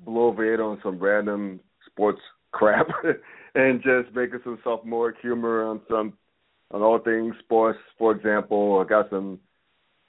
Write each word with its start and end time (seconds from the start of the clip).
blow 0.04 0.36
it 0.40 0.60
on 0.60 0.80
some 0.82 0.98
random 0.98 1.60
sports 1.86 2.22
crap 2.52 2.88
and 3.54 3.84
just 3.84 4.12
making 4.16 4.40
some 4.44 4.58
sophomore 4.64 5.14
humor 5.22 5.64
on 5.64 5.82
some 5.88 6.14
on 6.72 6.82
all 6.82 7.00
things 7.00 7.36
sports. 7.40 7.80
For 7.98 8.12
example, 8.12 8.84
I 8.84 8.90
got 8.90 9.10
some 9.10 9.40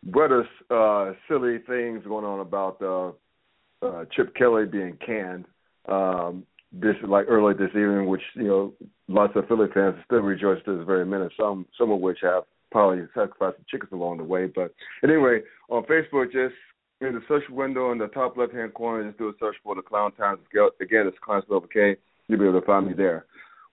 rather 0.06 0.46
uh, 0.70 1.12
silly 1.28 1.58
things 1.66 2.04
going 2.06 2.24
on 2.24 2.40
about 2.40 2.82
uh, 2.82 3.86
uh, 3.86 4.04
Chip 4.14 4.34
Kelly 4.34 4.66
being 4.66 4.98
canned. 5.04 5.46
Um, 5.88 6.44
this 6.72 6.96
like 7.02 7.26
early 7.28 7.54
this 7.54 7.70
evening, 7.70 8.06
which 8.06 8.20
you 8.34 8.44
know 8.44 8.74
lots 9.08 9.32
of 9.36 9.48
Philly 9.48 9.68
fans 9.72 9.96
still 10.04 10.20
rejoice 10.20 10.62
to 10.64 10.76
this 10.76 10.86
very 10.86 11.06
minute. 11.06 11.32
Some 11.38 11.66
some 11.78 11.90
of 11.90 12.00
which 12.00 12.18
have 12.22 12.44
probably 12.70 13.04
sacrificed 13.14 13.56
some 13.56 13.64
chickens 13.70 13.92
along 13.92 14.18
the 14.18 14.24
way. 14.24 14.46
But 14.46 14.74
anyway, 15.02 15.40
on 15.70 15.84
Facebook, 15.84 16.26
just 16.26 16.54
in 17.00 17.14
the 17.14 17.20
search 17.26 17.44
window 17.48 17.92
in 17.92 17.98
the 17.98 18.08
top 18.08 18.36
left 18.36 18.52
hand 18.52 18.74
corner, 18.74 19.06
just 19.06 19.18
do 19.18 19.28
a 19.28 19.32
search 19.40 19.56
for 19.62 19.74
the 19.74 19.82
Clown 19.82 20.12
Times. 20.12 20.40
Again, 20.80 21.06
it's 21.06 21.16
Clown 21.24 21.42
spelled 21.42 21.62
with 21.62 21.70
a 21.70 21.74
K. 21.74 22.00
You'll 22.26 22.38
be 22.38 22.46
able 22.46 22.60
to 22.60 22.66
find 22.66 22.86
me 22.86 22.92
there. 22.92 23.24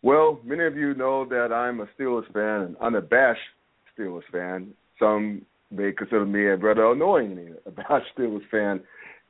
Well, 0.06 0.39
many 0.44 0.64
of 0.66 0.78
you 0.78 0.94
know 0.94 1.25
that 1.30 1.52
I'm 1.52 1.80
a 1.80 1.88
Steelers 1.98 2.31
fan, 2.31 2.61
an 2.61 2.78
unabashed 2.80 3.39
Steelers 3.98 4.22
fan. 4.31 4.72
Some 5.00 5.42
may 5.72 5.94
consider 5.94 6.28
me 6.28 6.45
a 6.45 6.58
rather 6.58 6.92
annoying 6.92 7.56
abashed 7.66 8.16
Steelers 8.16 8.48
fan. 8.52 8.81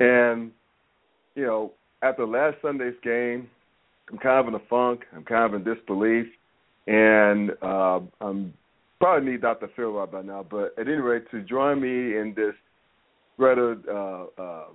And, 0.02 0.52
you 1.36 1.46
know, 1.46 1.72
after 2.02 2.28
last 2.28 2.58
Sunday's 2.62 2.96
game, 3.04 3.50
I'm 4.12 4.18
kind 4.18 4.46
of 4.46 4.54
in 4.54 4.60
a 4.60 4.64
funk. 4.70 5.04
I'm 5.16 5.24
kind 5.24 5.46
of 5.46 5.54
in 5.54 5.64
disbelief. 5.64 6.26
And 6.88 7.52
uh, 7.62 8.02
I'm 8.20 8.54
probably 9.00 9.32
need 9.32 9.44
Dr. 9.44 9.70
Phil 9.78 9.92
right 9.92 10.12
by 10.12 10.24
now. 10.24 10.46
But 10.52 10.78
at 10.78 10.90
any 10.90 10.98
rate, 10.98 11.24
to 11.32 11.42
join 11.44 11.80
me 11.80 12.18
in 12.18 12.34
this 12.36 12.54
rather 13.38 13.78
uh, 13.90 14.42
uh, 14.42 14.66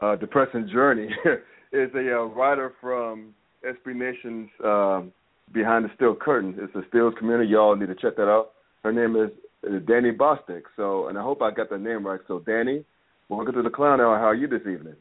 uh, 0.00 0.16
depressing 0.16 0.68
journey 0.72 1.10
is 1.72 1.90
a 1.94 2.18
uh, 2.18 2.24
writer 2.24 2.72
from 2.80 3.34
SB 3.64 3.94
Nation's 3.94 4.48
um, 4.64 5.12
Behind 5.52 5.84
the 5.84 5.90
Steel 5.94 6.14
Curtain. 6.14 6.56
It's 6.58 6.74
a 6.74 6.82
Steelers 6.94 7.16
community. 7.16 7.50
Y'all 7.50 7.76
need 7.76 7.86
to 7.86 7.94
check 7.94 8.16
that 8.16 8.28
out. 8.28 8.52
Her 8.82 8.92
name 8.92 9.16
is 9.16 9.30
Dani 9.64 10.16
Bostick. 10.16 10.62
So, 10.76 11.08
and 11.08 11.18
I 11.18 11.22
hope 11.22 11.42
I 11.42 11.50
got 11.50 11.70
the 11.70 11.78
name 11.78 12.06
right. 12.06 12.20
So, 12.28 12.40
Danny, 12.40 12.84
welcome 13.28 13.54
to 13.54 13.62
the 13.62 13.70
Clown 13.70 14.00
Hour. 14.00 14.18
How 14.18 14.26
are 14.26 14.34
you 14.34 14.46
this 14.46 14.60
evening? 14.60 14.96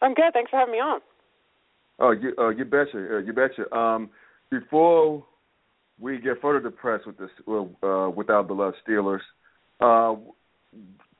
I'm 0.00 0.14
good. 0.14 0.32
Thanks 0.32 0.50
for 0.50 0.58
having 0.58 0.72
me 0.72 0.78
on. 0.78 1.00
Oh, 1.98 2.10
you, 2.10 2.32
uh, 2.38 2.48
you 2.48 2.64
betcha, 2.64 3.16
uh, 3.16 3.18
you 3.18 3.32
betcha. 3.32 3.72
Um, 3.74 4.10
before 4.50 5.24
we 6.00 6.18
get 6.18 6.40
further 6.40 6.68
depressed 6.68 7.06
with 7.06 7.16
this, 7.18 7.30
uh, 7.48 8.10
with 8.14 8.28
our 8.28 8.42
beloved 8.42 8.76
Steelers, 8.86 9.20
uh, 9.80 10.16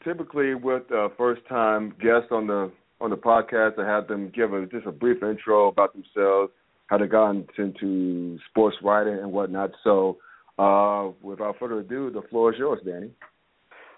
typically 0.02 0.54
with 0.54 0.90
uh, 0.90 1.08
first-time 1.16 1.94
guests 2.00 2.28
on 2.30 2.46
the 2.46 2.72
on 3.00 3.10
the 3.10 3.16
podcast, 3.16 3.80
I 3.80 3.86
have 3.86 4.06
them 4.06 4.30
give 4.34 4.52
a, 4.52 4.64
just 4.66 4.86
a 4.86 4.92
brief 4.92 5.22
intro 5.24 5.66
about 5.68 5.92
themselves, 5.92 6.52
how 6.86 6.98
they 6.98 7.06
got 7.06 7.30
into 7.58 8.38
sports 8.50 8.76
writing 8.82 9.18
and 9.18 9.32
whatnot. 9.32 9.70
So, 9.84 10.18
uh, 10.58 11.10
without 11.22 11.56
further 11.58 11.80
ado, 11.80 12.10
the 12.10 12.22
floor 12.28 12.52
is 12.52 12.58
yours, 12.58 12.80
Dani. 12.86 13.10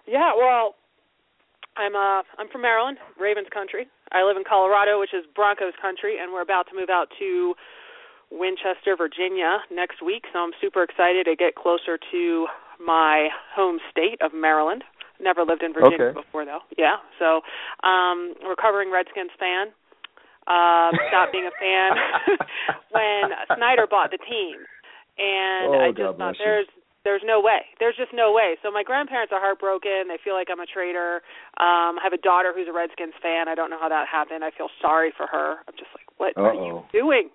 Yeah, 0.06 0.32
well, 0.36 0.76
I'm 1.76 1.96
uh 1.96 2.22
I'm 2.38 2.48
from 2.52 2.62
Maryland, 2.62 2.98
Ravens 3.18 3.48
country. 3.52 3.86
I 4.12 4.22
live 4.22 4.36
in 4.36 4.44
Colorado, 4.48 5.00
which 5.00 5.12
is 5.12 5.24
Broncos 5.34 5.72
country, 5.80 6.18
and 6.20 6.32
we're 6.32 6.42
about 6.42 6.68
to 6.70 6.76
move 6.76 6.90
out 6.90 7.08
to 7.18 7.54
Winchester, 8.30 8.96
Virginia 8.96 9.58
next 9.72 10.02
week. 10.02 10.24
So 10.32 10.38
I'm 10.38 10.52
super 10.60 10.82
excited 10.82 11.26
to 11.26 11.36
get 11.36 11.54
closer 11.56 11.98
to 12.12 12.46
my 12.84 13.28
home 13.54 13.78
state 13.90 14.20
of 14.22 14.32
Maryland. 14.34 14.84
Never 15.20 15.42
lived 15.42 15.62
in 15.62 15.72
Virginia 15.72 16.06
Okay. 16.10 16.20
before 16.20 16.44
though. 16.44 16.60
Yeah. 16.78 16.96
So 17.18 17.40
um 17.86 18.34
recovering 18.48 18.92
Redskins 18.92 19.30
fan. 19.38 19.68
Um 20.46 20.92
stopped 21.08 21.32
being 21.32 21.48
a 21.48 21.54
fan 21.56 21.90
when 22.94 23.32
Snyder 23.56 23.86
bought 23.88 24.10
the 24.10 24.18
team. 24.28 24.60
And 25.16 25.70
Oh, 25.72 25.80
I 25.80 25.88
God 25.88 25.96
just 25.96 26.18
thought 26.18 26.18
bless 26.18 26.38
you. 26.38 26.44
there's 26.44 26.68
there's 27.04 27.22
no 27.24 27.36
way. 27.40 27.60
There's 27.80 27.96
just 28.00 28.16
no 28.16 28.32
way. 28.32 28.56
So 28.64 28.72
my 28.72 28.80
grandparents 28.82 29.28
are 29.32 29.40
heartbroken. 29.40 30.08
They 30.08 30.16
feel 30.24 30.32
like 30.32 30.48
I'm 30.50 30.60
a 30.60 30.66
traitor. 30.68 31.20
Um 31.60 32.00
I 32.00 32.02
have 32.04 32.12
a 32.16 32.20
daughter 32.20 32.52
who's 32.54 32.68
a 32.68 32.72
Redskins 32.76 33.14
fan. 33.22 33.48
I 33.48 33.54
don't 33.54 33.68
know 33.70 33.80
how 33.80 33.88
that 33.88 34.08
happened. 34.08 34.44
I 34.44 34.50
feel 34.56 34.68
sorry 34.80 35.12
for 35.16 35.26
her. 35.28 35.60
I'm 35.68 35.76
just 35.78 35.92
like, 35.96 36.08
what 36.20 36.32
are 36.36 36.54
you 36.54 36.82
doing? 36.92 37.28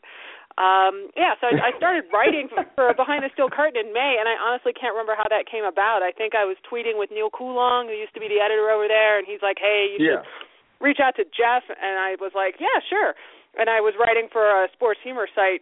Um 0.58 1.08
yeah, 1.16 1.38
so 1.40 1.47
I, 1.47 1.72
I 1.72 1.78
started 1.78 2.03
writing 2.12 2.50
for, 2.52 2.66
for 2.76 2.91
Behind 2.97 3.24
the 3.24 3.30
Steel 3.34 3.47
Curtain 3.47 3.80
in 3.80 3.94
May 3.94 4.18
and 4.20 4.28
I 4.28 4.36
honestly 4.41 4.74
can't 4.74 4.91
remember 4.91 5.16
how 5.16 5.30
that 5.31 5.47
came 5.47 5.64
about. 5.64 6.02
I 6.03 6.12
think 6.12 6.36
I 6.36 6.44
was 6.44 6.58
tweeting 6.68 6.97
with 7.00 7.14
Neal 7.16 7.30
Coolong, 7.31 7.88
who 7.88 7.96
used 7.96 8.14
to 8.18 8.20
be 8.20 8.28
the 8.28 8.41
editor 8.44 8.68
over 8.74 8.90
there, 8.90 9.18
and 9.22 9.26
he's 9.30 9.40
like, 9.46 9.56
Hey, 9.62 9.94
you 9.96 10.03
Yeah. 10.03 10.20
should 10.26 10.48
reach 10.79 11.00
out 11.00 11.16
to 11.17 11.23
Jeff 11.25 11.63
and 11.69 12.00
I 12.00 12.16
was 12.19 12.31
like, 12.35 12.56
Yeah, 12.59 12.79
sure. 12.90 13.16
And 13.57 13.69
I 13.69 13.81
was 13.81 13.94
writing 14.00 14.28
for 14.31 14.45
a 14.63 14.67
sports 14.73 15.00
humor 15.03 15.28
site 15.34 15.62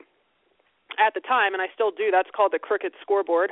at 0.99 1.13
the 1.13 1.21
time 1.21 1.53
and 1.53 1.61
I 1.61 1.67
still 1.73 1.91
do. 1.91 2.11
That's 2.11 2.29
called 2.35 2.51
the 2.53 2.59
Cricket 2.59 2.93
Scoreboard. 3.01 3.51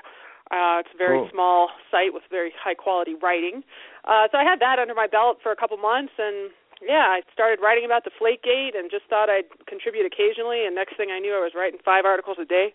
Uh 0.52 0.80
it's 0.86 0.94
a 0.94 0.98
very 0.98 1.20
Cool. 1.20 1.30
small 1.32 1.70
site 1.90 2.14
with 2.14 2.24
very 2.30 2.54
high 2.54 2.76
quality 2.76 3.16
writing. 3.16 3.64
Uh 4.06 4.28
so 4.32 4.38
I 4.38 4.44
had 4.44 4.60
that 4.60 4.78
under 4.80 4.94
my 4.94 5.08
belt 5.08 5.40
for 5.42 5.52
a 5.52 5.56
couple 5.56 5.78
months 5.78 6.14
and 6.18 6.52
yeah, 6.84 7.08
I 7.08 7.22
started 7.32 7.64
writing 7.64 7.86
about 7.86 8.04
the 8.04 8.12
Flakegate 8.12 8.76
and 8.78 8.92
just 8.92 9.06
thought 9.10 9.30
I'd 9.30 9.48
contribute 9.66 10.06
occasionally 10.06 10.66
and 10.66 10.76
next 10.76 10.98
thing 10.98 11.10
I 11.10 11.20
knew 11.20 11.34
I 11.34 11.40
was 11.40 11.56
writing 11.56 11.80
5 11.84 12.06
articles 12.06 12.38
a 12.40 12.46
day. 12.46 12.74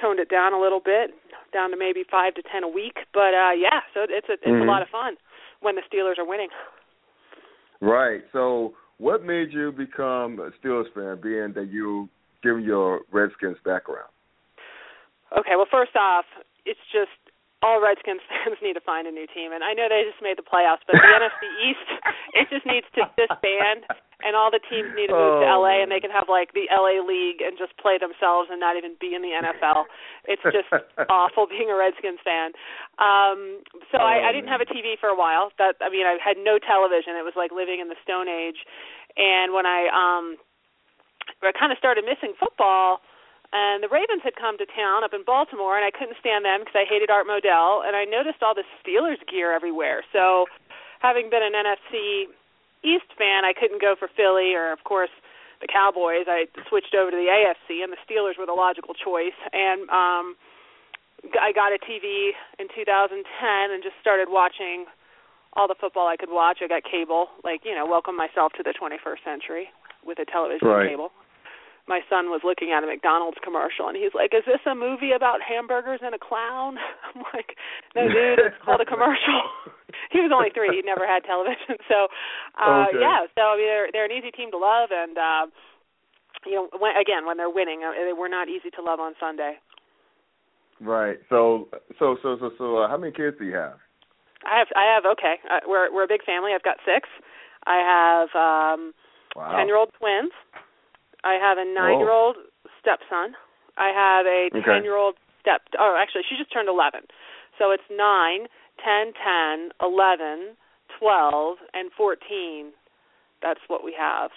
Toned 0.00 0.20
it 0.20 0.28
down 0.30 0.52
a 0.54 0.60
little 0.60 0.78
bit, 0.80 1.10
down 1.52 1.70
to 1.72 1.76
maybe 1.76 2.04
5 2.08 2.34
to 2.34 2.42
10 2.42 2.62
a 2.62 2.68
week, 2.68 3.04
but 3.12 3.34
uh 3.34 3.52
yeah, 3.56 3.80
so 3.92 4.06
it's 4.08 4.28
a 4.28 4.34
it's 4.34 4.44
Mhm. 4.46 4.62
a 4.62 4.70
lot 4.70 4.82
of 4.82 4.88
fun 4.88 5.16
when 5.60 5.74
the 5.74 5.82
Steelers 5.82 6.18
are 6.18 6.24
winning. 6.24 6.48
Right. 7.80 8.20
So, 8.32 8.74
what 8.98 9.24
made 9.24 9.52
you 9.52 9.72
become 9.72 10.38
a 10.38 10.50
Steelers 10.60 10.92
fan, 10.94 11.18
being 11.22 11.52
that 11.54 11.70
you 11.72 12.08
given 12.42 12.62
your 12.62 13.00
Redskins 13.10 13.56
background? 13.64 14.10
Okay, 15.38 15.56
well, 15.56 15.66
first 15.70 15.96
off, 15.96 16.24
it's 16.66 16.80
just 16.92 17.10
all 17.62 17.80
Redskins 17.80 18.24
fans 18.28 18.56
need 18.64 18.74
to 18.74 18.84
find 18.84 19.04
a 19.06 19.12
new 19.12 19.28
team, 19.36 19.52
and 19.52 19.60
I 19.64 19.76
know 19.76 19.86
they 19.88 20.04
just 20.08 20.20
made 20.24 20.40
the 20.40 20.46
playoffs, 20.46 20.80
but 20.88 20.96
the 20.96 21.08
NFC 21.20 21.44
East, 21.60 21.86
it 22.34 22.46
just 22.48 22.64
needs 22.64 22.88
to 22.96 23.04
disband, 23.20 23.84
and 24.24 24.32
all 24.36 24.48
the 24.48 24.60
teams 24.68 24.92
need 24.96 25.08
to 25.12 25.16
move 25.16 25.44
to 25.44 25.48
Oh, 25.48 25.60
LA, 25.60 25.84
and 25.84 25.92
they 25.92 26.00
can 26.00 26.12
have 26.12 26.28
like 26.28 26.52
the 26.56 26.68
LA 26.72 27.00
League 27.04 27.44
and 27.44 27.56
just 27.60 27.76
play 27.76 28.00
themselves 28.00 28.48
and 28.48 28.60
not 28.60 28.76
even 28.80 28.96
be 28.96 29.12
in 29.12 29.20
the 29.20 29.32
NFL. 29.36 29.84
It's 30.24 30.44
just 30.52 30.68
awful 31.12 31.44
being 31.48 31.68
a 31.68 31.76
Redskins 31.76 32.20
fan. 32.24 32.52
Um, 32.96 33.60
so 33.92 34.00
Oh, 34.00 34.08
I, 34.08 34.28
I 34.28 34.30
didn't 34.32 34.48
man. 34.48 34.56
have 34.60 34.64
a 34.64 34.68
TV 34.72 34.96
for 34.96 35.12
a 35.12 35.16
while. 35.18 35.52
That 35.60 35.76
I 35.84 35.88
mean, 35.92 36.08
I 36.08 36.16
had 36.20 36.40
no 36.40 36.56
television. 36.56 37.16
It 37.16 37.24
was 37.28 37.36
like 37.36 37.52
living 37.52 37.80
in 37.80 37.88
the 37.92 37.96
Stone 38.04 38.28
Age, 38.28 38.60
and 39.20 39.52
when 39.52 39.64
I 39.68 39.88
um, 39.92 40.40
I 41.44 41.52
kind 41.52 41.72
of 41.72 41.78
started 41.78 42.04
missing 42.08 42.32
football 42.40 43.00
and 43.52 43.82
the 43.82 43.90
Ravens 43.90 44.22
had 44.22 44.38
come 44.38 44.58
to 44.58 44.66
town 44.66 45.02
up 45.02 45.10
in 45.10 45.26
Baltimore, 45.26 45.74
and 45.74 45.82
I 45.82 45.90
couldn't 45.90 46.18
stand 46.22 46.46
them 46.46 46.62
because 46.62 46.78
I 46.78 46.86
hated 46.86 47.10
Art 47.10 47.26
Modell, 47.26 47.82
and 47.82 47.98
I 47.98 48.06
noticed 48.06 48.46
all 48.46 48.54
the 48.54 48.66
Steelers 48.78 49.18
gear 49.26 49.50
everywhere. 49.50 50.06
So, 50.14 50.46
having 51.02 51.30
been 51.30 51.42
an 51.42 51.58
NFC 51.58 52.30
East 52.86 53.10
fan, 53.18 53.42
I 53.42 53.50
couldn't 53.50 53.82
go 53.82 53.98
for 53.98 54.06
Philly 54.14 54.54
or, 54.54 54.70
of 54.70 54.86
course, 54.86 55.10
the 55.60 55.66
Cowboys. 55.66 56.30
I 56.30 56.46
switched 56.70 56.94
over 56.94 57.10
to 57.10 57.18
the 57.18 57.26
AFC, 57.26 57.82
and 57.82 57.90
the 57.90 57.98
Steelers 58.06 58.38
were 58.38 58.46
the 58.46 58.54
logical 58.54 58.94
choice. 58.94 59.36
And 59.52 59.82
um, 59.90 60.38
I 61.34 61.50
got 61.50 61.74
a 61.74 61.80
TV 61.82 62.38
in 62.62 62.70
2010 62.70 63.18
and 63.74 63.82
just 63.82 63.98
started 64.00 64.30
watching 64.30 64.86
all 65.58 65.66
the 65.66 65.74
football 65.74 66.06
I 66.06 66.16
could 66.16 66.30
watch. 66.30 66.62
I 66.62 66.68
got 66.68 66.86
cable, 66.86 67.34
like 67.42 67.66
you 67.66 67.74
know, 67.74 67.84
welcome 67.84 68.16
myself 68.16 68.52
to 68.58 68.62
the 68.62 68.70
21st 68.78 69.26
century 69.26 69.74
with 70.06 70.22
a 70.22 70.24
television 70.24 70.68
right. 70.68 70.88
cable 70.88 71.10
my 71.88 72.00
son 72.08 72.28
was 72.28 72.42
looking 72.44 72.72
at 72.72 72.84
a 72.84 72.86
McDonald's 72.86 73.38
commercial 73.42 73.88
and 73.88 73.96
he's 73.96 74.14
like, 74.14 74.34
"Is 74.34 74.44
this 74.44 74.60
a 74.66 74.74
movie 74.74 75.12
about 75.12 75.40
hamburgers 75.40 76.00
and 76.02 76.14
a 76.14 76.18
clown?" 76.18 76.76
I'm 77.14 77.22
like, 77.32 77.56
"No, 77.94 78.08
dude, 78.08 78.38
it's 78.38 78.60
called 78.64 78.80
a 78.80 78.88
commercial." 78.88 79.40
he 80.14 80.20
was 80.20 80.30
only 80.34 80.50
three; 80.50 80.74
he'd 80.74 80.86
never 80.86 81.06
had 81.06 81.24
television, 81.24 81.80
so 81.90 82.08
uh 82.60 82.90
okay. 82.90 83.00
yeah. 83.00 83.26
So 83.34 83.42
I 83.42 83.56
mean, 83.56 83.68
they're 83.68 83.88
they're 83.92 84.08
an 84.08 84.14
easy 84.14 84.30
team 84.30 84.50
to 84.52 84.60
love, 84.60 84.90
and 84.92 85.16
uh, 85.16 85.44
you 86.46 86.56
know, 86.56 86.68
when, 86.78 86.96
again, 86.96 87.26
when 87.26 87.36
they're 87.36 87.52
winning, 87.52 87.82
uh, 87.84 87.92
they 87.92 88.16
were 88.16 88.30
not 88.30 88.48
easy 88.48 88.70
to 88.76 88.82
love 88.82 89.00
on 89.00 89.14
Sunday. 89.20 89.58
Right. 90.80 91.18
So 91.28 91.68
so 91.98 92.16
so 92.22 92.36
so 92.40 92.50
so 92.56 92.64
uh, 92.78 92.88
how 92.88 92.96
many 92.96 93.12
kids 93.12 93.36
do 93.38 93.44
you 93.44 93.54
have? 93.54 93.76
I 94.44 94.58
have 94.58 94.68
I 94.74 94.84
have 94.94 95.04
okay. 95.18 95.36
Uh, 95.44 95.60
we're 95.68 95.92
we're 95.92 96.04
a 96.04 96.08
big 96.08 96.24
family. 96.24 96.52
I've 96.54 96.64
got 96.64 96.78
six. 96.84 97.08
I 97.66 97.76
have 97.84 98.28
um 98.32 98.92
wow. 99.36 99.56
ten 99.56 99.66
year 99.66 99.76
old 99.76 99.90
twins. 99.98 100.32
I 101.24 101.34
have 101.34 101.58
a 101.58 101.64
nine 101.64 101.98
year 101.98 102.10
old 102.10 102.36
stepson. 102.80 103.36
I 103.76 103.88
have 103.94 104.26
a 104.26 104.50
Okay. 104.52 104.64
ten 104.64 104.84
year 104.84 104.96
old 104.96 105.16
step 105.40 105.62
oh 105.78 105.96
actually 106.00 106.22
she 106.28 106.36
just 106.36 106.52
turned 106.52 106.68
eleven. 106.68 107.02
So 107.58 107.72
it's 107.72 107.84
nine, 107.90 108.48
ten, 108.82 109.12
ten, 109.12 109.70
eleven, 109.80 110.56
twelve, 110.98 111.58
and 111.74 111.90
fourteen. 111.92 112.72
That's 113.42 113.60
what 113.68 113.84
we 113.84 113.94
have. 113.98 114.30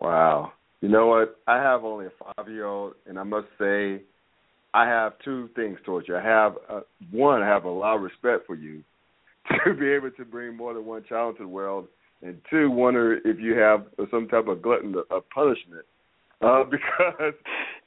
Wow. 0.00 0.52
You 0.80 0.88
know 0.88 1.06
what? 1.08 1.40
I 1.46 1.56
have 1.56 1.84
only 1.84 2.06
a 2.06 2.10
five 2.22 2.48
year 2.48 2.66
old, 2.66 2.94
and 3.06 3.18
I 3.18 3.24
must 3.24 3.48
say, 3.58 4.02
I 4.74 4.86
have 4.86 5.14
two 5.24 5.48
things 5.56 5.78
towards 5.84 6.06
you. 6.08 6.16
I 6.16 6.22
have 6.22 6.54
uh, 6.68 6.80
one, 7.10 7.42
I 7.42 7.46
have 7.48 7.64
a 7.64 7.70
lot 7.70 7.96
of 7.96 8.02
respect 8.02 8.46
for 8.46 8.54
you 8.54 8.82
to 9.64 9.74
be 9.74 9.88
able 9.88 10.10
to 10.12 10.24
bring 10.24 10.56
more 10.56 10.74
than 10.74 10.84
one 10.84 11.04
child 11.08 11.34
into 11.34 11.44
the 11.44 11.48
world, 11.48 11.88
and 12.22 12.40
two, 12.50 12.70
wonder 12.70 13.18
if 13.24 13.38
you 13.40 13.54
have 13.54 13.86
some 14.10 14.28
type 14.28 14.46
of 14.46 14.62
glutton 14.62 14.94
of 15.10 15.28
punishment. 15.30 15.84
Uh, 16.40 16.64
because 16.70 17.34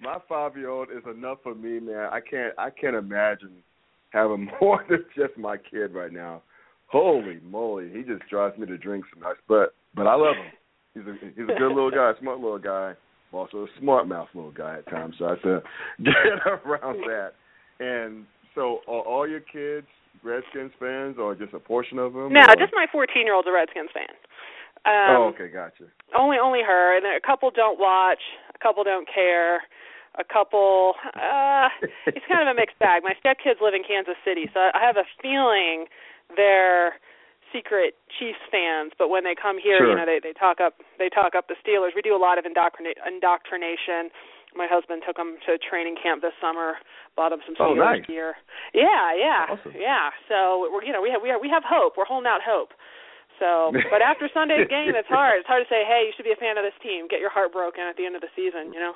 my 0.02 0.18
five 0.28 0.58
year 0.58 0.70
old 0.70 0.90
is 0.90 1.04
enough 1.10 1.40
for 1.44 1.56
me, 1.56 1.80
man. 1.80 2.10
I 2.12 2.20
can't 2.20 2.54
I 2.58 2.70
can't 2.70 2.96
imagine 2.96 3.64
having 4.12 4.50
more 4.62 4.86
than 4.90 5.06
just 5.16 5.38
my 5.38 5.58
kid 5.58 5.94
right 5.94 6.12
now. 6.12 6.44
Holy 6.88 7.40
moly, 7.44 7.90
he 7.94 8.04
just 8.04 8.28
drives 8.30 8.58
me 8.58 8.68
to 8.68 8.78
drink 8.78 9.06
some 9.14 9.24
nice 9.24 9.38
but 9.48 9.74
but 9.96 10.08
I 10.08 10.16
love 10.16 10.36
him. 10.36 10.52
He's 10.94 11.04
a 11.08 11.16
he's 11.36 11.46
a 11.56 11.60
good 11.60 11.74
little 11.74 11.92
guy, 11.92 12.12
smart 12.20 12.40
little 12.40 12.60
guy, 12.60 12.94
also 13.32 13.64
a 13.64 13.68
smart 13.80 14.08
mouth 14.08 14.28
little 14.34 14.52
guy 14.52 14.78
at 14.80 14.90
times. 14.90 15.16
So 15.18 15.26
I 15.26 15.30
have 15.30 15.42
to 15.44 15.64
get 16.04 16.14
around 16.46 17.02
that. 17.08 17.32
And 17.80 18.26
so 18.54 18.80
are 18.88 19.02
all 19.02 19.28
your 19.28 19.40
kids 19.40 19.88
Redskins 20.24 20.72
fans 20.80 21.16
or 21.18 21.34
just 21.36 21.54
a 21.54 21.60
portion 21.60 21.98
of 21.98 22.14
them? 22.14 22.34
No, 22.34 22.42
or? 22.42 22.56
just 22.60 22.74
my 22.76 22.86
fourteen 22.92 23.26
year 23.26 23.36
old's 23.36 23.48
a 23.48 23.52
Redskins 23.52 23.90
fan. 23.94 24.12
Um 24.84 25.16
Oh, 25.16 25.32
okay, 25.34 25.48
gotcha. 25.48 25.86
only 26.18 26.38
only 26.42 26.60
her 26.66 26.98
and 26.98 27.06
a 27.06 27.26
couple 27.26 27.52
don't 27.52 27.80
watch, 27.80 28.20
couple 28.62 28.84
don't 28.84 29.08
care. 29.10 29.64
A 30.20 30.24
couple 30.28 30.94
uh 31.16 31.68
it's 32.08 32.26
kind 32.28 32.44
of 32.48 32.52
a 32.52 32.58
mixed 32.60 32.78
bag. 32.80 33.02
My 33.04 33.16
stepkids 33.24 33.62
live 33.62 33.74
in 33.74 33.84
Kansas 33.84 34.20
City, 34.26 34.50
so 34.54 34.60
I 34.74 34.80
have 34.84 34.98
a 34.98 35.08
feeling 35.22 35.86
they're 36.36 37.00
secret 37.52 37.96
Chiefs 38.20 38.40
fans, 38.52 38.92
but 38.98 39.10
when 39.10 39.24
they 39.26 39.36
come 39.36 39.58
here, 39.60 39.80
Sure. 39.80 39.90
you 39.92 39.96
know, 39.96 40.06
they 40.06 40.20
they 40.24 40.32
talk 40.34 40.60
up 40.62 40.80
they 41.00 41.10
talk 41.10 41.36
up 41.36 41.48
the 41.48 41.56
Steelers. 41.60 41.92
We 41.96 42.02
do 42.02 42.16
a 42.16 42.20
lot 42.22 42.38
of 42.40 42.46
indoctrina- 42.46 42.96
indoctrination. 43.08 44.12
My 44.56 44.68
husband 44.68 45.04
took 45.08 45.16
them 45.16 45.38
to 45.48 45.56
training 45.58 45.96
camp 46.02 46.22
this 46.22 46.36
summer, 46.44 46.76
bought 47.16 47.30
them 47.32 47.40
some 47.48 47.56
Oh, 47.60 47.72
Steelers 47.72 48.04
nice. 48.04 48.06
gear. 48.06 48.36
Yeah, 48.76 49.16
yeah, 49.16 49.48
Awesome. 49.48 49.74
yeah. 49.80 50.12
So 50.28 50.68
we're 50.72 50.84
you 50.84 50.92
know 50.92 51.02
we 51.02 51.10
have 51.12 51.22
we 51.24 51.30
have 51.30 51.40
we 51.42 51.48
have 51.50 51.64
hope. 51.64 51.96
We're 51.96 52.08
holding 52.08 52.28
out 52.28 52.42
hope. 52.44 52.72
So, 53.42 53.74
but 53.90 54.06
after 54.06 54.30
Sunday's 54.30 54.70
game, 54.70 54.94
it's 54.94 55.10
hard. 55.10 55.42
It's 55.42 55.50
hard 55.50 55.66
to 55.66 55.70
say, 55.74 55.82
hey, 55.82 56.06
you 56.06 56.14
should 56.16 56.30
be 56.30 56.32
a 56.32 56.38
fan 56.38 56.62
of 56.62 56.64
this 56.64 56.78
team. 56.86 57.10
Get 57.10 57.20
your 57.20 57.34
heart 57.34 57.52
broken 57.52 57.82
at 57.90 57.98
the 57.98 58.06
end 58.06 58.14
of 58.14 58.22
the 58.22 58.30
season, 58.38 58.70
you 58.70 58.80
know. 58.80 58.94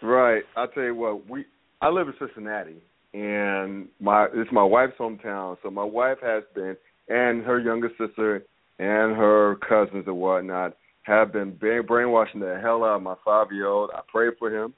Right. 0.00 0.42
I'll 0.56 0.68
tell 0.68 0.84
you 0.84 0.94
what, 0.94 1.28
we 1.28 1.44
I 1.80 1.88
live 1.90 2.08
in 2.08 2.14
Cincinnati 2.18 2.80
and 3.12 3.88
my 4.00 4.26
it's 4.32 4.50
my 4.50 4.64
wife's 4.64 4.94
hometown. 4.98 5.58
So 5.62 5.70
my 5.70 5.84
wife 5.84 6.18
has 6.22 6.42
been 6.54 6.76
and 7.08 7.44
her 7.44 7.60
younger 7.60 7.90
sister 7.98 8.44
and 8.78 9.14
her 9.16 9.56
cousins 9.68 10.04
and 10.06 10.16
whatnot 10.16 10.76
have 11.02 11.32
been 11.32 11.54
brain- 11.54 11.86
brainwashing 11.86 12.40
the 12.40 12.58
hell 12.60 12.82
out 12.82 12.96
of 12.96 13.02
my 13.02 13.14
five 13.24 13.52
year 13.52 13.68
old. 13.68 13.90
I 13.94 14.00
pray 14.10 14.28
for 14.38 14.50
him. 14.50 14.72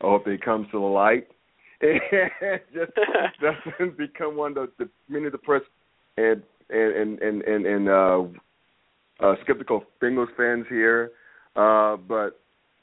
I 0.00 0.06
hope 0.06 0.26
he 0.26 0.38
comes 0.38 0.66
to 0.70 0.78
the 0.78 0.86
light. 0.86 1.28
And 1.82 2.60
just 2.72 2.92
doesn't 3.40 3.98
become 3.98 4.36
one 4.36 4.56
of 4.56 4.68
the, 4.78 4.84
the 4.84 4.90
many 5.08 5.28
depressed 5.30 5.64
and 6.16 6.42
and 6.72 7.18
and 7.20 7.42
and, 7.42 7.66
and 7.66 7.88
uh 7.88 8.22
uh 9.20 9.34
skeptical 9.42 9.84
Bengals 10.02 10.34
fans 10.36 10.66
here. 10.68 11.12
Uh 11.56 11.96
but 11.96 12.38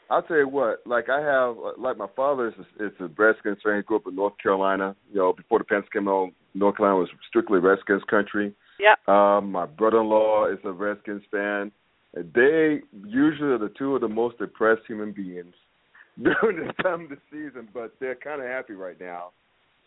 I'll 0.09 0.23
tell 0.23 0.37
you 0.37 0.47
what, 0.47 0.81
like 0.87 1.07
I 1.07 1.21
have, 1.21 1.55
like 1.77 1.97
my 1.97 2.07
father 2.15 2.47
is 2.47 2.53
a, 2.57 2.85
is 2.85 2.91
a 2.99 3.07
Redskins 3.15 3.59
fan. 3.63 3.77
He 3.77 3.83
grew 3.83 3.97
up 3.97 4.07
in 4.07 4.15
North 4.15 4.33
Carolina. 4.41 4.95
You 5.11 5.19
know, 5.19 5.33
before 5.33 5.59
the 5.59 5.65
Panthers 5.65 5.89
came 5.93 6.07
on, 6.07 6.31
North 6.55 6.77
Carolina 6.77 6.99
was 6.99 7.09
strictly 7.27 7.59
Redskins 7.59 8.01
country. 8.09 8.55
Yeah. 8.79 8.95
Um, 9.07 9.51
my 9.51 9.67
brother-in-law 9.67 10.47
is 10.51 10.57
a 10.63 10.71
Redskins 10.71 11.21
fan. 11.29 11.71
And 12.15 12.33
They 12.33 12.79
usually 13.07 13.49
are 13.49 13.59
the 13.59 13.71
two 13.77 13.95
of 13.95 14.01
the 14.01 14.07
most 14.07 14.39
depressed 14.39 14.81
human 14.87 15.11
beings 15.11 15.53
during 16.23 16.57
this 16.57 16.75
time 16.81 17.03
of 17.03 17.09
the 17.09 17.17
season, 17.31 17.67
but 17.71 17.93
they're 17.99 18.15
kind 18.15 18.41
of 18.41 18.47
happy 18.47 18.73
right 18.73 18.99
now. 18.99 19.29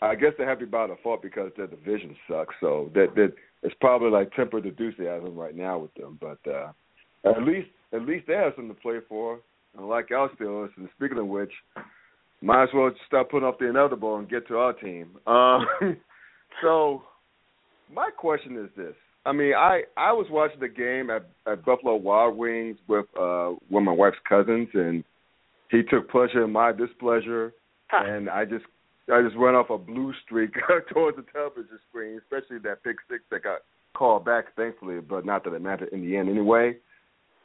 I 0.00 0.14
guess 0.14 0.32
they're 0.36 0.48
happy 0.48 0.64
by 0.64 0.86
default 0.86 1.22
because 1.22 1.50
their 1.56 1.66
division 1.68 2.16
sucks. 2.28 2.54
So 2.60 2.90
that 2.94 3.14
that 3.16 3.34
it's 3.62 3.74
probably 3.80 4.10
like 4.10 4.32
tempered 4.32 4.66
enthusiasm 4.66 5.36
right 5.36 5.56
now 5.56 5.78
with 5.78 5.94
them. 5.94 6.18
But 6.20 6.38
uh 6.50 6.72
at 7.24 7.42
least 7.42 7.68
at 7.92 8.02
least 8.02 8.26
they 8.26 8.34
have 8.34 8.52
something 8.56 8.74
to 8.74 8.80
play 8.80 8.98
for. 9.08 9.40
Unlike 9.78 10.10
our 10.10 10.28
Steelers. 10.30 10.68
And 10.76 10.88
speaking 10.96 11.18
of 11.18 11.26
which, 11.26 11.52
might 12.42 12.64
as 12.64 12.68
well 12.74 12.90
start 13.06 13.30
putting 13.30 13.46
off 13.48 13.58
the 13.58 13.68
inevitable 13.68 14.16
and 14.16 14.28
get 14.28 14.46
to 14.48 14.58
our 14.58 14.72
team. 14.74 15.16
Um, 15.26 15.66
so 16.62 17.02
my 17.90 18.10
question 18.16 18.56
is 18.62 18.70
this: 18.76 18.94
I 19.24 19.32
mean, 19.32 19.54
I 19.54 19.82
I 19.96 20.12
was 20.12 20.26
watching 20.30 20.60
the 20.60 20.68
game 20.68 21.08
at 21.10 21.26
at 21.50 21.64
Buffalo 21.64 21.96
Wild 21.96 22.36
Wings 22.36 22.76
with 22.88 23.06
uh 23.18 23.52
one 23.68 23.82
of 23.82 23.86
my 23.86 23.92
wife's 23.92 24.16
cousins, 24.28 24.68
and 24.74 25.04
he 25.70 25.82
took 25.82 26.10
pleasure 26.10 26.44
in 26.44 26.52
my 26.52 26.72
displeasure, 26.72 27.52
Huh. 27.88 28.04
and 28.06 28.28
I 28.28 28.44
just 28.44 28.64
I 29.12 29.22
just 29.22 29.36
went 29.36 29.56
off 29.56 29.70
a 29.70 29.78
blue 29.78 30.12
streak 30.24 30.52
towards 30.92 31.16
the 31.16 31.24
television 31.32 31.78
screen, 31.88 32.20
especially 32.22 32.58
that 32.58 32.84
pick 32.84 32.96
six 33.10 33.22
that 33.30 33.42
got 33.42 33.60
called 33.94 34.24
back, 34.24 34.54
thankfully, 34.56 35.00
but 35.00 35.26
not 35.26 35.44
that 35.44 35.54
it 35.54 35.62
mattered 35.62 35.90
in 35.92 36.02
the 36.02 36.16
end 36.16 36.28
anyway. 36.28 36.76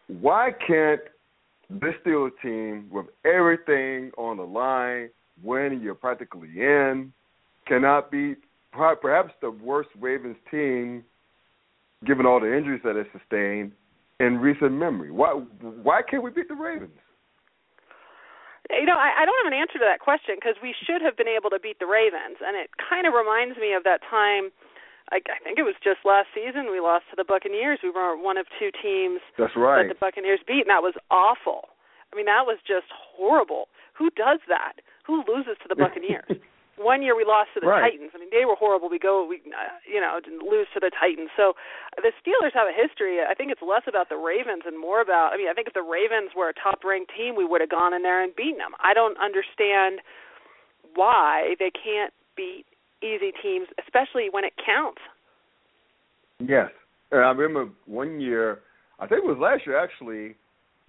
Why 0.08 0.52
can't 0.66 1.02
this 1.70 1.94
Steelers 2.06 2.32
team, 2.42 2.88
with 2.92 3.08
everything 3.26 4.12
on 4.18 4.38
the 4.38 4.44
line, 4.44 5.10
when 5.44 5.82
you're 5.82 5.96
practically 5.96 6.50
in, 6.56 7.12
cannot 7.68 8.12
beat 8.12 8.38
perhaps 8.72 9.34
the 9.42 9.52
worst 9.52 9.90
Ravens 10.00 10.38
team, 10.50 11.04
given 12.06 12.26
all 12.26 12.40
the 12.40 12.56
injuries 12.56 12.82
that 12.84 12.96
it 12.96 13.08
sustained 13.12 13.72
in 14.20 14.38
recent 14.38 14.72
memory. 14.72 15.12
Why 15.12 15.32
why 15.62 16.02
can't 16.10 16.24
we 16.24 16.32
beat 16.32 16.48
the 16.48 16.56
Ravens? 16.56 16.92
You 18.70 18.84
know, 18.86 19.00
I, 19.00 19.24
I 19.24 19.26
don't 19.26 19.38
have 19.44 19.52
an 19.52 19.56
answer 19.58 19.80
to 19.80 19.88
that 19.88 20.04
question 20.04 20.36
because 20.36 20.60
we 20.60 20.76
should 20.76 21.00
have 21.02 21.16
been 21.16 21.28
able 21.32 21.50
to 21.56 21.60
beat 21.60 21.80
the 21.80 21.88
Ravens, 21.88 22.44
and 22.44 22.60
it 22.60 22.70
kind 22.76 23.08
of 23.08 23.14
reminds 23.16 23.56
me 23.58 23.72
of 23.74 23.84
that 23.88 24.04
time. 24.04 24.52
I, 25.08 25.24
I 25.24 25.40
think 25.40 25.56
it 25.56 25.64
was 25.64 25.80
just 25.80 26.04
last 26.04 26.28
season 26.36 26.68
we 26.68 26.84
lost 26.84 27.08
to 27.12 27.16
the 27.16 27.24
Buccaneers. 27.24 27.80
We 27.80 27.96
were 27.96 28.20
one 28.20 28.36
of 28.36 28.44
two 28.60 28.76
teams 28.76 29.24
That's 29.40 29.56
right. 29.56 29.88
that 29.88 29.96
the 29.96 30.00
Buccaneers 30.04 30.44
beat, 30.44 30.68
and 30.68 30.72
that 30.74 30.84
was 30.84 31.00
awful. 31.08 31.72
I 32.12 32.20
mean, 32.20 32.28
that 32.28 32.44
was 32.44 32.60
just 32.68 32.92
horrible. 32.92 33.72
Who 33.96 34.12
does 34.20 34.44
that? 34.52 34.84
Who 35.08 35.24
loses 35.24 35.56
to 35.64 35.72
the 35.72 35.80
Buccaneers? 35.80 36.28
One 36.76 37.00
year 37.02 37.16
we 37.16 37.24
lost 37.24 37.56
to 37.56 37.64
the 37.64 37.72
Right. 37.72 37.96
Titans. 37.96 38.12
They 38.32 38.46
were 38.46 38.56
horrible. 38.56 38.90
We 38.90 39.00
go, 39.00 39.26
we, 39.26 39.42
uh, 39.48 39.78
you 39.86 40.02
know, 40.02 40.20
lose 40.44 40.68
to 40.74 40.80
the 40.80 40.92
Titans. 40.92 41.30
So 41.36 41.54
the 41.96 42.12
Steelers 42.20 42.54
have 42.54 42.68
a 42.68 42.76
history. 42.76 43.20
I 43.22 43.34
think 43.34 43.52
it's 43.52 43.62
less 43.62 43.84
about 43.88 44.10
the 44.10 44.18
Ravens 44.18 44.64
and 44.66 44.80
more 44.80 45.02
about. 45.02 45.32
I 45.34 45.38
mean, 45.38 45.48
I 45.50 45.54
think 45.54 45.68
if 45.68 45.74
the 45.74 45.82
Ravens 45.86 46.32
were 46.36 46.50
a 46.50 46.54
top-ranked 46.54 47.12
team, 47.16 47.36
we 47.36 47.46
would 47.46 47.62
have 47.62 47.70
gone 47.70 47.94
in 47.94 48.04
there 48.04 48.24
and 48.24 48.36
beaten 48.36 48.58
them. 48.58 48.74
I 48.84 48.94
don't 48.94 49.18
understand 49.18 50.02
why 50.96 51.56
they 51.60 51.72
can't 51.72 52.14
beat 52.36 52.66
easy 53.02 53.32
teams, 53.42 53.68
especially 53.78 54.28
when 54.32 54.44
it 54.44 54.54
counts. 54.64 55.02
Yes, 56.40 56.70
and 57.12 57.22
I 57.22 57.32
remember 57.32 57.72
one 57.86 58.20
year. 58.20 58.60
I 59.00 59.08
think 59.08 59.24
it 59.24 59.28
was 59.28 59.38
last 59.40 59.66
year 59.66 59.78
actually, 59.78 60.36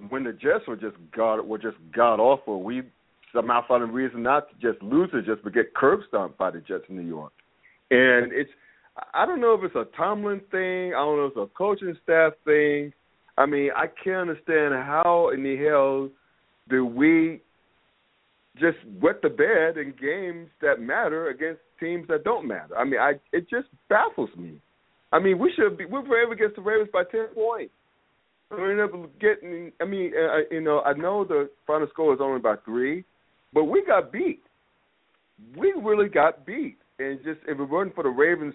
when 0.09 0.25
the 0.25 0.33
Jets 0.33 0.67
were 0.67 0.77
just 0.77 0.97
god 1.15 1.41
were 1.41 1.59
just 1.59 1.77
god 1.95 2.21
awful. 2.21 2.63
We 2.63 2.83
somehow 3.35 3.67
found 3.67 3.83
a 3.83 3.87
reason 3.87 4.23
not 4.23 4.49
to 4.49 4.73
just 4.73 4.83
lose 4.83 5.11
it, 5.13 5.25
just 5.25 5.45
to 5.45 5.51
get 5.51 5.75
curb 5.75 6.01
stomped 6.09 6.39
by 6.39 6.51
the 6.51 6.61
Jets 6.61 6.85
in 6.89 6.97
New 6.97 7.07
York. 7.07 7.33
And 7.91 8.33
it's 8.33 8.51
I 9.15 9.27
don't 9.27 9.41
know 9.41 9.55
if 9.55 9.63
it's 9.63 9.77
a 9.77 9.87
Tomlin 9.97 10.41
thing. 10.51 10.95
I 10.95 10.99
don't 10.99 11.17
know 11.17 11.27
if 11.27 11.33
it's 11.37 11.51
a 11.53 11.57
coaching 11.57 11.97
staff 12.03 12.33
thing. 12.45 12.93
I 13.37 13.47
mean, 13.47 13.71
I 13.77 13.87
can't 13.87 14.29
understand 14.29 14.75
how 14.75 15.31
in 15.33 15.43
the 15.43 15.57
hell 15.57 16.11
do 16.69 16.85
we 16.85 17.41
just 18.57 18.79
wet 19.01 19.23
the 19.23 19.29
bed 19.29 19.79
in 19.81 19.95
games 20.01 20.49
that 20.61 20.81
matter 20.81 21.29
against 21.29 21.61
teams 21.79 22.09
that 22.09 22.25
don't 22.25 22.47
matter. 22.47 22.77
I 22.77 22.85
mean, 22.85 23.01
I 23.01 23.13
it 23.33 23.49
just 23.49 23.69
baffles 23.89 24.31
me. 24.37 24.61
I 25.13 25.19
mean, 25.21 25.39
we 25.39 25.53
should 25.55 25.79
be 25.79 25.85
we're 25.85 26.05
forever 26.05 26.33
against 26.33 26.57
the 26.57 26.63
Ravens 26.63 26.91
by 26.93 27.05
ten 27.11 27.29
points. 27.35 27.73
We 28.51 28.71
end 28.71 28.81
up 28.81 28.93
getting. 29.21 29.73
I 29.81 29.85
mean, 29.85 30.13
uh, 30.17 30.39
you 30.51 30.61
know, 30.61 30.81
I 30.81 30.95
know 30.95 31.25
the 31.25 31.51
final 31.67 31.87
score 31.91 32.15
is 32.15 32.21
only 32.21 32.41
by 32.41 32.57
three, 32.65 33.05
but 33.53 33.65
we 33.65 33.85
got 33.85 34.13
beat. 34.13 34.43
We 35.57 35.73
really 35.77 36.09
got 36.09 36.45
beat, 36.45 36.79
and 36.99 37.19
just 37.23 37.41
if 37.47 37.59
it 37.59 37.65
weren't 37.65 37.95
for 37.95 38.03
the 38.03 38.11
Ravens, 38.11 38.55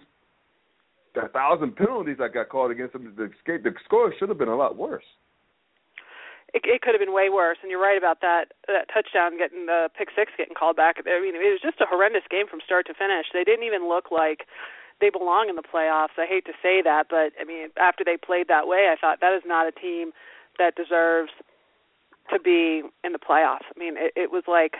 the 1.15 1.29
thousand 1.33 1.75
penalties 1.75 2.17
I 2.21 2.27
got 2.27 2.49
called 2.49 2.71
against 2.71 2.93
them, 2.93 3.13
the, 3.15 3.29
the 3.45 3.73
score 3.85 4.13
should 4.19 4.29
have 4.29 4.37
been 4.37 4.49
a 4.49 4.55
lot 4.55 4.75
worse. 4.75 5.05
It, 6.53 6.61
it 6.65 6.81
could 6.81 6.93
have 6.93 7.01
been 7.01 7.13
way 7.13 7.29
worse, 7.29 7.57
and 7.61 7.71
you're 7.71 7.81
right 7.81 7.97
about 7.97 8.21
that. 8.21 8.53
That 8.67 8.89
touchdown 8.93 9.37
getting 9.37 9.65
the 9.65 9.89
pick 9.97 10.09
six 10.15 10.31
getting 10.37 10.55
called 10.55 10.75
back. 10.75 10.97
I 10.99 11.21
mean, 11.21 11.35
it 11.35 11.39
was 11.39 11.61
just 11.63 11.81
a 11.81 11.89
horrendous 11.89 12.23
game 12.29 12.47
from 12.47 12.59
start 12.65 12.85
to 12.87 12.93
finish. 12.93 13.27
They 13.33 13.43
didn't 13.43 13.65
even 13.65 13.87
look 13.87 14.11
like 14.11 14.45
they 15.01 15.09
belong 15.09 15.49
in 15.49 15.55
the 15.55 15.65
playoffs. 15.65 16.15
I 16.17 16.27
hate 16.27 16.45
to 16.45 16.53
say 16.61 16.81
that, 16.83 17.07
but 17.09 17.33
I 17.39 17.43
mean, 17.45 17.69
after 17.77 18.03
they 18.03 18.17
played 18.17 18.47
that 18.49 18.67
way, 18.67 18.91
I 18.91 18.95
thought 18.99 19.19
that 19.21 19.33
is 19.33 19.43
not 19.45 19.67
a 19.67 19.71
team 19.71 20.11
that 20.59 20.75
deserves 20.75 21.31
to 22.31 22.39
be 22.39 22.83
in 23.03 23.11
the 23.11 23.19
playoffs. 23.19 23.67
I 23.67 23.77
mean, 23.77 23.95
it, 23.97 24.13
it 24.15 24.31
was 24.31 24.43
like 24.47 24.75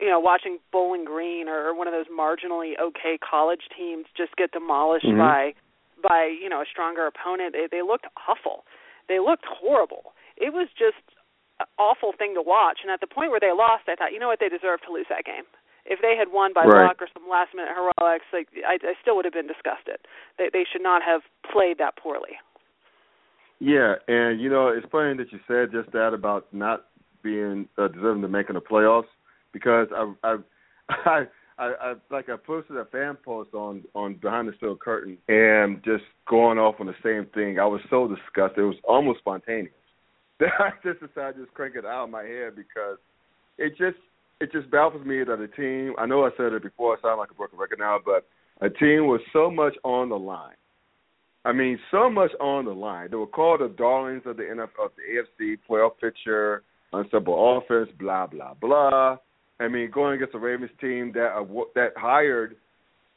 you 0.00 0.08
know 0.08 0.20
watching 0.20 0.58
Bowling 0.72 1.04
Green 1.04 1.48
or 1.48 1.74
one 1.74 1.86
of 1.86 1.92
those 1.92 2.06
marginally 2.06 2.72
okay 2.80 3.18
college 3.18 3.70
teams 3.76 4.06
just 4.16 4.36
get 4.36 4.52
demolished 4.52 5.06
mm-hmm. 5.06 5.18
by 5.18 5.54
by 6.02 6.30
you 6.30 6.48
know 6.48 6.60
a 6.60 6.68
stronger 6.70 7.06
opponent. 7.06 7.54
They, 7.54 7.68
they 7.70 7.82
looked 7.82 8.06
awful. 8.28 8.64
They 9.08 9.18
looked 9.18 9.44
horrible. 9.48 10.12
It 10.36 10.52
was 10.52 10.68
just 10.78 11.00
an 11.58 11.66
awful 11.78 12.12
thing 12.16 12.34
to 12.34 12.42
watch. 12.42 12.80
And 12.82 12.92
at 12.92 13.00
the 13.00 13.10
point 13.10 13.30
where 13.30 13.40
they 13.40 13.50
lost, 13.50 13.88
I 13.88 13.96
thought, 13.96 14.12
you 14.12 14.20
know 14.20 14.28
what, 14.28 14.38
they 14.38 14.48
deserve 14.52 14.78
to 14.86 14.92
lose 14.92 15.06
that 15.10 15.24
game 15.24 15.48
if 15.88 16.04
they 16.04 16.14
had 16.14 16.28
won 16.30 16.52
by 16.52 16.68
right. 16.68 16.92
luck 16.92 17.00
or 17.00 17.08
some 17.16 17.24
last 17.28 17.56
minute 17.56 17.72
heroics, 17.72 18.28
like 18.30 18.48
I, 18.60 18.76
I 18.76 18.94
still 19.00 19.16
would 19.16 19.24
have 19.24 19.34
been 19.34 19.48
disgusted. 19.48 20.04
They 20.36 20.52
they 20.52 20.68
should 20.68 20.84
not 20.84 21.02
have 21.02 21.22
played 21.50 21.80
that 21.80 21.96
poorly. 21.96 22.36
Yeah, 23.60 23.94
and 24.06 24.40
you 24.40 24.50
know 24.50 24.68
it's 24.68 24.86
funny 24.90 25.16
that 25.16 25.32
you 25.32 25.40
said 25.48 25.72
just 25.72 25.92
that 25.92 26.14
about 26.14 26.52
not 26.52 26.86
being 27.22 27.68
uh, 27.76 27.88
deserving 27.88 28.22
to 28.22 28.28
make 28.28 28.48
in 28.48 28.54
the 28.54 28.60
playoffs 28.60 29.08
because 29.52 29.88
I 29.94 30.12
I 30.88 30.96
I. 31.08 31.24
I, 31.60 31.94
like 32.08 32.28
I 32.28 32.36
posted 32.36 32.76
a 32.76 32.84
fan 32.84 33.16
post 33.24 33.52
on 33.52 33.82
on 33.92 34.14
behind 34.14 34.46
the 34.46 34.52
steel 34.58 34.76
curtain 34.76 35.18
and 35.26 35.82
just 35.82 36.04
going 36.30 36.56
off 36.56 36.76
on 36.78 36.86
the 36.86 36.94
same 37.02 37.26
thing. 37.34 37.58
I 37.58 37.66
was 37.66 37.80
so 37.90 38.06
disgusted. 38.06 38.62
It 38.62 38.66
was 38.66 38.76
almost 38.84 39.18
spontaneous. 39.18 39.72
That 40.38 40.50
I 40.60 40.70
just 40.84 41.00
decided 41.00 41.34
to 41.34 41.42
just 41.42 41.54
crank 41.54 41.74
it 41.74 41.84
out 41.84 42.04
of 42.04 42.10
my 42.10 42.22
head 42.22 42.54
because 42.54 42.98
it 43.58 43.70
just 43.70 43.98
it 44.40 44.52
just 44.52 44.70
baffles 44.70 45.04
me 45.04 45.24
that 45.24 45.40
a 45.40 45.48
team. 45.48 45.94
I 45.98 46.06
know 46.06 46.24
I 46.24 46.30
said 46.36 46.52
it 46.52 46.62
before. 46.62 46.96
I 46.96 47.00
sound 47.02 47.18
like 47.18 47.32
a 47.32 47.34
broken 47.34 47.58
record 47.58 47.80
now, 47.80 47.98
but 48.04 48.26
a 48.60 48.70
team 48.70 49.08
with 49.08 49.22
so 49.32 49.50
much 49.50 49.74
on 49.82 50.08
the 50.08 50.18
line. 50.18 50.54
I 51.48 51.52
mean, 51.52 51.78
so 51.90 52.10
much 52.10 52.30
on 52.40 52.66
the 52.66 52.72
line. 52.72 53.08
They 53.10 53.16
were 53.16 53.26
called 53.26 53.62
the 53.62 53.68
darlings 53.68 54.22
of 54.26 54.36
the 54.36 54.42
NFL, 54.42 54.84
of 54.84 54.90
the 54.98 55.44
AFC 55.44 55.56
playoff 55.68 55.92
picture, 55.98 56.62
unstoppable 56.92 57.56
offense, 57.56 57.88
blah 57.98 58.26
blah 58.26 58.52
blah. 58.52 59.16
I 59.58 59.68
mean, 59.68 59.90
going 59.90 60.16
against 60.16 60.34
a 60.34 60.38
Ravens 60.38 60.70
team 60.78 61.10
that 61.14 61.34
uh, 61.34 61.44
that 61.74 61.94
hired 61.96 62.56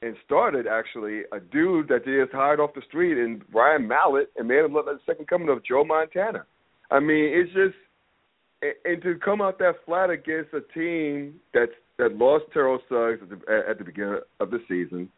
and 0.01 0.15
started 0.25 0.65
actually 0.65 1.23
a 1.33 1.41
dude 1.41 1.89
that 1.89 2.05
they 2.05 2.19
just 2.21 2.31
hired 2.31 2.61
off 2.61 2.73
the 2.73 2.81
street 2.88 3.21
and 3.21 3.41
Ryan 3.53 3.85
Mallett 3.85 4.31
and 4.38 4.47
made 4.47 4.63
him 4.63 4.71
look 4.71 4.85
like 4.88 4.95
the 4.95 5.11
second 5.11 5.27
coming 5.27 5.50
of 5.50 5.61
Joe 5.65 5.83
Montana. 5.83 6.45
I 6.89 7.01
mean, 7.01 7.33
it's 7.33 7.51
just 7.51 7.75
and 8.85 9.01
to 9.01 9.15
come 9.15 9.41
out 9.41 9.59
that 9.59 9.75
flat 9.85 10.09
against 10.09 10.53
a 10.53 10.61
team 10.73 11.35
that's 11.53 11.73
that 11.97 12.15
lost 12.15 12.45
Terrell 12.53 12.79
Suggs 12.88 13.19
at 13.21 13.29
the, 13.29 13.65
at 13.69 13.77
the 13.77 13.83
beginning 13.83 14.19
of 14.39 14.51
the 14.51 14.59
season, 14.69 15.09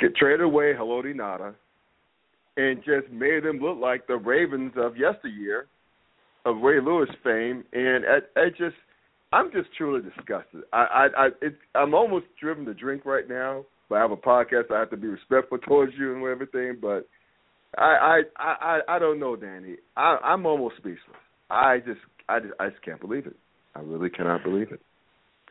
get 0.00 0.16
traded 0.16 0.40
away 0.40 0.72
Haloti 0.72 1.14
Ngata, 1.14 1.54
and 2.56 2.78
just 2.78 3.10
made 3.12 3.44
them 3.44 3.58
look 3.58 3.78
like 3.78 4.06
the 4.06 4.16
Ravens 4.16 4.72
of 4.76 4.96
yesteryear, 4.96 5.66
of 6.44 6.60
Ray 6.62 6.80
Lewis 6.80 7.08
fame, 7.22 7.64
and 7.72 8.04
I, 8.04 8.40
I 8.40 8.48
just, 8.50 8.76
I'm 9.32 9.50
just 9.52 9.68
truly 9.76 10.02
disgusted. 10.02 10.62
I, 10.72 10.78
I, 10.78 11.06
I 11.16 11.26
it, 11.40 11.56
I'm 11.74 11.94
almost 11.94 12.26
driven 12.40 12.64
to 12.66 12.74
drink 12.74 13.04
right 13.06 13.28
now, 13.28 13.64
but 13.88 13.96
I 13.96 14.00
have 14.00 14.10
a 14.10 14.16
podcast. 14.16 14.70
I 14.70 14.80
have 14.80 14.90
to 14.90 14.96
be 14.96 15.08
respectful 15.08 15.58
towards 15.58 15.92
you 15.98 16.14
and 16.14 16.24
everything, 16.24 16.78
but 16.80 17.08
I, 17.78 18.20
I, 18.38 18.54
I, 18.60 18.80
I 18.88 18.98
don't 18.98 19.20
know, 19.20 19.36
Dani. 19.36 19.76
I, 19.96 20.18
I'm 20.22 20.44
almost 20.44 20.76
speechless. 20.76 21.00
I 21.48 21.78
just 21.78 22.00
I 22.28 22.40
just, 22.40 22.52
I 22.60 22.68
just 22.68 22.82
can't 22.82 23.00
believe 23.00 23.26
it. 23.26 23.36
I 23.74 23.80
really 23.80 24.10
cannot 24.10 24.42
believe 24.42 24.72
it. 24.72 24.80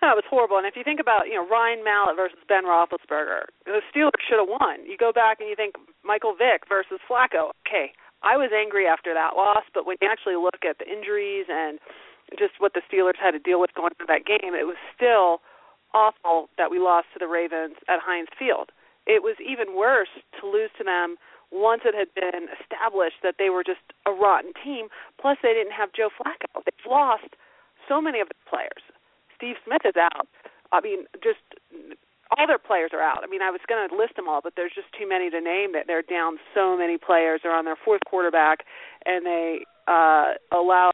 It 0.02 0.18
was 0.18 0.26
horrible. 0.26 0.58
And 0.58 0.66
if 0.66 0.76
you 0.76 0.84
think 0.84 1.00
about, 1.00 1.30
you 1.30 1.38
know, 1.38 1.48
Ryan 1.48 1.86
Mallett 1.86 2.18
versus 2.18 2.42
Ben 2.50 2.66
Roethlisberger, 2.66 3.54
the 3.70 3.86
Steelers 3.94 4.18
should 4.26 4.42
have 4.42 4.50
won. 4.50 4.82
You 4.90 4.98
go 4.98 5.14
back 5.14 5.40
and 5.40 5.48
you 5.48 5.56
think 5.56 5.76
Michael 6.04 6.34
Vick 6.34 6.66
versus 6.68 6.98
Flacco. 7.06 7.54
Okay, 7.64 7.94
I 8.26 8.36
was 8.36 8.50
angry 8.50 8.90
after 8.90 9.14
that 9.14 9.38
loss, 9.38 9.64
but 9.74 9.86
when 9.86 9.98
you 10.02 10.10
actually 10.10 10.36
look 10.36 10.66
at 10.66 10.82
the 10.82 10.90
injuries 10.90 11.46
and 11.50 11.78
just 12.38 12.58
what 12.58 12.74
the 12.74 12.82
Steelers 12.90 13.18
had 13.22 13.32
to 13.32 13.40
deal 13.40 13.62
with 13.62 13.78
going 13.78 13.94
through 13.96 14.10
that 14.10 14.26
game, 14.26 14.58
it 14.58 14.66
was 14.66 14.78
still 14.90 15.42
awful 15.94 16.50
that 16.58 16.72
we 16.72 16.80
lost 16.80 17.08
to 17.14 17.20
the 17.20 17.30
Ravens 17.30 17.78
at 17.88 18.02
Heinz 18.02 18.30
Field. 18.38 18.72
It 19.06 19.22
was 19.22 19.38
even 19.38 19.78
worse 19.78 20.12
to 20.40 20.50
lose 20.50 20.70
to 20.78 20.84
them 20.84 21.18
once 21.52 21.82
it 21.86 21.94
had 21.94 22.10
been 22.16 22.48
established 22.58 23.22
that 23.24 23.36
they 23.38 23.50
were 23.50 23.64
just 23.64 23.84
a 24.06 24.12
rotten 24.12 24.54
team. 24.64 24.88
Plus, 25.20 25.38
they 25.44 25.54
didn't 25.54 25.74
have 25.74 25.94
Joe 25.94 26.10
Flacco. 26.10 26.64
They've 26.64 26.90
lost 26.90 27.36
so 27.90 28.00
many 28.00 28.22
of 28.22 28.30
the 28.30 28.40
players. 28.50 28.82
Steve 29.42 29.58
Smith 29.66 29.82
is 29.86 29.98
out. 29.98 30.30
I 30.72 30.82
mean, 30.82 31.10
just 31.18 31.42
all 32.38 32.46
their 32.46 32.62
players 32.62 32.92
are 32.94 33.02
out. 33.02 33.26
I 33.26 33.28
mean, 33.28 33.42
I 33.42 33.50
was 33.50 33.60
going 33.68 33.82
to 33.90 33.96
list 33.96 34.16
them 34.16 34.30
all, 34.30 34.40
but 34.42 34.54
there's 34.56 34.72
just 34.74 34.88
too 34.94 35.10
many 35.10 35.30
to 35.32 35.42
name. 35.42 35.74
That 35.74 35.90
they're 35.90 36.06
down 36.06 36.38
so 36.54 36.78
many 36.78 36.98
players. 37.02 37.42
They're 37.42 37.56
on 37.56 37.66
their 37.66 37.78
fourth 37.84 38.02
quarterback, 38.06 38.60
and 39.06 39.26
they 39.26 39.66
uh 39.88 40.38
allow 40.54 40.94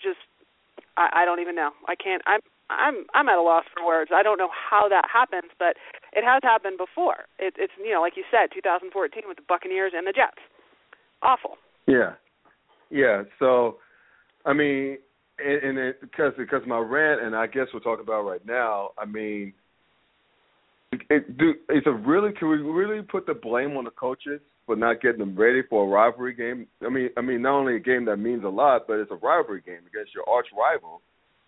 just 0.00 0.24
I, 0.96 1.10
I 1.12 1.24
don't 1.24 1.40
even 1.40 1.54
know. 1.54 1.70
I 1.86 1.94
can't. 1.94 2.22
I'm 2.26 2.40
I'm 2.70 3.04
I'm 3.14 3.28
at 3.28 3.36
a 3.36 3.42
loss 3.42 3.64
for 3.76 3.86
words. 3.86 4.10
I 4.14 4.22
don't 4.22 4.38
know 4.38 4.50
how 4.50 4.88
that 4.88 5.04
happens, 5.12 5.52
but 5.58 5.76
it 6.12 6.24
has 6.24 6.40
happened 6.42 6.78
before. 6.78 7.28
It, 7.38 7.54
it's 7.58 7.72
you 7.78 7.92
know, 7.92 8.00
like 8.00 8.16
you 8.16 8.24
said, 8.30 8.48
2014 8.54 9.22
with 9.28 9.36
the 9.36 9.44
Buccaneers 9.46 9.92
and 9.94 10.06
the 10.06 10.12
Jets. 10.12 10.40
Awful. 11.22 11.58
Yeah, 11.86 12.14
yeah. 12.90 13.22
So, 13.38 13.76
I 14.44 14.52
mean, 14.52 14.98
and, 15.38 15.62
and 15.62 15.78
it, 15.78 16.00
because 16.00 16.32
because 16.36 16.62
my 16.66 16.78
rant, 16.78 17.22
and 17.22 17.34
I 17.34 17.46
guess 17.46 17.66
we're 17.72 17.80
talking 17.80 18.04
about 18.04 18.22
right 18.22 18.44
now. 18.46 18.90
I 18.98 19.04
mean, 19.04 19.52
it, 21.10 21.36
do 21.38 21.50
is 21.68 21.82
it 21.84 22.06
really? 22.06 22.32
Can 22.32 22.48
we 22.48 22.56
really 22.58 23.02
put 23.02 23.26
the 23.26 23.34
blame 23.34 23.76
on 23.76 23.84
the 23.84 23.90
coaches 23.90 24.40
for 24.66 24.76
not 24.76 25.00
getting 25.00 25.18
them 25.20 25.36
ready 25.36 25.62
for 25.68 25.84
a 25.84 25.88
rivalry 25.88 26.34
game? 26.34 26.66
I 26.84 26.88
mean, 26.88 27.10
I 27.16 27.20
mean, 27.20 27.42
not 27.42 27.58
only 27.58 27.76
a 27.76 27.80
game 27.80 28.04
that 28.06 28.16
means 28.16 28.44
a 28.44 28.48
lot, 28.48 28.86
but 28.86 28.98
it's 28.98 29.10
a 29.10 29.16
rivalry 29.16 29.62
game 29.64 29.80
against 29.90 30.14
your 30.14 30.28
arch 30.28 30.46
rival, 30.56 31.02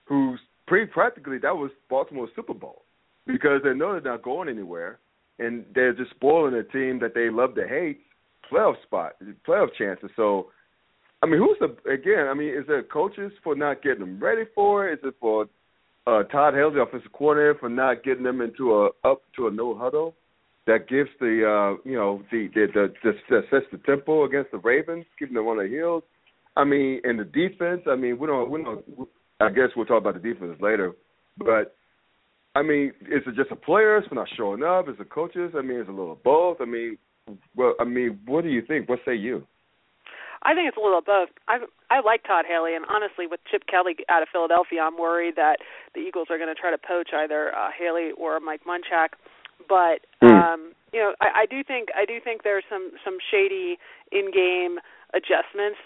who's 0.05 0.41
pretty 0.67 0.87
practically 0.87 1.39
that 1.39 1.57
was 1.57 1.71
Baltimore's 1.89 2.31
Super 2.37 2.55
Bowl 2.55 2.83
because 3.27 3.61
they 3.63 3.75
know 3.75 3.93
they're 3.93 4.13
not 4.13 4.23
going 4.23 4.49
anywhere, 4.49 4.99
and 5.39 5.65
they're 5.75 5.93
just 5.93 6.11
spoiling 6.11 6.55
a 6.55 6.65
team 6.65 6.99
that 7.01 7.15
they 7.15 7.31
love 7.31 7.55
to 7.55 7.67
hate 7.67 8.01
playoff 8.51 8.81
spot, 8.83 9.13
playoff 9.47 9.69
chances. 9.79 10.11
So, 10.17 10.49
I 11.23 11.27
mean, 11.27 11.41
who's 11.41 11.59
the 11.61 11.91
again? 11.91 12.29
I 12.29 12.35
mean, 12.35 12.51
is 12.51 12.65
it 12.69 12.91
coaches 12.91 13.33
for 13.43 13.55
not 13.55 13.83
getting 13.83 14.01
them 14.01 14.21
ready 14.23 14.43
for 14.55 14.89
it? 14.89 15.01
Is 15.01 15.05
it 15.05 15.15
for 15.21 15.47
uh, 16.07 16.23
Todd 16.25 16.55
Haley, 16.55 16.81
offensive 16.81 17.13
coordinator, 17.13 17.59
for 17.59 17.69
not 17.69 18.05
getting 18.05 18.23
them 18.25 18.41
into 18.41 18.73
a 18.75 18.87
up 19.05 19.23
to 19.37 19.49
a 19.49 19.51
no 19.51 19.77
huddle 19.77 20.15
that 20.67 20.89
gives 20.89 21.11
the 21.19 21.43
uh, 21.45 21.89
you 21.89 21.97
know 21.97 22.23
the 22.31 22.49
the, 22.55 22.67
the 22.73 22.95
the 23.03 23.13
the 23.29 23.41
sets 23.51 23.67
the 23.73 23.79
tempo 23.79 24.25
against 24.25 24.53
the 24.53 24.59
Ravens, 24.59 25.07
keeping 25.19 25.35
them 25.35 25.47
on 25.47 25.57
their 25.57 25.67
heels. 25.67 26.05
I 26.57 26.65
mean, 26.65 27.01
in 27.05 27.17
the 27.17 27.25
defense, 27.25 27.83
I 27.87 27.97
mean, 27.97 28.19
we 28.19 28.27
don't 28.27 28.51
we 28.51 28.63
don't 28.63 28.85
I 29.41 29.49
guess 29.51 29.69
we'll 29.77 29.87
talk 29.87 30.01
about 30.01 30.21
the 30.21 30.33
defense 30.33 30.57
later. 30.61 30.93
But 31.37 31.75
I 32.55 32.63
mean, 32.63 32.93
is 33.03 33.23
it 33.27 33.37
just 33.37 33.51
the 33.51 33.57
players 33.57 34.05
for 34.09 34.15
not 34.15 34.29
showing 34.37 34.63
up? 34.63 34.89
Is 34.89 34.97
it 35.01 35.11
coaches? 35.11 35.53
I 35.57 35.63
mean, 35.63 35.81
is 35.81 35.89
it 35.89 35.91
a 35.91 35.93
little 35.93 36.19
both? 36.23 36.59
I 36.61 36.65
mean, 36.65 36.99
well, 37.57 37.75
I 37.81 37.85
mean, 37.85 38.21
what 38.27 38.45
do 38.45 38.51
you 38.51 38.63
think? 38.63 38.89
What 38.89 39.01
say 39.05 39.15
you? 39.15 39.47
I 40.43 40.55
think 40.55 40.69
it's 40.69 40.77
a 40.77 40.81
little 40.81 40.99
of 40.99 41.07
both. 41.07 41.29
I 41.49 41.59
I 41.91 42.01
like 42.01 42.23
Todd 42.25 42.45
Haley, 42.47 42.75
and 42.75 42.85
honestly, 42.89 43.27
with 43.27 43.41
Chip 43.51 43.67
Kelly 43.67 43.97
out 44.09 44.23
of 44.23 44.29
Philadelphia, 44.31 44.83
I'm 44.83 44.99
worried 44.99 45.37
that 45.37 45.59
the 45.95 46.01
Eagles 46.01 46.29
are 46.31 46.39
going 46.39 46.53
to 46.53 46.59
try 46.59 46.71
to 46.71 46.79
poach 46.79 47.11
either 47.15 47.55
uh, 47.57 47.71
Haley 47.77 48.13
or 48.17 48.39
Mike 48.41 48.63
Munchak. 48.67 49.19
But 49.69 50.07
mm. 50.23 50.31
um, 50.31 50.73
you 50.93 51.01
know, 51.01 51.15
I, 51.21 51.43
I 51.43 51.47
do 51.47 51.65
think 51.65 51.89
I 51.97 52.05
do 52.05 52.21
think 52.23 52.43
there's 52.43 52.65
some 52.71 52.93
some 53.05 53.19
shady 53.31 53.79
in-game 54.13 54.79
adjustments 55.15 55.79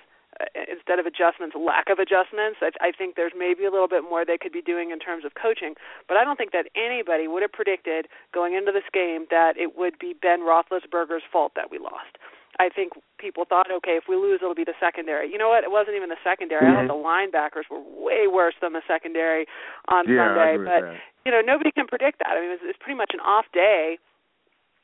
instead 0.56 0.98
of 0.98 1.06
adjustments, 1.06 1.54
lack 1.58 1.90
of 1.90 1.98
adjustments. 1.98 2.58
I, 2.62 2.70
I 2.80 2.90
think 2.92 3.16
there's 3.16 3.32
maybe 3.36 3.64
a 3.64 3.70
little 3.70 3.88
bit 3.88 4.02
more 4.02 4.24
they 4.24 4.38
could 4.38 4.52
be 4.52 4.62
doing 4.62 4.90
in 4.90 4.98
terms 4.98 5.24
of 5.24 5.32
coaching. 5.34 5.74
But 6.08 6.16
I 6.16 6.24
don't 6.24 6.36
think 6.36 6.52
that 6.52 6.66
anybody 6.74 7.28
would 7.28 7.42
have 7.42 7.52
predicted 7.52 8.08
going 8.32 8.54
into 8.54 8.72
this 8.72 8.88
game 8.92 9.26
that 9.30 9.56
it 9.56 9.76
would 9.76 9.98
be 9.98 10.14
Ben 10.14 10.40
Roethlisberger's 10.40 11.22
fault 11.30 11.52
that 11.54 11.70
we 11.70 11.78
lost. 11.78 12.16
I 12.60 12.68
think 12.68 12.92
people 13.18 13.44
thought, 13.48 13.72
okay, 13.72 13.96
if 13.96 14.04
we 14.08 14.16
lose, 14.16 14.40
it'll 14.42 14.54
be 14.54 14.64
the 14.64 14.76
secondary. 14.78 15.30
You 15.30 15.38
know 15.38 15.48
what? 15.48 15.64
It 15.64 15.70
wasn't 15.70 15.96
even 15.96 16.10
the 16.10 16.20
secondary. 16.22 16.66
Mm-hmm. 16.66 16.76
I 16.76 16.86
thought 16.86 16.92
the 16.92 17.00
linebackers 17.00 17.66
were 17.70 17.80
way 17.80 18.28
worse 18.28 18.54
than 18.60 18.72
the 18.72 18.84
secondary 18.86 19.46
on 19.88 20.04
yeah, 20.04 20.36
Sunday. 20.36 20.60
but 20.60 20.82
you 21.24 21.32
know, 21.32 21.40
nobody 21.40 21.72
can 21.72 21.86
predict 21.86 22.18
that. 22.20 22.36
I 22.36 22.40
mean, 22.40 22.50
it 22.50 22.60
was, 22.60 22.64
it 22.64 22.72
was 22.76 22.80
pretty 22.80 22.98
much 22.98 23.12
an 23.14 23.20
off 23.20 23.46
day, 23.54 23.96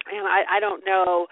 and 0.09 0.27
I, 0.27 0.57
I 0.57 0.61
don't 0.61 0.87
know 0.87 1.29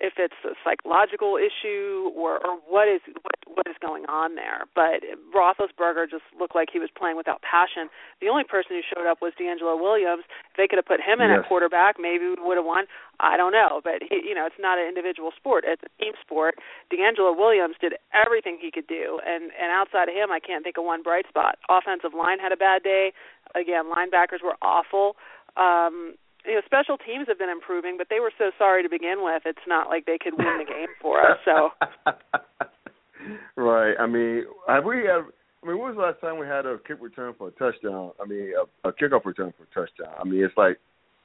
if 0.00 0.14
it's 0.16 0.38
a 0.46 0.54
psychological 0.62 1.34
issue 1.34 2.14
or, 2.14 2.38
or 2.38 2.62
what 2.70 2.86
is 2.86 3.02
what, 3.22 3.38
what 3.46 3.66
is 3.66 3.74
going 3.82 4.06
on 4.06 4.36
there. 4.38 4.62
But 4.74 5.02
Roethlisberger 5.34 6.06
just 6.06 6.22
looked 6.38 6.54
like 6.54 6.70
he 6.72 6.78
was 6.78 6.90
playing 6.94 7.16
without 7.16 7.42
passion. 7.42 7.90
The 8.22 8.30
only 8.30 8.44
person 8.44 8.78
who 8.78 8.82
showed 8.86 9.10
up 9.10 9.18
was 9.18 9.34
DeAngelo 9.34 9.74
Williams. 9.74 10.22
If 10.50 10.56
they 10.56 10.66
could 10.70 10.78
have 10.78 10.86
put 10.86 11.02
him 11.02 11.18
in 11.18 11.30
yes. 11.30 11.42
at 11.42 11.48
quarterback, 11.50 11.96
maybe 11.98 12.30
we 12.30 12.38
would 12.38 12.56
have 12.56 12.66
won. 12.66 12.86
I 13.18 13.36
don't 13.36 13.50
know, 13.50 13.82
but 13.82 13.98
he, 14.06 14.22
you 14.22 14.34
know, 14.34 14.46
it's 14.46 14.62
not 14.62 14.78
an 14.78 14.86
individual 14.86 15.34
sport; 15.34 15.64
it's 15.66 15.82
a 15.82 15.90
team 15.98 16.14
sport. 16.22 16.54
DeAngelo 16.94 17.34
Williams 17.34 17.74
did 17.82 17.98
everything 18.14 18.58
he 18.62 18.70
could 18.70 18.86
do, 18.86 19.18
and 19.26 19.50
and 19.58 19.74
outside 19.74 20.06
of 20.08 20.14
him, 20.14 20.30
I 20.30 20.38
can't 20.38 20.62
think 20.62 20.78
of 20.78 20.86
one 20.86 21.02
bright 21.02 21.26
spot. 21.26 21.58
Offensive 21.66 22.14
line 22.14 22.38
had 22.38 22.52
a 22.52 22.56
bad 22.56 22.86
day. 22.86 23.12
Again, 23.58 23.90
linebackers 23.90 24.46
were 24.46 24.54
awful. 24.62 25.16
Um, 25.58 26.14
you 26.48 26.54
know, 26.56 26.62
special 26.64 26.96
teams 26.96 27.28
have 27.28 27.38
been 27.38 27.50
improving, 27.52 27.96
but 27.98 28.08
they 28.08 28.20
were 28.20 28.32
so 28.38 28.50
sorry 28.58 28.82
to 28.82 28.88
begin 28.88 29.20
with. 29.22 29.42
It's 29.44 29.66
not 29.68 29.88
like 29.88 30.06
they 30.06 30.16
could 30.18 30.32
win 30.36 30.58
the 30.58 30.64
game 30.64 30.88
for 31.00 31.20
us. 31.20 31.36
So, 31.44 31.70
right. 33.56 33.94
I 33.98 34.06
mean, 34.06 34.44
have 34.66 34.84
we 34.84 35.08
ever? 35.08 35.28
I 35.62 35.66
mean, 35.66 35.78
when 35.78 35.88
was 35.90 35.96
the 35.96 36.02
last 36.02 36.20
time 36.20 36.38
we 36.38 36.46
had 36.46 36.66
a 36.66 36.78
kick 36.86 36.98
return 37.00 37.34
for 37.36 37.48
a 37.48 37.50
touchdown? 37.52 38.12
I 38.22 38.26
mean, 38.26 38.52
a, 38.56 38.88
a 38.88 38.92
kickoff 38.92 39.24
return 39.26 39.52
for 39.58 39.64
a 39.66 39.72
touchdown. 39.74 40.14
I 40.18 40.24
mean, 40.24 40.42
it's 40.44 40.56
like 40.56 40.78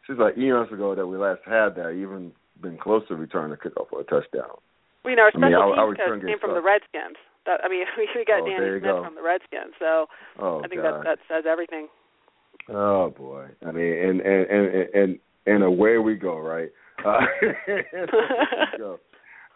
it's 0.10 0.20
like 0.20 0.38
eons 0.38 0.72
ago 0.72 0.96
that 0.96 1.06
we 1.06 1.18
last 1.18 1.42
had 1.46 1.76
that. 1.78 1.92
Even 1.92 2.32
been 2.62 2.78
close 2.78 3.08
to 3.08 3.16
returning 3.16 3.54
a 3.56 3.58
kickoff 3.58 3.90
for 3.90 4.02
a 4.02 4.04
touchdown. 4.06 4.58
Well, 5.04 5.12
you 5.12 5.16
know, 5.18 5.24
our 5.24 5.32
I 5.36 5.38
mean, 5.38 5.52
special 5.52 5.74
our- 5.74 5.80
our 5.80 5.96
coach 5.96 6.26
came 6.26 6.40
from 6.40 6.54
the. 6.56 6.62
Redskins. 6.62 7.18
That 7.46 7.60
I 7.64 7.68
mean, 7.70 7.84
we 8.16 8.26
got 8.26 8.42
Oh, 8.42 8.46
Danny 8.48 8.80
Smith 8.80 8.84
go. 8.84 9.04
from 9.04 9.16
the 9.16 9.22
Redskins, 9.24 9.74
so 9.80 10.08
Oh 10.40 10.62
I 10.64 10.68
think 10.68 10.82
God. 10.82 11.04
that 11.06 11.18
that 11.18 11.20
says 11.30 11.44
everything. 11.48 11.88
Oh 12.70 13.14
boy. 13.16 13.48
I 13.66 13.72
mean, 13.72 13.94
and 13.94 14.22
and 14.22 14.48
and 14.50 14.96
and 14.96 15.20
and 15.46 15.64
away 15.64 15.98
we 15.98 16.16
go, 16.16 16.38
right? 16.38 16.70
Uh, 17.06 17.20
we 17.68 18.78
go. 18.78 19.00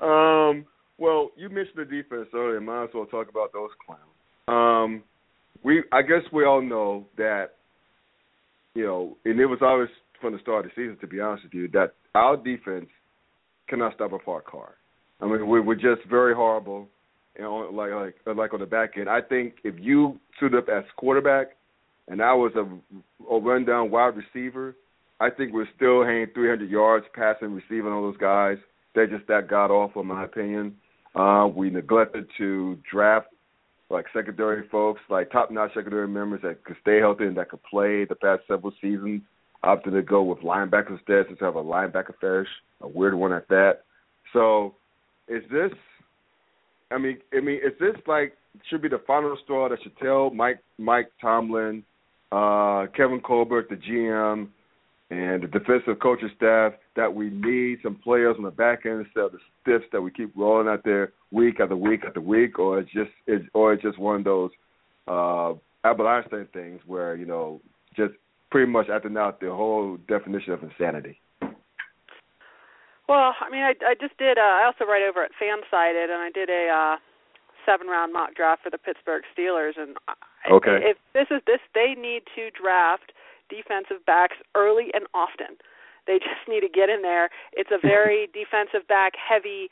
Um. 0.06 0.66
Well, 0.98 1.30
you 1.38 1.50
mentioned 1.50 1.78
the 1.78 1.86
defense 1.86 2.28
earlier. 2.34 2.60
Might 2.60 2.86
as 2.86 2.90
well 2.94 3.06
talk 3.06 3.30
about 3.30 3.54
those 3.54 3.70
clowns. 3.86 4.02
Um. 4.48 5.04
We, 5.64 5.84
I 5.92 6.02
guess, 6.04 6.22
we 6.32 6.46
all 6.46 6.62
know 6.62 7.08
that. 7.18 7.52
You 8.76 8.86
know, 8.86 9.18
and 9.26 9.40
it 9.40 9.48
was 9.48 9.60
always 9.62 9.90
from 10.22 10.34
the 10.34 10.40
start 10.40 10.66
of 10.66 10.72
the 10.72 10.82
season, 10.82 10.98
to 11.02 11.08
be 11.08 11.20
honest 11.20 11.46
with 11.46 11.54
you, 11.54 11.68
that 11.70 11.94
our 12.14 12.38
defense 12.38 12.88
cannot 13.68 13.96
stop 13.96 14.12
a 14.14 14.20
far 14.24 14.42
car. 14.42 14.76
I 15.20 15.26
mean, 15.26 15.48
we, 15.48 15.60
we're 15.60 15.76
just 15.76 16.08
very 16.10 16.36
horrible. 16.36 16.88
You 17.38 17.44
know, 17.44 17.70
like 17.72 17.92
like 17.92 18.38
like 18.38 18.54
on 18.54 18.60
the 18.60 18.66
back 18.66 18.92
end. 18.98 19.10
I 19.10 19.22
think 19.22 19.56
if 19.64 19.76
you 19.80 20.20
stood 20.38 20.56
up 20.56 20.68
as 20.70 20.84
quarterback 20.96 21.57
and 22.08 22.22
I 22.22 22.34
was 22.34 22.54
a, 22.56 23.34
a 23.34 23.40
rundown 23.40 23.92
wide 23.92 24.14
receiver, 24.16 24.76
I 25.20 25.30
think 25.30 25.54
we're 25.54 25.68
still 25.76 26.04
hanging 26.04 26.28
300 26.34 26.70
yards 26.70 27.06
passing, 27.14 27.54
receiving 27.54 27.92
all 27.92 28.04
those 28.04 28.18
guys. 28.18 28.58
They're 28.94 29.08
just 29.08 29.28
that 29.28 29.48
god 29.48 29.72
awful, 29.72 30.02
in 30.02 30.08
my 30.08 30.24
opinion. 30.24 30.76
Uh, 31.16 31.48
we 31.54 31.70
neglected 31.70 32.28
to 32.38 32.78
draft 32.90 33.28
like 33.90 34.06
secondary 34.14 34.68
folks, 34.70 35.02
like 35.10 35.32
top 35.32 35.50
notch 35.50 35.74
secondary 35.74 36.08
members 36.08 36.42
that 36.44 36.64
could 36.64 36.76
stay 36.82 37.00
healthy 37.00 37.26
and 37.26 37.38
that 37.38 37.50
could 37.50 37.64
play 37.64 38.06
the 38.06 38.16
past 38.16 38.42
several 38.48 38.74
seasons. 38.82 39.22
Opted 39.64 39.94
to 39.94 40.04
go 40.04 40.22
with 40.22 40.40
linebackers 40.40 40.92
instead 40.92 41.26
since 41.28 41.42
we 41.42 41.46
have 41.46 41.56
a 41.56 41.64
linebacker 41.64 42.14
fetish, 42.22 42.48
a 42.82 42.88
weird 42.88 43.16
one 43.16 43.34
at 43.34 43.48
that. 43.48 43.80
So, 44.32 44.76
is 45.28 45.42
this? 45.52 45.72
I 46.92 47.00
mean, 47.00 47.18
I 47.34 47.40
mean, 47.40 47.56
is 47.56 47.74
this 47.80 47.96
like 48.06 48.34
should 48.70 48.84
be 48.84 48.88
the 48.88 49.02
final 49.08 49.36
straw 49.44 49.68
that 49.68 49.82
should 49.82 49.98
tell 49.98 50.30
Mike 50.30 50.60
Mike 50.78 51.10
Tomlin, 51.20 51.84
uh, 52.32 52.88
Kevin 52.96 53.22
Colbert, 53.22 53.68
the 53.70 53.76
GM, 53.76 54.48
and 55.10 55.44
the 55.44 55.48
defensive 55.48 56.00
coaching 56.02 56.30
staff 56.36 56.74
that 56.96 57.14
we 57.14 57.30
need 57.30 57.80
some 57.82 57.96
players 57.96 58.36
on 58.38 58.44
the 58.44 58.52
back 58.52 58.86
end 58.86 59.06
instead 59.06 59.24
of 59.24 59.32
the 59.32 59.40
stiffs 59.62 59.86
that 59.94 60.02
we 60.02 60.12
keep 60.12 60.36
rolling 60.36 60.68
out 60.68 60.82
there 60.84 61.14
week 61.32 61.60
after 61.62 61.78
week 61.78 62.02
after 62.06 62.20
week, 62.20 62.60
or 62.60 62.80
it's 62.80 62.92
just 62.92 63.12
it's, 63.26 63.46
or 63.54 63.74
it's 63.74 63.84
just 63.84 63.98
one 63.98 64.18
of 64.18 64.24
those 64.26 64.52
uh, 65.08 65.54
Albert 65.86 66.08
Einstein 66.08 66.48
things 66.54 66.82
where 66.86 67.16
you 67.16 67.26
know 67.26 67.62
just 67.96 68.14
pretty 68.52 68.70
much 68.70 68.88
acting 68.90 69.18
out 69.18 69.40
the 69.40 69.50
whole 69.50 69.98
definition 70.10 70.52
of 70.54 70.64
insanity. 70.64 71.20
Well, 73.08 73.34
I 73.40 73.50
mean, 73.50 73.62
I 73.62 73.74
I 73.86 73.96
just 74.00 74.18
did. 74.18 74.38
Uh, 74.38 74.42
I 74.42 74.66
also 74.66 74.84
write 74.84 75.08
over 75.08 75.24
at 75.24 75.32
Fansided, 75.42 76.12
and 76.12 76.22
I 76.22 76.30
did 76.34 76.50
a 76.50 76.68
uh, 76.68 76.98
seven 77.68 77.88
round 77.88 78.14
mock 78.14 78.34
draft 78.36 78.64
for 78.64 78.70
the 78.70 78.78
Pittsburgh 78.78 79.24
Steelers. 79.36 79.78
And 79.78 79.98
Okay. 80.50 80.80
if 80.82 80.98
this 81.14 81.28
is 81.30 81.42
this, 81.46 81.60
they 81.76 81.94
need 82.00 82.24
to 82.36 82.50
draft 82.52 83.12
defensive 83.50 84.06
backs 84.06 84.38
early 84.56 84.88
and 84.94 85.06
often. 85.14 85.60
They 86.08 86.20
just 86.24 86.48
need 86.48 86.62
to 86.62 86.70
get 86.70 86.90
in 86.90 87.02
there. 87.02 87.30
It's 87.52 87.72
a 87.72 87.80
very 87.82 88.28
defensive 88.34 88.88
back 88.88 89.14
heavy 89.20 89.70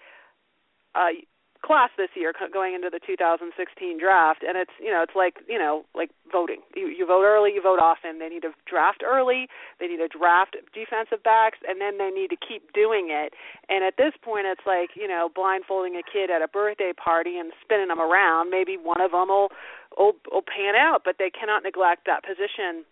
uh, 0.95 1.15
class 1.63 1.89
this 1.97 2.09
year 2.15 2.33
going 2.53 2.75
into 2.75 2.89
the 2.89 2.99
2016 2.99 3.53
draft, 3.99 4.43
and 4.47 4.57
it's 4.57 4.71
you 4.79 4.91
know 4.91 5.01
it's 5.01 5.15
like 5.15 5.37
you 5.47 5.57
know 5.57 5.85
like 5.95 6.09
voting. 6.31 6.61
You 6.75 6.87
you 6.87 7.05
vote 7.05 7.23
early, 7.23 7.51
you 7.53 7.61
vote 7.61 7.79
often. 7.79 8.19
They 8.19 8.29
need 8.29 8.41
to 8.43 8.53
draft 8.69 9.03
early. 9.05 9.47
They 9.79 9.87
need 9.87 9.97
to 9.97 10.07
draft 10.07 10.55
defensive 10.73 11.23
backs, 11.23 11.59
and 11.67 11.81
then 11.81 11.97
they 11.97 12.09
need 12.09 12.29
to 12.29 12.37
keep 12.37 12.73
doing 12.73 13.09
it. 13.09 13.33
And 13.69 13.83
at 13.83 13.97
this 13.97 14.13
point, 14.21 14.45
it's 14.47 14.65
like 14.65 14.91
you 14.95 15.07
know 15.07 15.29
blindfolding 15.33 15.95
a 15.95 16.03
kid 16.03 16.29
at 16.29 16.41
a 16.41 16.47
birthday 16.47 16.93
party 16.93 17.37
and 17.37 17.51
spinning 17.61 17.89
them 17.89 17.99
around. 17.99 18.49
Maybe 18.49 18.77
one 18.77 19.01
of 19.01 19.11
them 19.11 19.29
will 19.29 19.49
will, 19.97 20.13
will 20.31 20.45
pan 20.45 20.75
out, 20.75 21.01
but 21.03 21.15
they 21.17 21.29
cannot 21.29 21.63
neglect 21.63 22.05
that 22.05 22.23
position 22.23 22.85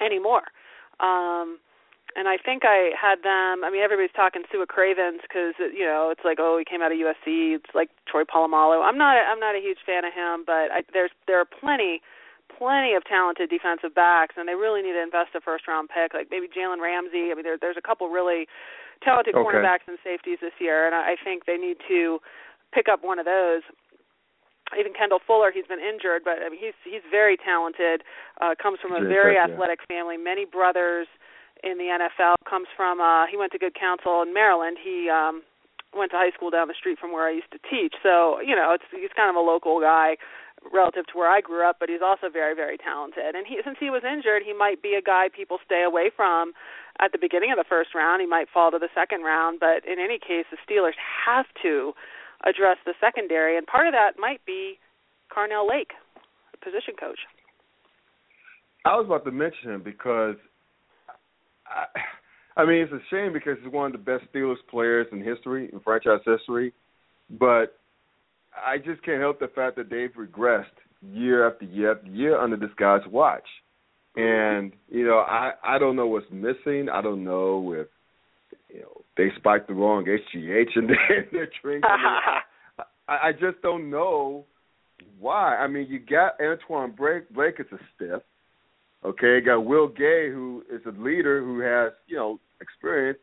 anymore. 0.00 0.48
Um, 1.00 1.58
and 2.16 2.28
I 2.28 2.38
think 2.38 2.62
I 2.64 2.94
had 2.94 3.22
them. 3.26 3.66
I 3.66 3.70
mean, 3.70 3.82
everybody's 3.82 4.14
talking 4.14 4.42
Sua 4.50 4.66
Cravens 4.66 5.20
because 5.22 5.54
you 5.58 5.84
know 5.84 6.10
it's 6.14 6.22
like, 6.24 6.38
oh, 6.38 6.56
he 6.58 6.64
came 6.64 6.82
out 6.82 6.92
of 6.94 6.98
USC. 6.98 7.58
It's 7.58 7.72
like 7.74 7.90
Troy 8.06 8.22
Polamalu. 8.22 8.82
I'm 8.82 8.98
not. 8.98 9.18
I'm 9.18 9.40
not 9.42 9.54
a 9.54 9.62
huge 9.62 9.82
fan 9.84 10.04
of 10.06 10.14
him, 10.14 10.44
but 10.46 10.70
I, 10.70 10.82
there's 10.94 11.10
there 11.26 11.38
are 11.42 11.48
plenty, 11.48 12.00
plenty 12.46 12.94
of 12.94 13.02
talented 13.04 13.50
defensive 13.50 13.94
backs, 13.94 14.36
and 14.38 14.46
they 14.46 14.54
really 14.54 14.82
need 14.82 14.94
to 14.94 15.02
invest 15.02 15.34
a 15.34 15.40
first 15.42 15.66
round 15.66 15.90
pick, 15.90 16.14
like 16.14 16.28
maybe 16.30 16.46
Jalen 16.46 16.78
Ramsey. 16.78 17.30
I 17.30 17.34
mean, 17.34 17.42
there, 17.42 17.58
there's 17.58 17.78
a 17.78 17.84
couple 17.84 18.08
really 18.08 18.46
talented 19.02 19.34
Okay. 19.34 19.42
cornerbacks 19.42 19.84
and 19.90 19.98
safeties 20.06 20.38
this 20.40 20.54
year, 20.62 20.86
and 20.86 20.94
I, 20.94 21.14
I 21.14 21.16
think 21.22 21.44
they 21.46 21.58
need 21.58 21.76
to 21.90 22.22
pick 22.72 22.86
up 22.88 23.02
one 23.02 23.18
of 23.18 23.26
those 23.26 23.62
even 24.78 24.94
Kendall 24.94 25.20
Fuller, 25.26 25.52
he's 25.52 25.66
been 25.68 25.78
injured, 25.82 26.22
but 26.24 26.40
I 26.40 26.48
mean, 26.48 26.58
he's 26.58 26.74
he's 26.88 27.04
very 27.10 27.36
talented. 27.36 28.02
Uh, 28.40 28.54
comes 28.56 28.78
from 28.80 28.92
a 28.92 29.00
Very 29.02 29.12
very 29.12 29.34
impressive, 29.36 29.50
yeah. 29.50 29.54
athletic 29.54 29.80
family, 29.86 30.16
many 30.16 30.44
brothers 30.46 31.06
in 31.64 31.80
the 31.80 31.88
NFL. 31.88 32.36
Comes 32.48 32.68
from 32.76 33.00
uh, 33.00 33.26
he 33.26 33.36
went 33.36 33.52
to 33.52 33.58
Good 33.58 33.74
Counsel 33.74 34.22
in 34.22 34.34
Maryland. 34.36 34.76
He 34.76 35.08
um, 35.08 35.42
went 35.96 36.12
to 36.12 36.20
high 36.20 36.30
school 36.36 36.50
down 36.50 36.68
the 36.68 36.76
street 36.76 36.98
from 37.00 37.10
where 37.10 37.26
I 37.26 37.32
used 37.32 37.50
to 37.52 37.60
teach. 37.64 37.96
So 38.04 38.40
you 38.44 38.54
know, 38.54 38.76
it's 38.76 38.84
he's 38.92 39.12
kind 39.16 39.30
of 39.32 39.36
a 39.36 39.44
local 39.44 39.80
guy 39.80 40.20
relative 40.72 41.04
to 41.12 41.14
where 41.18 41.28
I 41.28 41.40
grew 41.40 41.66
up, 41.66 41.76
but 41.80 41.88
he's 41.88 42.04
also 42.04 42.28
very 42.28 42.54
very 42.54 42.76
talented. 42.76 43.34
And 43.34 43.48
he 43.48 43.58
since 43.64 43.80
he 43.80 43.88
was 43.88 44.04
injured, 44.04 44.44
he 44.44 44.52
might 44.52 44.84
be 44.84 44.94
a 44.94 45.02
guy 45.02 45.32
people 45.32 45.58
stay 45.64 45.82
away 45.82 46.12
from 46.14 46.52
at 47.00 47.10
the 47.10 47.18
beginning 47.18 47.50
of 47.50 47.58
the 47.58 47.68
first 47.68 47.96
round. 47.96 48.20
He 48.20 48.28
might 48.28 48.52
fall 48.52 48.70
to 48.70 48.78
the 48.78 48.92
second 48.94 49.24
round, 49.24 49.58
but 49.58 49.82
in 49.88 49.98
any 49.98 50.20
case, 50.20 50.44
the 50.52 50.60
Steelers 50.60 50.96
have 51.26 51.46
to 51.64 51.96
address 52.44 52.76
the 52.84 52.92
secondary, 53.00 53.56
and 53.56 53.66
part 53.66 53.86
of 53.86 53.94
that 53.96 54.20
might 54.20 54.44
be 54.44 54.78
Carnell 55.32 55.68
Lake, 55.68 55.92
the 56.52 56.58
position 56.58 56.94
coach. 56.98 57.20
I 58.84 58.96
was 58.96 59.06
about 59.06 59.24
to 59.24 59.32
mention 59.32 59.70
him 59.70 59.82
because 59.82 60.36
I, 61.66 61.86
I 62.60 62.64
mean 62.64 62.82
it's 62.82 62.92
a 62.92 63.00
shame 63.10 63.32
because 63.32 63.56
he's 63.62 63.72
one 63.72 63.86
of 63.86 63.92
the 63.92 63.98
best 63.98 64.32
Steelers 64.32 64.56
players 64.70 65.06
in 65.10 65.22
history, 65.22 65.70
in 65.72 65.80
franchise 65.80 66.20
history. 66.24 66.72
But 67.30 67.76
I 68.54 68.78
just 68.78 69.02
can't 69.02 69.20
help 69.20 69.40
the 69.40 69.48
fact 69.48 69.76
that 69.76 69.90
they've 69.90 70.12
regressed 70.12 70.66
year 71.02 71.48
after 71.48 71.64
year 71.64 71.92
after 71.92 72.08
year 72.08 72.38
under 72.38 72.56
this 72.56 72.70
guy's 72.78 73.06
watch. 73.10 73.46
And 74.16 74.72
you 74.88 75.04
know, 75.06 75.18
I 75.18 75.52
I 75.64 75.78
don't 75.78 75.96
know 75.96 76.06
what's 76.06 76.30
missing. 76.30 76.88
I 76.92 77.02
don't 77.02 77.24
know 77.24 77.72
if 77.72 77.88
you 78.72 78.80
know 78.80 79.02
they 79.16 79.28
spiked 79.36 79.68
the 79.68 79.74
wrong 79.74 80.04
HGH 80.04 80.76
in 80.76 80.86
their, 80.86 81.20
in 81.20 81.28
their 81.32 81.48
drink. 81.62 81.84
I, 81.84 81.96
mean, 81.96 82.86
I, 83.08 83.28
I 83.28 83.32
just 83.32 83.60
don't 83.62 83.90
know 83.90 84.44
why. 85.18 85.56
I 85.56 85.66
mean, 85.66 85.86
you 85.88 85.98
got 85.98 86.38
Antwon 86.38 86.96
Blake. 86.96 87.28
Blake 87.30 87.56
is 87.58 87.66
a 87.72 87.78
stiff. 87.94 88.22
Okay, 89.04 89.40
got 89.40 89.60
Will 89.60 89.88
Gay, 89.88 90.30
who 90.30 90.62
is 90.72 90.80
a 90.86 91.02
leader 91.02 91.42
who 91.44 91.60
has 91.60 91.92
you 92.06 92.16
know 92.16 92.40
experience. 92.60 93.18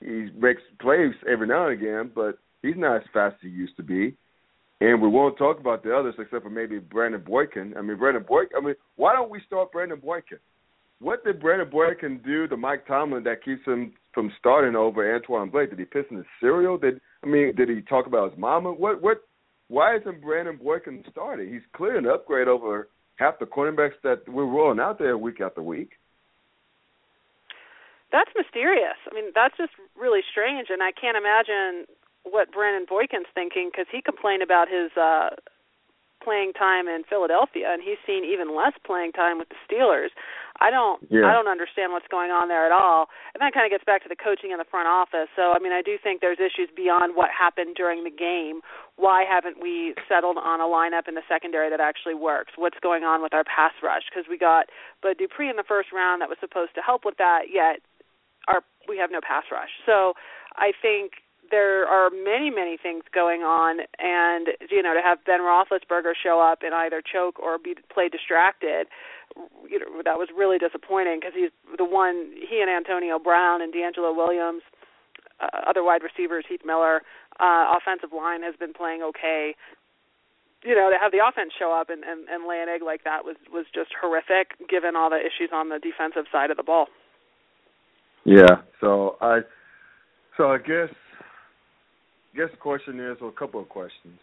He 0.00 0.30
makes 0.36 0.62
plays 0.80 1.12
every 1.30 1.46
now 1.46 1.68
and 1.68 1.80
again, 1.80 2.10
but 2.12 2.38
he's 2.62 2.76
not 2.76 2.96
as 2.96 3.02
fast 3.12 3.36
as 3.36 3.42
he 3.42 3.48
used 3.48 3.76
to 3.76 3.84
be. 3.84 4.16
And 4.80 5.00
we 5.00 5.06
won't 5.06 5.38
talk 5.38 5.60
about 5.60 5.84
the 5.84 5.96
others 5.96 6.16
except 6.18 6.42
for 6.42 6.50
maybe 6.50 6.80
Brandon 6.80 7.22
Boykin. 7.24 7.74
I 7.78 7.82
mean, 7.82 7.98
Brandon 7.98 8.24
Boykin. 8.26 8.56
I 8.56 8.60
mean, 8.60 8.74
why 8.96 9.12
don't 9.12 9.30
we 9.30 9.40
start 9.46 9.70
Brandon 9.70 10.00
Boykin? 10.00 10.38
What 10.98 11.24
did 11.24 11.40
Brandon 11.40 11.70
Boykin 11.70 12.20
do 12.24 12.48
to 12.48 12.56
Mike 12.56 12.86
Tomlin 12.88 13.22
that 13.22 13.44
keeps 13.44 13.64
him 13.64 13.92
from 14.12 14.32
starting 14.40 14.74
over 14.74 15.04
Antwon 15.04 15.52
Blake? 15.52 15.70
Did 15.70 15.78
he 15.78 15.84
piss 15.84 16.04
in 16.10 16.16
his 16.16 16.26
cereal? 16.40 16.78
Did 16.78 17.00
I 17.22 17.28
mean, 17.28 17.54
did 17.54 17.68
he 17.68 17.82
talk 17.82 18.06
about 18.06 18.30
his 18.30 18.38
mama? 18.38 18.72
What 18.72 19.00
what? 19.00 19.22
Why 19.68 19.96
isn't 19.96 20.20
Brandon 20.20 20.58
Boykin 20.60 21.04
starting? 21.12 21.52
He's 21.52 21.62
clearly 21.74 21.98
an 21.98 22.06
upgrade 22.06 22.48
over 22.48 22.88
half 23.22 23.38
the 23.38 23.46
cornerbacks 23.46 24.00
that 24.02 24.28
we're 24.28 24.46
rolling 24.46 24.80
out 24.80 24.98
there 24.98 25.16
week 25.16 25.40
after 25.40 25.62
week. 25.62 25.92
That's 28.10 28.30
mysterious. 28.36 28.98
I 29.10 29.14
mean, 29.14 29.32
that's 29.34 29.56
just 29.56 29.72
really 29.96 30.20
strange, 30.30 30.68
and 30.68 30.82
I 30.82 30.92
can't 30.92 31.16
imagine 31.16 31.86
what 32.24 32.52
Brandon 32.52 32.86
Boykin's 32.88 33.30
thinking 33.34 33.70
because 33.70 33.86
he 33.90 34.02
complained 34.02 34.42
about 34.42 34.68
his 34.68 34.90
uh 34.96 35.30
playing 36.22 36.52
time 36.52 36.86
in 36.86 37.02
Philadelphia 37.08 37.66
and 37.68 37.82
he's 37.82 37.98
seen 38.06 38.24
even 38.24 38.54
less 38.54 38.72
playing 38.86 39.10
time 39.10 39.38
with 39.38 39.48
the 39.48 39.58
Steelers. 39.66 40.14
I 40.62 40.70
don't 40.70 41.02
yeah. 41.10 41.26
I 41.26 41.34
don't 41.34 41.50
understand 41.50 41.90
what's 41.90 42.06
going 42.06 42.30
on 42.30 42.46
there 42.46 42.62
at 42.62 42.70
all. 42.70 43.10
And 43.34 43.42
that 43.42 43.50
kind 43.50 43.66
of 43.66 43.74
gets 43.74 43.82
back 43.82 44.06
to 44.06 44.10
the 44.10 44.14
coaching 44.14 44.54
in 44.54 44.62
the 44.62 44.68
front 44.70 44.86
office. 44.86 45.26
So 45.34 45.50
I 45.50 45.58
mean 45.58 45.74
I 45.74 45.82
do 45.82 45.98
think 45.98 46.22
there's 46.22 46.38
issues 46.38 46.70
beyond 46.70 47.18
what 47.18 47.34
happened 47.34 47.74
during 47.74 48.06
the 48.06 48.14
game. 48.14 48.62
Why 48.94 49.26
haven't 49.26 49.58
we 49.58 49.98
settled 50.06 50.38
on 50.38 50.62
a 50.62 50.68
lineup 50.70 51.10
in 51.10 51.18
the 51.18 51.26
secondary 51.26 51.66
that 51.68 51.82
actually 51.82 52.14
works? 52.14 52.54
What's 52.54 52.78
going 52.78 53.02
on 53.02 53.20
with 53.20 53.34
our 53.34 53.42
pass 53.42 53.74
rush? 53.82 54.06
Because 54.06 54.30
we 54.30 54.38
got 54.38 54.70
Bud 55.02 55.18
Dupree 55.18 55.50
in 55.50 55.58
the 55.58 55.66
first 55.66 55.90
round 55.90 56.22
that 56.22 56.30
was 56.30 56.38
supposed 56.38 56.78
to 56.78 56.82
help 56.86 57.02
with 57.02 57.18
that, 57.18 57.50
yet 57.50 57.82
our 58.46 58.62
we 58.86 58.98
have 58.98 59.10
no 59.10 59.18
pass 59.18 59.50
rush. 59.50 59.74
So 59.86 60.14
I 60.54 60.70
think 60.78 61.22
there 61.52 61.86
are 61.86 62.08
many, 62.08 62.48
many 62.48 62.78
things 62.80 63.04
going 63.14 63.42
on, 63.42 63.84
and 64.00 64.48
you 64.72 64.82
know, 64.82 64.94
to 64.96 65.02
have 65.04 65.22
Ben 65.24 65.40
Roethlisberger 65.40 66.16
show 66.16 66.40
up 66.40 66.64
and 66.64 66.74
either 66.74 67.02
choke 67.04 67.38
or 67.38 67.58
be 67.58 67.76
play 67.92 68.08
distracted, 68.08 68.88
you 69.68 69.78
know, 69.78 70.00
that 70.02 70.16
was 70.16 70.28
really 70.34 70.56
disappointing 70.56 71.20
because 71.20 71.36
he's 71.36 71.52
the 71.76 71.84
one. 71.84 72.32
He 72.34 72.64
and 72.64 72.70
Antonio 72.72 73.20
Brown 73.20 73.60
and 73.60 73.72
DeAngelo 73.72 74.16
Williams, 74.16 74.62
uh, 75.38 75.68
other 75.68 75.84
wide 75.84 76.00
receivers, 76.02 76.44
Heath 76.48 76.64
Miller, 76.64 77.02
uh, 77.38 77.76
offensive 77.76 78.16
line 78.16 78.42
has 78.42 78.56
been 78.56 78.72
playing 78.72 79.02
okay. 79.02 79.54
You 80.64 80.74
know, 80.74 80.88
to 80.88 80.96
have 80.96 81.12
the 81.12 81.20
offense 81.20 81.52
show 81.58 81.72
up 81.74 81.90
and, 81.90 82.04
and, 82.04 82.28
and 82.28 82.48
lay 82.48 82.62
an 82.62 82.68
egg 82.68 82.80
like 82.80 83.04
that 83.04 83.24
was 83.24 83.36
was 83.52 83.66
just 83.74 83.90
horrific, 84.00 84.56
given 84.68 84.96
all 84.96 85.10
the 85.10 85.20
issues 85.20 85.52
on 85.52 85.68
the 85.68 85.78
defensive 85.78 86.24
side 86.32 86.50
of 86.50 86.56
the 86.56 86.62
ball. 86.62 86.86
Yeah. 88.24 88.62
So 88.80 89.16
I, 89.20 89.40
so 90.36 90.52
I 90.52 90.58
guess 90.58 90.88
Guess 92.34 92.48
the 92.50 92.56
question 92.56 92.98
is, 92.98 93.18
or 93.20 93.28
a 93.28 93.32
couple 93.32 93.60
of 93.60 93.68
questions 93.68 94.18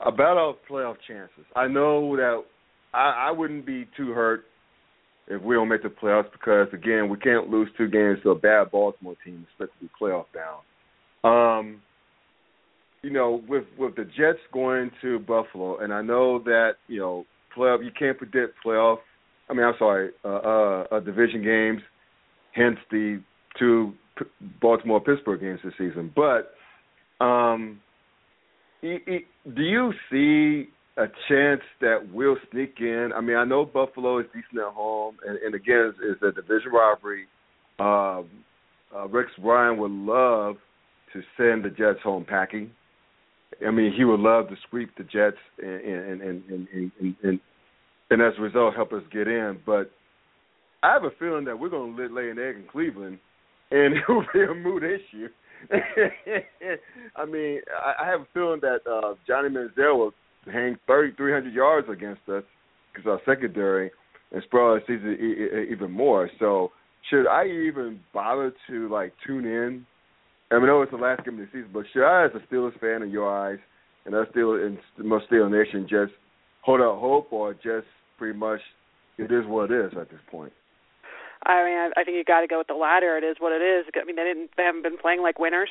about 0.00 0.36
our 0.36 0.54
playoff 0.68 0.96
chances. 1.06 1.44
I 1.54 1.66
know 1.66 2.16
that 2.16 2.42
I, 2.92 3.28
I 3.28 3.30
wouldn't 3.30 3.64
be 3.64 3.86
too 3.96 4.12
hurt 4.12 4.44
if 5.28 5.40
we 5.42 5.54
don't 5.54 5.68
make 5.68 5.82
the 5.82 5.88
playoffs 5.88 6.30
because 6.32 6.68
again, 6.72 7.08
we 7.08 7.16
can't 7.18 7.48
lose 7.48 7.68
two 7.78 7.88
games 7.88 8.18
to 8.22 8.30
a 8.30 8.34
bad 8.34 8.70
Baltimore 8.70 9.14
team, 9.24 9.46
especially 9.52 9.88
playoff 10.00 10.26
bound. 10.34 10.62
Um, 11.24 11.82
you 13.02 13.10
know, 13.10 13.42
with 13.48 13.64
with 13.78 13.96
the 13.96 14.04
Jets 14.04 14.38
going 14.52 14.90
to 15.02 15.18
Buffalo, 15.20 15.78
and 15.78 15.92
I 15.92 16.02
know 16.02 16.40
that 16.44 16.72
you 16.88 16.98
know 16.98 17.24
playoff. 17.56 17.84
You 17.84 17.90
can't 17.98 18.18
predict 18.18 18.54
playoff. 18.64 18.98
I 19.48 19.54
mean, 19.54 19.64
I'm 19.64 19.74
sorry, 19.78 20.10
uh, 20.24 20.28
uh, 20.28 20.84
uh, 20.90 21.00
division 21.00 21.42
games. 21.42 21.80
Hence 22.52 22.78
the 22.90 23.22
two 23.58 23.92
Baltimore 24.60 25.00
Pittsburgh 25.00 25.40
games 25.40 25.60
this 25.64 25.74
season. 25.78 26.12
But 26.14 26.54
um, 27.24 27.80
do 28.82 29.62
you 29.62 29.92
see 30.10 30.68
a 30.96 31.06
chance 31.28 31.62
that 31.80 32.08
we'll 32.12 32.36
sneak 32.52 32.74
in? 32.78 33.10
I 33.14 33.20
mean, 33.20 33.36
I 33.36 33.44
know 33.44 33.64
Buffalo 33.64 34.18
is 34.18 34.26
decent 34.26 34.60
at 34.64 34.72
home, 34.72 35.16
and, 35.26 35.38
and 35.38 35.54
again, 35.54 35.92
it's, 35.92 35.98
it's 36.02 36.22
a 36.22 36.32
division 36.32 36.72
rivalry. 36.72 37.26
Uh, 37.78 38.22
uh, 38.94 39.08
Rex 39.08 39.30
Ryan 39.42 39.78
would 39.78 39.90
love 39.90 40.56
to 41.12 41.22
send 41.36 41.64
the 41.64 41.70
Jets 41.70 42.02
home 42.02 42.24
packing. 42.28 42.70
I 43.66 43.70
mean, 43.70 43.92
he 43.96 44.04
would 44.04 44.20
love 44.20 44.48
to 44.48 44.56
sweep 44.68 44.90
the 44.96 45.04
Jets 45.04 45.36
and 45.62 45.70
and 45.70 46.22
and 46.22 46.42
and 46.50 46.68
and, 46.72 47.16
and, 47.22 47.40
and 48.10 48.22
as 48.22 48.32
a 48.38 48.42
result 48.42 48.74
help 48.74 48.92
us 48.92 49.02
get 49.12 49.28
in. 49.28 49.58
But 49.64 49.90
I 50.82 50.92
have 50.92 51.04
a 51.04 51.10
feeling 51.18 51.44
that 51.44 51.58
we're 51.58 51.68
going 51.68 51.96
to 51.96 52.14
lay 52.14 52.30
an 52.30 52.38
egg 52.38 52.56
in 52.56 52.64
Cleveland 52.70 53.18
and 53.70 53.94
it 53.96 54.02
will 54.08 54.24
be 54.32 54.42
a 54.42 54.54
mood 54.54 54.82
issue. 54.84 55.28
I 57.16 57.24
mean, 57.24 57.60
I, 57.82 58.04
I 58.04 58.06
have 58.06 58.22
a 58.22 58.26
feeling 58.34 58.60
that 58.60 58.80
uh, 58.90 59.14
Johnny 59.26 59.48
Manziel 59.48 59.96
will 59.96 60.12
hang 60.52 60.76
thirty 60.86 61.14
three 61.16 61.32
hundred 61.32 61.54
yards 61.54 61.88
against 61.90 62.20
us 62.28 62.44
because 62.92 63.08
our 63.08 63.20
secondary 63.24 63.90
and 64.32 64.42
spoil 64.44 64.72
our 64.72 64.80
season 64.86 65.16
even 65.70 65.90
more. 65.90 66.30
So, 66.38 66.72
should 67.08 67.26
I 67.26 67.46
even 67.46 68.00
bother 68.12 68.52
to 68.68 68.88
like 68.88 69.12
tune 69.26 69.46
in? 69.46 69.86
I 70.50 70.56
mean, 70.56 70.64
I 70.64 70.66
know 70.66 70.82
it's 70.82 70.92
the 70.92 70.98
last 70.98 71.24
game 71.24 71.34
of 71.34 71.40
the 71.40 71.46
season, 71.46 71.70
but 71.72 71.84
should 71.92 72.04
I, 72.04 72.26
as 72.26 72.30
a 72.34 72.52
Steelers 72.52 72.78
fan 72.78 73.02
in 73.02 73.10
your 73.10 73.28
eyes, 73.28 73.58
and 74.04 74.14
us 74.14 74.26
still 74.30 74.54
in 74.54 74.78
most 74.98 75.30
Steelers 75.30 75.50
nation, 75.50 75.86
just 75.88 76.12
hold 76.62 76.80
out 76.80 77.00
hope, 77.00 77.32
or 77.32 77.54
just 77.54 77.86
pretty 78.18 78.38
much 78.38 78.60
it 79.18 79.32
is 79.32 79.46
what 79.46 79.70
it 79.70 79.86
is 79.86 79.92
at 79.98 80.10
this 80.10 80.20
point? 80.30 80.52
I 81.46 81.64
mean, 81.64 81.78
I, 81.78 81.86
I 81.96 82.04
think 82.04 82.16
you 82.16 82.24
got 82.24 82.40
to 82.40 82.46
go 82.46 82.58
with 82.58 82.68
the 82.68 82.78
latter. 82.78 83.16
It 83.16 83.24
is 83.24 83.36
what 83.38 83.52
it 83.52 83.62
is. 83.62 83.86
I 83.94 84.04
mean, 84.04 84.16
they 84.16 84.24
didn't, 84.24 84.50
they 84.56 84.64
haven't 84.64 84.82
been 84.82 84.98
playing 84.98 85.22
like 85.22 85.38
winners, 85.38 85.70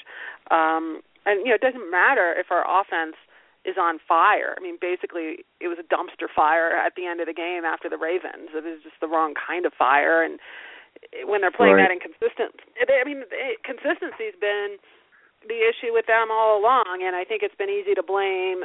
um, 0.51 1.01
and 1.25 1.41
you 1.41 1.49
know, 1.49 1.57
it 1.57 1.65
doesn't 1.65 1.89
matter 1.89 2.33
if 2.37 2.51
our 2.51 2.65
offense 2.65 3.15
is 3.63 3.79
on 3.79 3.97
fire. 4.03 4.55
I 4.57 4.61
mean, 4.61 4.75
basically, 4.79 5.47
it 5.63 5.71
was 5.71 5.79
a 5.79 5.87
dumpster 5.87 6.27
fire 6.27 6.75
at 6.75 6.93
the 6.99 7.07
end 7.07 7.23
of 7.23 7.27
the 7.27 7.33
game 7.33 7.63
after 7.63 7.87
the 7.87 7.97
Ravens. 7.97 8.51
It 8.51 8.63
was 8.63 8.83
just 8.83 8.99
the 8.99 9.07
wrong 9.07 9.33
kind 9.39 9.65
of 9.65 9.73
fire, 9.73 10.23
and 10.23 10.39
when 11.25 11.41
they're 11.41 11.53
playing 11.53 11.79
right. 11.79 11.87
that 11.87 11.95
inconsistent, 11.95 12.59
I 12.77 13.03
mean, 13.07 13.23
it, 13.31 13.63
consistency's 13.63 14.35
been 14.39 14.77
the 15.47 15.59
issue 15.59 15.91
with 15.91 16.07
them 16.07 16.31
all 16.31 16.59
along, 16.59 17.03
and 17.03 17.15
I 17.15 17.23
think 17.23 17.43
it's 17.43 17.55
been 17.55 17.71
easy 17.71 17.93
to 17.95 18.03
blame 18.03 18.63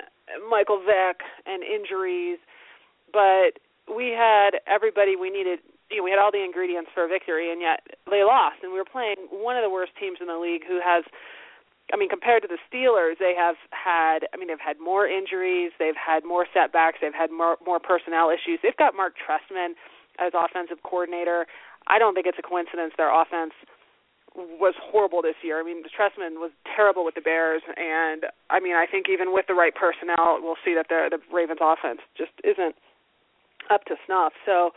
Michael 0.51 0.79
Vick 0.79 1.23
and 1.47 1.63
injuries, 1.63 2.39
but 3.13 3.59
we 3.89 4.13
had 4.13 4.61
everybody 4.67 5.17
we 5.17 5.31
needed 5.31 5.59
you 5.91 5.99
know, 5.99 6.05
we 6.05 6.11
had 6.11 6.19
all 6.21 6.33
the 6.33 6.45
ingredients 6.45 6.91
for 6.93 7.05
a 7.05 7.09
victory, 7.09 7.51
and 7.51 7.61
yet 7.61 7.81
they 8.11 8.23
lost. 8.25 8.61
And 8.63 8.73
we 8.73 8.79
were 8.79 8.89
playing 8.89 9.17
one 9.31 9.57
of 9.57 9.65
the 9.65 9.73
worst 9.73 9.93
teams 9.99 10.19
in 10.21 10.29
the 10.29 10.37
league, 10.37 10.63
who 10.69 10.81
has, 10.85 11.05
I 11.93 11.97
mean, 11.97 12.09
compared 12.09 12.43
to 12.45 12.49
the 12.49 12.61
Steelers, 12.69 13.17
they 13.19 13.33
have 13.33 13.57
had, 13.73 14.29
I 14.33 14.37
mean, 14.37 14.49
they've 14.49 14.61
had 14.61 14.77
more 14.77 15.09
injuries, 15.09 15.73
they've 15.79 15.97
had 15.97 16.25
more 16.25 16.47
setbacks, 16.53 16.99
they've 17.01 17.17
had 17.17 17.33
more 17.33 17.57
more 17.65 17.81
personnel 17.81 18.29
issues. 18.29 18.61
They've 18.63 18.77
got 18.77 18.95
Marc 18.95 19.15
Trestman 19.17 19.73
as 20.21 20.33
offensive 20.37 20.85
coordinator. 20.85 21.47
I 21.89 21.99
don't 21.99 22.13
think 22.13 22.27
it's 22.27 22.39
a 22.39 22.45
coincidence 22.45 22.93
their 22.97 23.09
offense 23.09 23.57
was 24.37 24.75
horrible 24.79 25.23
this 25.23 25.41
year. 25.43 25.59
I 25.59 25.65
mean, 25.65 25.83
Trestman 25.89 26.39
was 26.39 26.53
terrible 26.77 27.05
with 27.05 27.15
the 27.15 27.25
Bears, 27.25 27.63
and 27.77 28.27
I 28.51 28.61
mean, 28.61 28.77
I 28.77 28.87
think 28.87 29.09
even 29.09 29.33
with 29.33 29.47
the 29.49 29.55
right 29.55 29.75
personnel, 29.75 30.39
we'll 30.41 30.61
see 30.65 30.75
that 30.75 30.87
the 30.89 31.17
the 31.17 31.21
Ravens' 31.33 31.61
offense 31.63 32.01
just 32.17 32.33
isn't 32.45 32.77
up 33.71 33.85
to 33.87 33.97
snuff. 34.07 34.33
So 34.45 34.71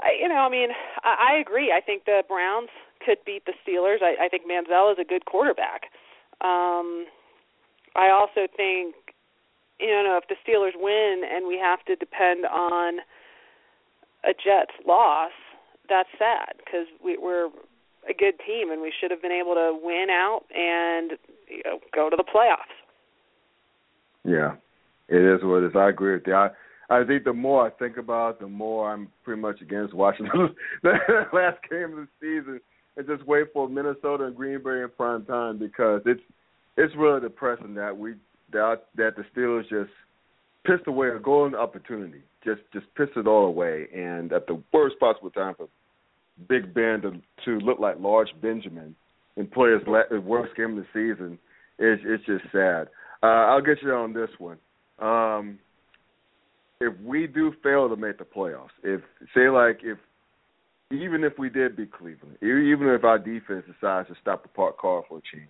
I, 0.00 0.16
you 0.20 0.28
know, 0.28 0.36
I 0.36 0.48
mean, 0.48 0.70
I, 1.02 1.32
I 1.34 1.40
agree. 1.40 1.72
I 1.72 1.80
think 1.80 2.04
the 2.04 2.22
Browns 2.26 2.68
could 3.04 3.18
beat 3.24 3.44
the 3.46 3.52
Steelers. 3.64 4.02
I, 4.02 4.26
I 4.26 4.28
think 4.28 4.44
Manziel 4.44 4.92
is 4.92 4.98
a 5.00 5.04
good 5.04 5.26
quarterback. 5.26 5.84
Um, 6.40 7.06
I 7.96 8.08
also 8.08 8.46
think, 8.56 8.94
you 9.78 9.88
know, 9.88 10.18
if 10.22 10.28
the 10.28 10.36
Steelers 10.44 10.76
win 10.76 11.22
and 11.30 11.46
we 11.46 11.58
have 11.58 11.84
to 11.86 11.96
depend 11.96 12.46
on 12.46 13.00
a 14.24 14.32
Jets 14.32 14.72
loss, 14.86 15.32
that's 15.88 16.08
sad 16.18 16.54
because 16.58 16.86
we, 17.02 17.18
we're 17.18 17.48
a 18.08 18.14
good 18.16 18.34
team 18.46 18.70
and 18.70 18.80
we 18.80 18.92
should 18.98 19.10
have 19.10 19.20
been 19.20 19.32
able 19.32 19.54
to 19.54 19.78
win 19.82 20.08
out 20.10 20.42
and 20.54 21.12
you 21.48 21.62
know, 21.64 21.80
go 21.94 22.08
to 22.08 22.16
the 22.16 22.24
playoffs. 22.24 22.76
Yeah, 24.24 24.56
it 25.08 25.22
is 25.22 25.42
what 25.42 25.62
it 25.62 25.68
is. 25.68 25.76
I 25.76 25.88
agree 25.88 26.14
with 26.14 26.26
you. 26.26 26.34
I, 26.34 26.50
I 26.90 27.04
think 27.04 27.22
the 27.22 27.32
more 27.32 27.66
I 27.66 27.70
think 27.70 27.96
about 27.96 28.30
it, 28.30 28.40
the 28.40 28.48
more 28.48 28.92
I'm 28.92 29.08
pretty 29.24 29.40
much 29.40 29.60
against 29.62 29.94
watching 29.94 30.26
the 30.82 30.92
last 31.32 31.58
game 31.70 31.96
of 31.96 32.06
the 32.06 32.08
season 32.20 32.60
and 32.96 33.06
just 33.06 33.26
wait 33.26 33.46
for 33.52 33.68
Minnesota 33.68 34.24
and 34.24 34.36
Green 34.36 34.62
Bay 34.62 34.82
in 34.82 34.88
prime 34.96 35.24
time 35.24 35.58
because 35.58 36.02
it's 36.04 36.20
it's 36.76 36.94
really 36.96 37.20
depressing 37.20 37.74
that 37.74 37.96
we 37.96 38.14
that 38.52 38.86
that 38.96 39.12
the 39.16 39.24
Steelers 39.34 39.68
just 39.68 39.90
pissed 40.66 40.88
away 40.88 41.08
a 41.08 41.18
golden 41.20 41.54
opportunity, 41.54 42.22
just 42.44 42.60
just 42.72 42.86
pissed 42.96 43.16
it 43.16 43.28
all 43.28 43.46
away, 43.46 43.86
and 43.94 44.32
at 44.32 44.48
the 44.48 44.60
worst 44.72 44.98
possible 44.98 45.30
time 45.30 45.54
for 45.56 45.68
Big 46.48 46.74
Ben 46.74 47.00
to 47.02 47.12
to 47.44 47.64
look 47.64 47.78
like 47.78 48.00
large 48.00 48.30
Benjamin 48.42 48.96
and 49.36 49.50
play 49.50 49.70
his 49.72 49.82
worst 50.24 50.56
game 50.56 50.76
of 50.76 50.84
the 50.84 50.86
season. 50.92 51.38
It's 51.78 52.02
it's 52.04 52.24
just 52.26 52.50
sad. 52.50 52.88
Uh, 53.22 53.26
I'll 53.26 53.62
get 53.62 53.82
you 53.82 53.92
on 53.92 54.12
this 54.12 54.30
one. 54.38 54.58
Um, 54.98 55.58
if 56.80 56.98
we 57.00 57.26
do 57.26 57.52
fail 57.62 57.88
to 57.88 57.96
make 57.96 58.18
the 58.18 58.24
playoffs, 58.24 58.70
if 58.82 59.00
say 59.34 59.48
like 59.48 59.80
if 59.82 59.98
even 60.90 61.22
if 61.22 61.38
we 61.38 61.48
did 61.48 61.76
beat 61.76 61.92
Cleveland, 61.92 62.36
even 62.42 62.88
if 62.88 63.04
our 63.04 63.18
defense 63.18 63.64
decides 63.66 64.08
to 64.08 64.14
stop 64.20 64.42
the 64.42 64.48
park 64.48 64.78
car 64.78 65.04
for 65.08 65.18
a 65.18 65.22
change, 65.32 65.48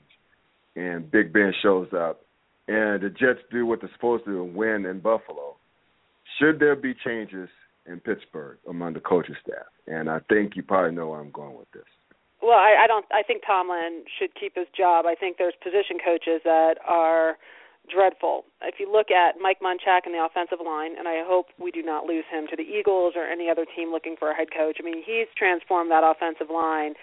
and 0.77 1.11
Big 1.11 1.33
Ben 1.33 1.53
shows 1.63 1.89
up, 1.95 2.21
and 2.69 3.03
the 3.03 3.09
Jets 3.09 3.41
do 3.51 3.65
what 3.65 3.81
they're 3.81 3.91
supposed 3.95 4.25
to 4.25 4.33
do 4.33 4.45
and 4.45 4.55
win 4.55 4.85
in 4.85 5.01
Buffalo, 5.01 5.57
should 6.39 6.59
there 6.59 6.77
be 6.77 6.95
changes 7.05 7.49
in 7.87 8.01
Pittsburgh 8.01 8.59
among 8.69 8.93
the 8.93 9.01
coaching 9.01 9.37
staff? 9.43 9.67
And 9.87 10.11
I 10.11 10.21
think 10.29 10.57
you 10.57 10.63
probably 10.63 10.95
know 10.95 11.09
where 11.09 11.21
I'm 11.21 11.31
going 11.31 11.57
with 11.57 11.71
this. 11.73 11.85
Well, 12.43 12.59
I, 12.59 12.85
I 12.85 12.87
don't. 12.87 13.05
I 13.13 13.23
think 13.23 13.43
Tomlin 13.47 14.05
should 14.19 14.35
keep 14.35 14.57
his 14.57 14.67
job. 14.77 15.05
I 15.07 15.15
think 15.15 15.37
there's 15.39 15.55
position 15.63 15.99
coaches 16.05 16.41
that 16.45 16.77
are 16.87 17.37
dreadful. 17.89 18.45
If 18.63 18.77
you 18.79 18.91
look 18.91 19.11
at 19.11 19.41
Mike 19.41 19.59
Munchak 19.63 20.05
and 20.05 20.15
the 20.15 20.23
offensive 20.23 20.59
line, 20.65 20.99
and 20.99 21.09
I 21.09 21.23
hope 21.25 21.47
we 21.59 21.71
do 21.71 21.83
not 21.83 22.05
lose 22.05 22.25
him 22.31 22.47
to 22.51 22.57
the 22.57 22.67
Eagles 22.67 23.15
or 23.17 23.25
any 23.25 23.49
other 23.49 23.65
team 23.65 23.91
looking 23.91 24.17
for 24.19 24.31
a 24.31 24.35
head 24.35 24.49
coach. 24.51 24.79
I 24.79 24.85
mean, 24.85 25.03
he's 25.05 25.27
transformed 25.37 25.91
that 25.91 26.05
offensive 26.05 26.53
line 26.53 26.95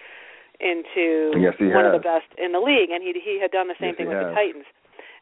into 0.60 1.38
yes, 1.38 1.54
one 1.58 1.86
has. 1.86 1.94
of 1.94 1.94
the 1.94 2.02
best 2.02 2.26
in 2.36 2.52
the 2.52 2.58
league, 2.58 2.90
and 2.90 3.02
he 3.02 3.14
he 3.14 3.38
had 3.40 3.50
done 3.50 3.68
the 3.68 3.78
same 3.78 3.94
yes, 3.94 3.98
thing 3.98 4.08
with 4.08 4.18
has. 4.18 4.30
the 4.30 4.34
Titans. 4.34 4.68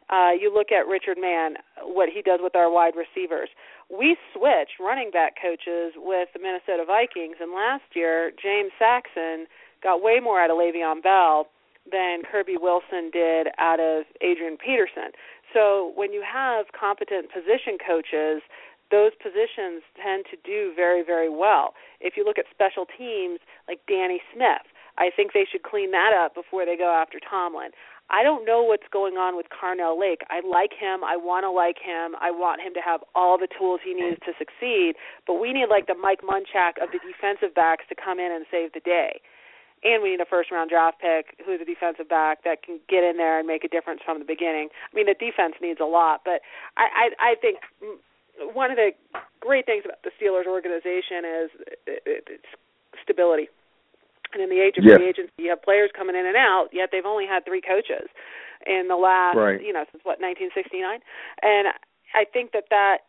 Uh, 0.09 0.31
you 0.31 0.53
look 0.53 0.71
at 0.71 0.87
Richard 0.87 1.17
Mann, 1.19 1.59
what 1.83 2.07
he 2.07 2.21
does 2.21 2.39
with 2.41 2.55
our 2.55 2.71
wide 2.71 2.95
receivers. 2.95 3.49
We 3.91 4.15
switched 4.31 4.79
running 4.79 5.11
back 5.11 5.35
coaches 5.35 5.93
with 5.99 6.29
the 6.31 6.39
Minnesota 6.39 6.87
Vikings, 6.87 7.37
and 7.41 7.51
last 7.51 7.83
year 7.93 8.31
James 8.41 8.71
Saxon 8.79 9.47
got 9.83 10.01
way 10.01 10.19
more 10.23 10.39
out 10.39 10.49
of 10.49 10.57
Le'Veon 10.57 11.03
Bell 11.03 11.47
than 11.91 12.23
Kirby 12.23 12.57
Wilson 12.57 13.09
did 13.11 13.47
out 13.57 13.79
of 13.79 14.05
Adrian 14.21 14.57
Peterson. 14.57 15.11
So 15.53 15.91
when 15.95 16.11
you 16.11 16.23
have 16.25 16.67
competent 16.77 17.31
position 17.31 17.77
coaches, 17.79 18.41
those 18.91 19.11
positions 19.19 19.83
tend 19.99 20.25
to 20.31 20.37
do 20.43 20.71
very, 20.75 21.03
very 21.03 21.29
well. 21.29 21.73
If 21.99 22.15
you 22.15 22.23
look 22.23 22.37
at 22.37 22.45
special 22.51 22.85
teams 22.85 23.39
like 23.67 23.79
Danny 23.87 24.21
Smith, 24.33 24.63
I 24.97 25.11
think 25.13 25.33
they 25.33 25.45
should 25.49 25.63
clean 25.63 25.91
that 25.91 26.11
up 26.15 26.33
before 26.33 26.65
they 26.65 26.77
go 26.77 26.89
after 26.89 27.19
Tomlin. 27.19 27.71
I 28.09 28.23
don't 28.23 28.45
know 28.45 28.63
what's 28.63 28.87
going 28.91 29.19
on 29.19 29.35
with 29.35 29.47
Carnell 29.51 29.99
Lake. 29.99 30.21
I 30.31 30.39
like 30.39 30.71
him. 30.71 31.03
I 31.03 31.19
want 31.19 31.43
to 31.43 31.51
like 31.51 31.75
him. 31.75 32.15
I 32.21 32.31
want 32.31 32.61
him 32.61 32.73
to 32.73 32.79
have 32.79 33.03
all 33.13 33.37
the 33.37 33.51
tools 33.51 33.81
he 33.83 33.93
needs 33.93 34.19
to 34.23 34.31
succeed. 34.39 34.95
But 35.27 35.43
we 35.43 35.51
need 35.51 35.67
like 35.69 35.87
the 35.87 35.95
Mike 35.95 36.23
Munchak 36.23 36.79
of 36.81 36.95
the 36.95 37.03
defensive 37.03 37.53
backs 37.53 37.83
to 37.89 37.95
come 37.95 38.17
in 38.19 38.31
and 38.31 38.45
save 38.49 38.71
the 38.71 38.79
day. 38.79 39.19
And 39.87 40.03
we 40.03 40.11
need 40.11 40.19
a 40.19 40.27
first 40.27 40.51
round 40.51 40.69
draft 40.69 40.99
pick 40.99 41.39
who's 41.45 41.61
a 41.61 41.65
defensive 41.65 42.09
back 42.11 42.43
that 42.43 42.61
can 42.61 42.79
get 42.91 43.07
in 43.07 43.15
there 43.15 43.39
and 43.39 43.47
make 43.47 43.63
a 43.63 43.71
difference 43.71 44.01
from 44.03 44.19
the 44.19 44.27
beginning. 44.27 44.67
I 44.67 44.91
mean, 44.91 45.07
the 45.07 45.15
defense 45.15 45.55
needs 45.61 45.79
a 45.79 45.87
lot, 45.87 46.27
but 46.27 46.43
I 46.75 47.07
I, 47.15 47.31
I 47.31 47.35
think 47.39 47.63
one 48.53 48.69
of 48.69 48.77
the 48.77 48.91
great 49.39 49.65
things 49.65 49.83
about 49.85 50.03
the 50.03 50.11
Steelers 50.19 50.45
organization 50.45 51.23
is 51.23 51.49
it's 51.87 52.51
stability. 53.01 53.47
And 54.33 54.43
in 54.43 54.49
the 54.49 54.59
age 54.59 54.75
of 54.77 54.83
yes. 54.83 54.97
free 54.97 55.07
agency, 55.07 55.31
you 55.39 55.49
have 55.49 55.63
players 55.63 55.89
coming 55.95 56.15
in 56.15 56.27
and 56.27 56.35
out. 56.35 56.67
Yet 56.73 56.89
they've 56.91 57.07
only 57.07 57.25
had 57.25 57.45
three 57.45 57.61
coaches 57.61 58.11
in 58.67 58.91
the 58.91 58.99
last, 58.99 59.37
right. 59.37 59.63
you 59.63 59.71
know, 59.71 59.87
since 59.91 60.03
what 60.03 60.19
1969. 60.19 60.99
And 61.41 61.71
I 62.11 62.27
think 62.27 62.51
that 62.51 62.67
that 62.69 63.06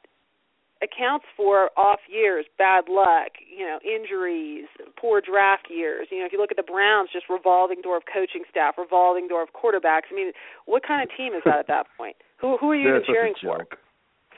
accounts 0.83 1.27
for 1.37 1.71
off 1.77 2.01
years, 2.09 2.47
bad 2.57 2.85
luck, 2.89 3.33
you 3.45 3.65
know, 3.65 3.79
injuries, 3.83 4.67
poor 4.99 5.21
draft 5.21 5.67
years. 5.71 6.09
You 6.11 6.21
know, 6.21 6.27
if 6.27 6.33
you 6.33 6.39
look 6.39 6.51
at 6.51 6.57
the 6.57 6.63
Browns, 6.63 7.11
just 7.13 7.27
revolving 7.29 7.81
door 7.83 7.97
of 7.97 8.05
coaching 8.13 8.45
staff, 8.51 8.75
revolving 8.79 9.29
door 9.29 9.43
of 9.43 9.49
quarterbacks. 9.51 10.11
I 10.11 10.15
mean, 10.15 10.33
what 10.67 10.83
kind 10.87 11.03
of 11.03 11.15
team 11.17 11.35
is 11.35 11.43
that 11.45 11.59
at 11.59 11.67
that 11.69 11.87
point? 11.99 12.17
Who 12.41 12.57
who 12.59 12.71
are 12.71 12.77
you 12.77 12.93
That's 12.93 13.05
even 13.09 13.15
cheering 13.15 13.35
for? 13.43 13.67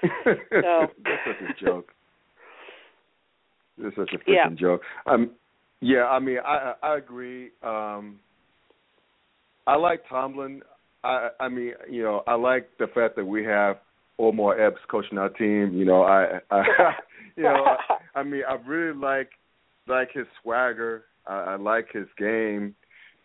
so. 0.02 0.86
That's 1.04 1.24
such 1.26 1.50
a 1.50 1.64
joke. 1.64 1.88
That's 3.78 3.96
such 3.96 4.10
a 4.14 4.18
freaking 4.18 4.50
yeah. 4.50 4.56
joke. 4.58 4.82
Um, 5.06 5.30
yeah, 5.80 6.04
I 6.04 6.18
mean, 6.18 6.38
I 6.44 6.74
I 6.82 6.96
agree. 6.96 7.50
Um, 7.62 8.20
I 9.66 9.76
like 9.76 10.00
Tomlin. 10.08 10.62
I 11.04 11.28
I 11.38 11.48
mean, 11.48 11.72
you 11.90 12.02
know, 12.02 12.22
I 12.26 12.34
like 12.34 12.68
the 12.78 12.86
fact 12.86 13.16
that 13.16 13.24
we 13.24 13.44
have 13.44 13.76
Omar 14.20 14.60
Epps 14.60 14.80
coaching 14.90 15.18
our 15.18 15.30
team. 15.30 15.72
You 15.74 15.84
know, 15.84 16.02
I, 16.02 16.40
I 16.50 16.62
you 17.36 17.44
know, 17.44 17.64
I, 17.64 17.76
I 18.20 18.22
mean, 18.22 18.42
I 18.48 18.54
really 18.66 18.96
like 18.96 19.30
like 19.88 20.10
his 20.12 20.26
swagger. 20.42 21.04
I, 21.26 21.34
I 21.34 21.56
like 21.56 21.88
his 21.92 22.06
game. 22.18 22.74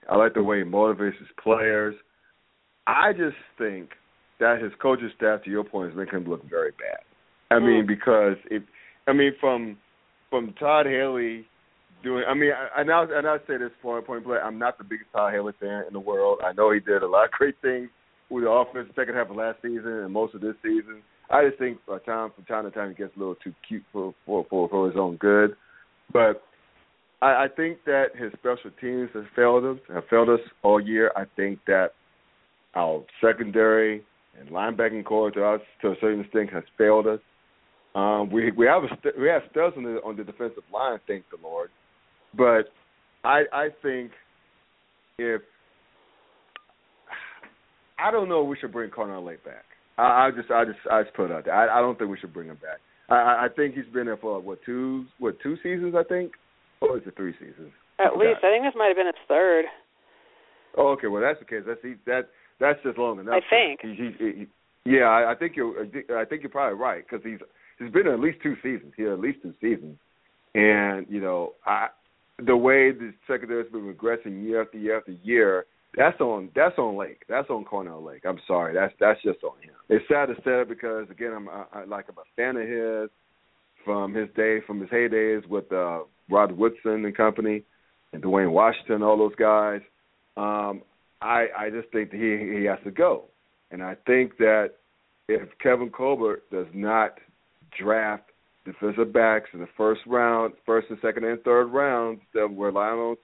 I 0.10 0.15
like 0.15 0.34
the 0.34 0.43
way 0.43 0.60
he 0.60 0.63
motivates 0.63 1.17
his 1.17 1.27
players. 1.41 1.95
I 2.88 3.13
just 3.13 3.38
think 3.58 3.91
that 4.39 4.62
his 4.62 4.71
coaching 4.81 5.12
staff, 5.15 5.43
to 5.43 5.49
your 5.49 5.63
point, 5.63 5.91
is 5.91 5.97
making 5.97 6.19
him 6.19 6.29
look 6.29 6.47
very 6.49 6.71
bad. 6.71 6.99
I 7.49 7.60
mean, 7.60 7.84
mm. 7.84 7.88
because 7.88 8.38
if 8.49 8.63
I 9.08 9.13
mean 9.13 9.31
from 9.39 9.77
from 10.29 10.53
Todd 10.60 10.86
Haley 10.86 11.45
doing. 12.03 12.23
I 12.27 12.34
mean, 12.34 12.51
I, 12.51 12.81
I 12.81 12.84
now 12.84 13.03
and 13.03 13.27
I 13.27 13.38
say 13.47 13.58
this 13.58 13.71
for 13.81 13.97
a 13.97 14.01
point 14.01 14.23
blank. 14.23 14.41
I'm 14.43 14.60
not 14.60 14.77
the 14.77 14.84
biggest 14.84 15.12
Todd 15.12 15.34
Haley 15.34 15.53
fan 15.60 15.84
in 15.88 15.93
the 15.93 15.99
world. 15.99 16.39
I 16.45 16.53
know 16.53 16.71
he 16.71 16.79
did 16.79 17.03
a 17.03 17.08
lot 17.08 17.25
of 17.25 17.31
great 17.31 17.55
things 17.62 17.89
with 18.30 18.44
the 18.44 18.50
offense 18.50 18.88
the 18.88 19.02
second 19.02 19.16
half 19.16 19.30
of 19.30 19.36
last 19.36 19.58
season 19.62 20.04
and 20.04 20.14
most 20.14 20.36
of 20.36 20.42
this 20.42 20.56
season. 20.64 21.02
I 21.30 21.48
just 21.48 21.58
think 21.58 21.80
uh, 21.92 22.00
time 22.00 22.32
from 22.36 22.46
time 22.46 22.66
to 22.66 22.72
time 22.72 22.90
he 22.90 22.96
gets 22.96 23.16
a 23.16 23.20
little 23.20 23.36
too 23.36 23.54
cute 23.68 23.84
for 23.92 24.14
for 24.26 24.46
for, 24.50 24.70
for 24.70 24.88
his 24.88 24.98
own 24.98 25.18
good. 25.18 25.56
But 26.14 26.44
I, 27.22 27.46
I 27.46 27.48
think 27.56 27.80
that 27.86 28.16
his 28.16 28.32
special 28.34 28.72
teams 28.80 29.10
have 29.14 29.26
failed 29.36 29.66
us 29.66 29.78
have 29.94 30.04
failed 30.10 30.30
us 30.30 30.40
all 30.64 30.80
year. 30.80 31.12
I 31.16 31.24
think 31.36 31.60
that 31.68 31.90
our 32.76 33.04
secondary 33.22 34.04
and 34.40 34.50
linebacking 34.50 35.06
corps 35.06 35.32
to 35.32 35.44
us 35.44 35.62
to 35.82 35.90
a 35.90 35.96
certain 36.02 36.22
extent 36.22 36.52
has 36.52 36.64
failed 36.78 37.08
us. 37.08 37.20
Um, 37.96 38.30
we 38.30 38.52
we 38.52 38.66
have 38.66 38.84
a 38.84 39.20
we 39.20 39.28
have 39.28 39.44
studs 39.52 39.76
on 39.78 39.84
the 39.84 40.02
on 40.04 40.18
the 40.18 40.24
defensive 40.24 40.64
line, 40.74 41.00
thank 41.08 41.24
the 41.32 41.38
Lord. 41.42 41.70
But 42.36 42.66
I 43.24 43.44
I 43.52 43.70
think 43.82 44.12
if 45.18 45.42
I 48.06 48.12
don't 48.12 48.30
know, 48.30 48.44
if 48.44 48.48
we 48.48 48.58
should 48.62 48.72
bring 48.72 48.91
Carnell 48.91 49.26
Lake 49.26 49.44
back. 49.44 49.65
I, 49.98 50.28
I 50.28 50.32
just 50.36 50.52
I 50.52 50.63
just 50.63 50.78
I 50.91 51.02
just 51.02 51.15
put 51.15 51.32
it 51.32 51.32
out 51.32 51.46
there. 51.46 51.56
I, 51.56 51.80
I 51.80 51.82
don't 51.82 51.98
think 51.98 52.12
we 52.12 52.20
should 52.20 52.34
bring 52.34 52.50
him 52.50 52.60
back. 52.62 52.80
I, 53.10 53.46
I 53.46 53.48
think 53.56 53.74
he's 53.74 53.91
been 53.91 54.06
there 54.06 54.18
for 54.18 54.39
what 54.39 54.60
two 54.63 55.06
what 55.18 55.39
two 55.41 55.56
seasons 55.63 55.96
I 55.98 56.04
think, 56.04 56.34
or 56.82 56.98
is 56.98 57.04
it 57.08 57.15
three 57.15 57.34
seasons? 57.34 57.72
At 57.98 58.13
I 58.13 58.15
least. 58.15 58.44
I 58.44 58.52
think 58.54 58.63
this 58.63 58.78
might 58.78 58.88
have 58.88 58.96
been 58.98 59.08
his 59.08 59.15
third. 59.28 59.65
Oh, 60.78 60.89
okay. 60.89 61.08
Well, 61.08 61.22
that's 61.22 61.39
the 61.39 61.46
case. 61.46 61.63
That's 61.65 61.80
he, 61.82 61.96
that 62.06 62.30
that's 62.60 62.78
just 62.84 63.00
long 63.00 63.20
enough. 63.20 63.36
I 63.36 63.50
think. 63.50 63.80
He, 63.82 63.96
he, 63.96 64.32
he, 64.39 64.48
yeah, 64.86 65.06
I, 65.06 65.32
I 65.32 65.36
think 65.36 65.56
you're. 65.56 65.88
I 66.15 66.26
think 66.26 66.44
you're 66.44 66.52
probably 66.52 66.78
right 66.78 67.04
because 67.10 67.26
he's 67.26 67.39
he's 67.80 67.91
been 67.91 68.08
at 68.08 68.20
least 68.20 68.38
two 68.44 68.56
seasons. 68.62 68.94
Here, 68.96 69.13
at 69.13 69.20
least 69.20 69.39
two 69.41 69.54
seasons, 69.60 69.98
and 70.54 71.08
you 71.10 71.22
know, 71.22 71.54
I 71.65 71.88
the 72.46 72.56
way 72.56 72.91
the 72.91 73.13
secondary's 73.28 73.72
been 73.72 73.91
regressing 73.91 74.44
year 74.44 74.62
after 74.62 74.78
year 74.78 74.98
after 74.98 75.13
year. 75.24 75.65
That's 75.97 76.19
on 76.19 76.49
that's 76.55 76.77
on 76.77 76.97
Lake. 76.97 77.23
That's 77.29 77.49
on 77.49 77.65
Carnell 77.65 78.05
Lake. 78.05 78.23
I'm 78.25 78.39
sorry. 78.47 78.73
That's 78.73 78.93
that's 78.99 79.21
just 79.23 79.43
on 79.43 79.62
him. 79.62 79.73
It's 79.89 80.05
sad 80.08 80.27
to 80.27 80.36
say 80.43 80.62
it 80.62 80.69
because 80.69 81.10
again, 81.10 81.34
I'm 81.34 81.49
I, 81.49 81.65
I 81.73 81.84
like 81.86 82.05
I'm 82.10 82.17
a 82.17 82.23
fan 82.36 82.58
of 82.58 82.67
his 82.67 83.10
from 83.84 84.13
his 84.13 84.27
day 84.36 84.60
from 84.65 84.81
his 84.81 84.89
heydays 84.89 85.47
with 85.47 85.71
uh, 85.71 85.99
Rod 86.29 86.51
Woodson 86.51 87.05
and 87.05 87.15
company 87.15 87.63
and 88.12 88.21
Dewayne 88.21 88.51
Washington, 88.51 89.03
all 89.03 89.17
those 89.17 89.36
guys. 89.36 89.81
Um, 90.36 90.81
I 91.21 91.47
I 91.58 91.69
just 91.69 91.89
think 91.91 92.12
that 92.12 92.17
he 92.17 92.60
he 92.60 92.65
has 92.65 92.79
to 92.84 92.91
go, 92.91 93.25
and 93.71 93.81
I 93.81 93.95
think 94.05 94.38
that 94.38 94.71
if 95.27 95.47
Kevin 95.62 95.89
Colbert 95.89 96.43
does 96.51 96.67
not 96.73 97.17
draft 97.79 98.29
defensive 98.65 99.13
backs 99.13 99.49
in 99.53 99.60
the 99.60 99.69
first 99.77 100.01
round, 100.08 100.53
first 100.65 100.88
and 100.89 100.97
second 101.01 101.23
and 101.23 101.41
third 101.43 101.67
rounds, 101.67 102.21
that 102.34 102.47
we're 102.51 102.67
relying 102.67 102.99
on 102.99 103.15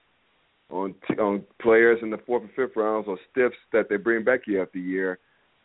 on 0.72 0.94
on 1.20 1.44
players 1.60 1.98
in 2.02 2.10
the 2.10 2.18
fourth 2.26 2.42
and 2.42 2.50
fifth 2.56 2.76
rounds 2.76 3.06
or 3.06 3.18
stiffs 3.30 3.56
that 3.72 3.88
they 3.88 3.96
bring 3.96 4.24
back 4.24 4.46
year 4.46 4.62
after 4.62 4.78
year. 4.78 5.18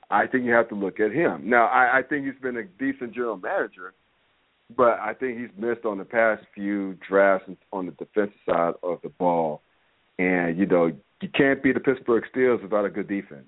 I 0.09 0.27
think 0.27 0.45
you 0.45 0.51
have 0.51 0.69
to 0.69 0.75
look 0.75 0.99
at 0.99 1.11
him. 1.11 1.49
Now, 1.49 1.65
I, 1.65 1.99
I 1.99 2.01
think 2.01 2.25
he's 2.25 2.41
been 2.41 2.57
a 2.57 2.63
decent 2.63 3.13
general 3.13 3.37
manager, 3.37 3.93
but 4.75 4.99
I 4.99 5.13
think 5.13 5.39
he's 5.39 5.49
missed 5.57 5.85
on 5.85 5.97
the 5.97 6.05
past 6.05 6.43
few 6.53 6.97
drafts 7.07 7.49
on 7.73 7.87
the 7.87 7.91
defensive 7.93 8.37
side 8.45 8.73
of 8.83 8.99
the 9.03 9.09
ball. 9.09 9.61
And 10.19 10.57
you 10.57 10.65
know, 10.65 10.91
you 11.21 11.29
can't 11.35 11.63
be 11.63 11.71
the 11.71 11.79
Pittsburgh 11.79 12.23
Steelers 12.33 12.61
without 12.61 12.85
a 12.85 12.89
good 12.89 13.07
defense. 13.07 13.47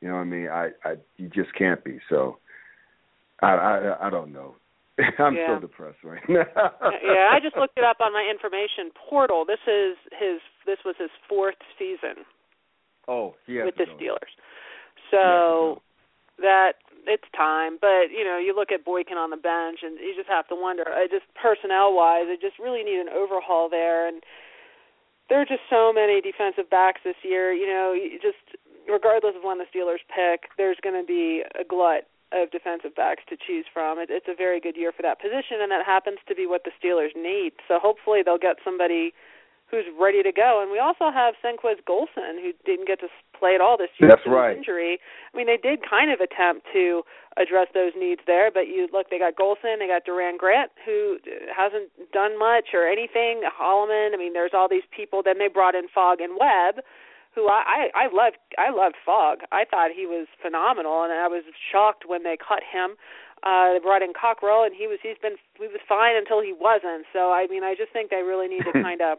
You 0.00 0.08
know 0.08 0.14
what 0.14 0.22
I 0.22 0.24
mean? 0.24 0.48
I, 0.48 0.68
I 0.84 0.94
you 1.16 1.28
just 1.28 1.54
can't 1.56 1.82
be. 1.84 1.98
So, 2.08 2.38
I 3.40 3.52
I, 3.52 4.06
I 4.06 4.10
don't 4.10 4.32
know. 4.32 4.54
I'm 5.18 5.34
Yeah. 5.34 5.56
so 5.56 5.60
depressed 5.60 6.02
right 6.04 6.22
now. 6.28 6.46
yeah, 7.02 7.30
I 7.32 7.40
just 7.42 7.56
looked 7.56 7.76
it 7.78 7.84
up 7.84 7.98
on 8.00 8.12
my 8.12 8.26
information 8.30 8.90
portal. 8.94 9.44
This 9.44 9.62
is 9.66 9.96
his. 10.12 10.40
This 10.66 10.78
was 10.84 10.94
his 10.98 11.10
fourth 11.28 11.58
season 11.78 12.24
Oh, 13.08 13.34
yeah. 13.46 13.64
with 13.64 13.76
the. 13.76 13.84
Steelers. 13.84 14.30
He 14.30 15.10
has 15.10 15.10
to 15.10 15.10
So 15.10 15.82
that 16.38 16.72
it's 17.06 17.26
time. 17.36 17.78
But 17.80 18.10
you 18.14 18.24
know, 18.24 18.38
you 18.38 18.54
look 18.54 18.72
at 18.72 18.84
Boykin 18.84 19.18
on 19.18 19.30
the 19.30 19.36
bench, 19.36 19.80
and 19.82 19.98
you 19.98 20.14
just 20.16 20.28
have 20.28 20.46
to 20.48 20.54
wonder. 20.56 20.84
I 20.88 21.06
just 21.10 21.26
personnel 21.34 21.92
wise, 21.94 22.24
they 22.28 22.36
just 22.40 22.58
really 22.58 22.82
need 22.82 22.98
an 23.00 23.08
overhaul 23.10 23.68
there. 23.68 24.06
And 24.08 24.22
there 25.28 25.40
are 25.40 25.46
just 25.46 25.62
so 25.70 25.92
many 25.92 26.20
defensive 26.20 26.70
backs 26.70 27.00
this 27.04 27.16
year. 27.22 27.52
You 27.52 27.66
know, 27.66 27.92
you 27.92 28.18
just 28.22 28.40
regardless 28.88 29.34
of 29.36 29.42
when 29.42 29.58
the 29.58 29.64
Steelers 29.74 30.04
pick, 30.08 30.50
there's 30.56 30.78
going 30.82 30.96
to 31.00 31.06
be 31.06 31.42
a 31.58 31.64
glut 31.64 32.04
of 32.32 32.50
defensive 32.50 32.94
backs 32.94 33.22
to 33.28 33.36
choose 33.36 33.66
from. 33.72 33.98
It, 33.98 34.08
it's 34.10 34.28
a 34.28 34.34
very 34.34 34.60
good 34.60 34.76
year 34.76 34.92
for 34.92 35.02
that 35.02 35.20
position, 35.20 35.60
and 35.60 35.70
that 35.70 35.84
happens 35.84 36.18
to 36.28 36.34
be 36.34 36.46
what 36.46 36.64
the 36.64 36.72
Steelers 36.76 37.14
need. 37.16 37.52
So 37.68 37.78
hopefully 37.78 38.22
they'll 38.24 38.38
get 38.38 38.56
somebody 38.64 39.12
who's 39.70 39.84
ready 39.98 40.22
to 40.22 40.32
go. 40.32 40.60
And 40.62 40.70
we 40.70 40.78
also 40.78 41.10
have 41.10 41.34
Senquez 41.42 41.80
Golson, 41.88 42.40
who 42.40 42.52
didn't 42.64 42.86
get 42.86 43.00
to 43.00 43.08
play 43.38 43.54
at 43.54 43.60
all 43.60 43.76
this 43.76 43.90
year 43.98 44.10
That's 44.10 44.22
due 44.22 44.30
to 44.30 44.36
right. 44.36 44.56
injury. 44.56 44.98
I 45.32 45.36
mean, 45.36 45.46
they 45.46 45.56
did 45.56 45.80
kind 45.88 46.12
of 46.12 46.20
attempt 46.20 46.66
to 46.72 47.02
address 47.36 47.68
those 47.74 47.92
needs 47.96 48.20
there, 48.26 48.50
but 48.52 48.68
you 48.68 48.88
look, 48.92 49.10
they 49.10 49.18
got 49.18 49.34
Golson, 49.34 49.80
they 49.80 49.88
got 49.88 50.04
Doran 50.04 50.36
Grant, 50.36 50.70
who 50.84 51.18
uh, 51.26 51.50
hasn't 51.50 51.90
done 52.12 52.38
much 52.38 52.70
or 52.72 52.86
anything. 52.86 53.42
Holliman, 53.42 54.14
I 54.14 54.16
mean, 54.16 54.32
there's 54.32 54.54
all 54.54 54.68
these 54.68 54.86
people. 54.94 55.22
Then 55.24 55.38
they 55.38 55.48
brought 55.48 55.74
in 55.74 55.88
Fogg 55.92 56.20
and 56.20 56.38
Webb, 56.38 56.84
who 57.34 57.48
I 57.48 57.90
I, 57.94 58.06
I 58.06 58.06
loved. 58.12 58.38
I 58.58 58.70
loved 58.70 58.96
Fogg. 59.04 59.40
I 59.52 59.64
thought 59.64 59.90
he 59.94 60.06
was 60.06 60.26
phenomenal, 60.40 61.02
and 61.02 61.12
I 61.12 61.28
was 61.28 61.44
shocked 61.70 62.04
when 62.06 62.22
they 62.22 62.36
cut 62.36 62.62
him. 62.62 62.96
Uh, 63.42 63.74
they 63.74 63.80
brought 63.82 64.00
in 64.00 64.16
Cockrell, 64.16 64.64
and 64.64 64.74
he 64.74 64.86
was 64.86 64.98
he's 65.02 65.20
been 65.20 65.36
he 65.58 65.68
was 65.68 65.82
fine 65.88 66.16
until 66.16 66.40
he 66.40 66.54
wasn't. 66.54 67.04
So 67.12 67.32
I 67.32 67.46
mean, 67.46 67.62
I 67.62 67.74
just 67.74 67.92
think 67.92 68.10
they 68.10 68.22
really 68.22 68.48
need 68.48 68.64
to 68.64 68.72
kind 68.82 69.02
of 69.02 69.18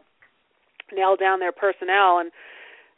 nail 0.92 1.16
down 1.16 1.40
their 1.40 1.52
personnel 1.52 2.18
and 2.18 2.30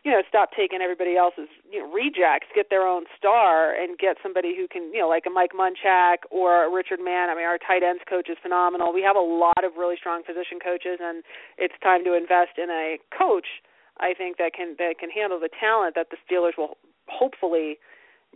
you 0.04 0.12
know 0.12 0.22
stop 0.28 0.50
taking 0.56 0.80
everybody 0.80 1.16
else's 1.16 1.48
you 1.70 1.80
know 1.80 1.90
rejects 1.92 2.48
get 2.54 2.70
their 2.70 2.86
own 2.86 3.04
star 3.16 3.72
and 3.74 3.98
get 3.98 4.16
somebody 4.22 4.54
who 4.54 4.68
can 4.68 4.92
you 4.92 5.00
know 5.00 5.08
like 5.08 5.24
a 5.26 5.30
Mike 5.30 5.52
Munchak 5.56 6.28
or 6.30 6.64
a 6.64 6.70
Richard 6.70 7.00
Mann 7.00 7.30
I 7.30 7.34
mean 7.34 7.44
our 7.44 7.58
tight 7.58 7.82
ends 7.82 8.02
coach 8.08 8.28
is 8.28 8.36
phenomenal 8.42 8.92
we 8.92 9.02
have 9.02 9.16
a 9.16 9.24
lot 9.24 9.64
of 9.64 9.76
really 9.76 9.96
strong 9.96 10.22
position 10.22 10.60
coaches 10.62 10.98
and 11.00 11.24
it's 11.56 11.74
time 11.82 12.04
to 12.04 12.14
invest 12.14 12.58
in 12.58 12.70
a 12.70 12.98
coach 13.16 13.64
I 14.00 14.14
think 14.14 14.38
that 14.38 14.52
can 14.54 14.76
that 14.78 14.98
can 14.98 15.10
handle 15.10 15.40
the 15.40 15.48
talent 15.60 15.94
that 15.94 16.08
the 16.10 16.16
Steelers 16.24 16.56
will 16.56 16.76
hopefully 17.08 17.78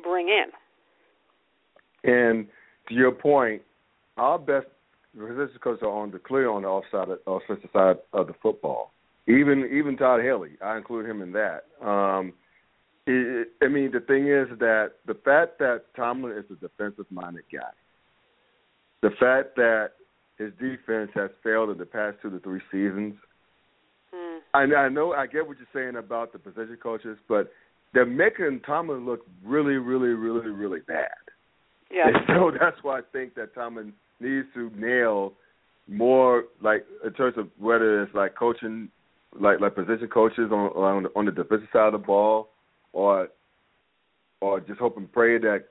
bring 0.03 0.29
in 0.29 0.46
And 2.11 2.46
to 2.88 2.94
your 2.94 3.12
point, 3.12 3.62
our 4.16 4.38
best 4.38 4.66
position 5.16 5.59
coaches 5.62 5.83
are 5.83 5.90
on 5.90 6.11
the 6.11 6.18
clear 6.18 6.51
on 6.51 6.62
the 6.62 6.68
offside 6.68 7.09
of, 7.11 7.18
offensive 7.27 7.70
side 7.72 7.96
of 8.12 8.27
the 8.27 8.35
football. 8.42 8.92
Even 9.29 9.68
even 9.72 9.96
Todd 9.96 10.20
Haley, 10.22 10.53
I 10.64 10.77
include 10.77 11.09
him 11.09 11.22
in 11.22 11.33
that. 11.33 11.64
Um, 11.81 12.33
it, 13.07 13.48
I 13.62 13.68
mean, 13.68 13.92
the 13.92 14.01
thing 14.01 14.29
is 14.29 14.48
that 14.59 14.92
the 15.07 15.14
fact 15.14 15.59
that 15.59 15.83
Tomlin 15.96 16.37
is 16.38 16.44
a 16.51 16.55
defensive-minded 16.55 17.44
guy, 17.53 17.70
the 19.03 19.11
fact 19.20 19.57
that 19.57 19.90
his 20.38 20.53
defense 20.61 21.11
has 21.14 21.31
failed 21.42 21.70
in 21.70 21.79
the 21.79 21.87
past 21.87 22.16
two 22.22 22.31
to 22.31 22.40
three 22.40 22.61
seasons. 22.70 23.14
I, 24.55 24.62
I 24.62 24.88
know 24.88 25.12
I 25.12 25.27
get 25.27 25.47
what 25.47 25.57
you're 25.59 25.67
saying 25.73 25.97
about 25.97 26.33
the 26.33 26.38
position 26.38 26.79
coaches, 26.83 27.19
but 27.29 27.51
they're 27.95 28.07
making 28.07 28.61
Tomlin 28.67 29.07
look 29.07 29.21
really, 29.45 29.75
really, 29.75 30.09
really, 30.09 30.51
really 30.51 30.81
bad. 30.81 31.09
yeah 31.91 32.09
And 32.09 32.17
so 32.29 32.51
that's 32.61 32.77
why 32.83 32.99
I 32.99 33.03
think 33.12 33.35
that 33.35 33.55
Tomlin 33.55 33.93
needs 34.21 34.47
to 34.55 34.71
nail 34.77 35.35
more, 35.88 36.45
like 36.62 36.85
in 37.05 37.12
terms 37.12 37.37
of 37.37 37.49
whether 37.59 38.03
it's 38.03 38.15
like 38.15 38.35
coaching, 38.37 38.88
like 39.38 39.61
like 39.61 39.75
position 39.75 40.09
coaches 40.09 40.51
on 40.53 40.69
on 40.71 41.03
the, 41.05 41.09
on 41.17 41.25
the 41.25 41.33
defensive 41.33 41.69
side 41.73 41.87
of 41.87 41.93
the 41.93 41.99
ball, 41.99 42.51
or 42.93 43.29
or 44.41 44.61
just 44.61 44.79
hope 44.79 44.97
and 44.97 45.11
pray 45.12 45.38
that 45.38 45.65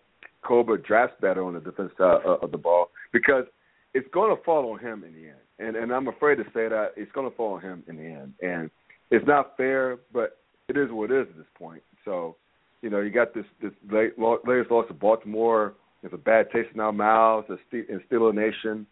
Colbert 0.44 0.86
drafts 0.86 1.16
better 1.22 1.44
on 1.44 1.54
the 1.54 1.60
defensive 1.60 1.96
side 1.98 2.22
of, 2.26 2.44
of 2.44 2.52
the 2.52 2.58
ball 2.58 2.90
because 3.14 3.46
it's 3.94 4.08
going 4.14 4.36
to 4.36 4.42
fall 4.44 4.72
on 4.72 4.80
him 4.80 5.04
in 5.04 5.14
the 5.14 5.28
end. 5.30 5.38
And 5.62 5.76
and 5.76 5.92
I'm 5.92 6.08
afraid 6.08 6.36
to 6.36 6.44
say 6.46 6.68
that 6.68 6.94
it's 6.96 7.12
going 7.12 7.30
to 7.30 7.36
fall 7.36 7.54
on 7.54 7.62
him 7.62 7.84
in 7.88 7.98
the 7.98 8.04
end. 8.04 8.34
And 8.42 8.70
it's 9.12 9.26
not 9.28 9.56
fair, 9.58 9.98
but 10.14 10.38
it 10.68 10.78
is 10.78 10.90
what 10.92 11.12
it 11.12 11.22
is 11.22 11.28
at 11.30 11.38
this 11.38 11.46
point. 11.58 11.84
So, 12.06 12.36
you 12.82 12.90
know, 12.90 13.02
you 13.02 13.12
got 13.12 13.34
this 13.34 13.46
this 13.62 13.72
late, 13.92 14.14
latest 14.18 14.72
loss 14.72 14.88
to 14.88 14.94
Baltimore. 14.94 15.74
It's 16.04 16.14
a 16.14 16.18
bad 16.18 16.50
taste 16.52 16.70
in 16.74 16.80
our 16.80 16.94
mouths 16.94 17.48
as 17.52 17.60
Ste- 17.68 17.90
in 17.90 18.02
Steeler 18.10 18.34
Nation, 18.34 18.88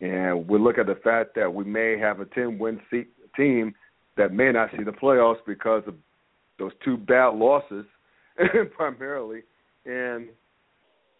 and 0.00 0.48
we 0.48 0.58
look 0.58 0.78
at 0.78 0.86
the 0.86 0.96
fact 0.96 1.36
that 1.36 1.52
we 1.52 1.62
may 1.62 1.96
have 1.96 2.18
a 2.18 2.24
10 2.24 2.58
win 2.58 2.80
seat 2.90 3.08
team 3.36 3.72
that 4.16 4.32
may 4.32 4.50
not 4.50 4.70
see 4.76 4.82
the 4.82 4.90
playoffs 4.90 5.38
because 5.46 5.84
of 5.86 5.94
those 6.58 6.72
two 6.84 6.96
bad 6.96 7.34
losses, 7.34 7.84
primarily. 8.76 9.42
And 9.86 10.28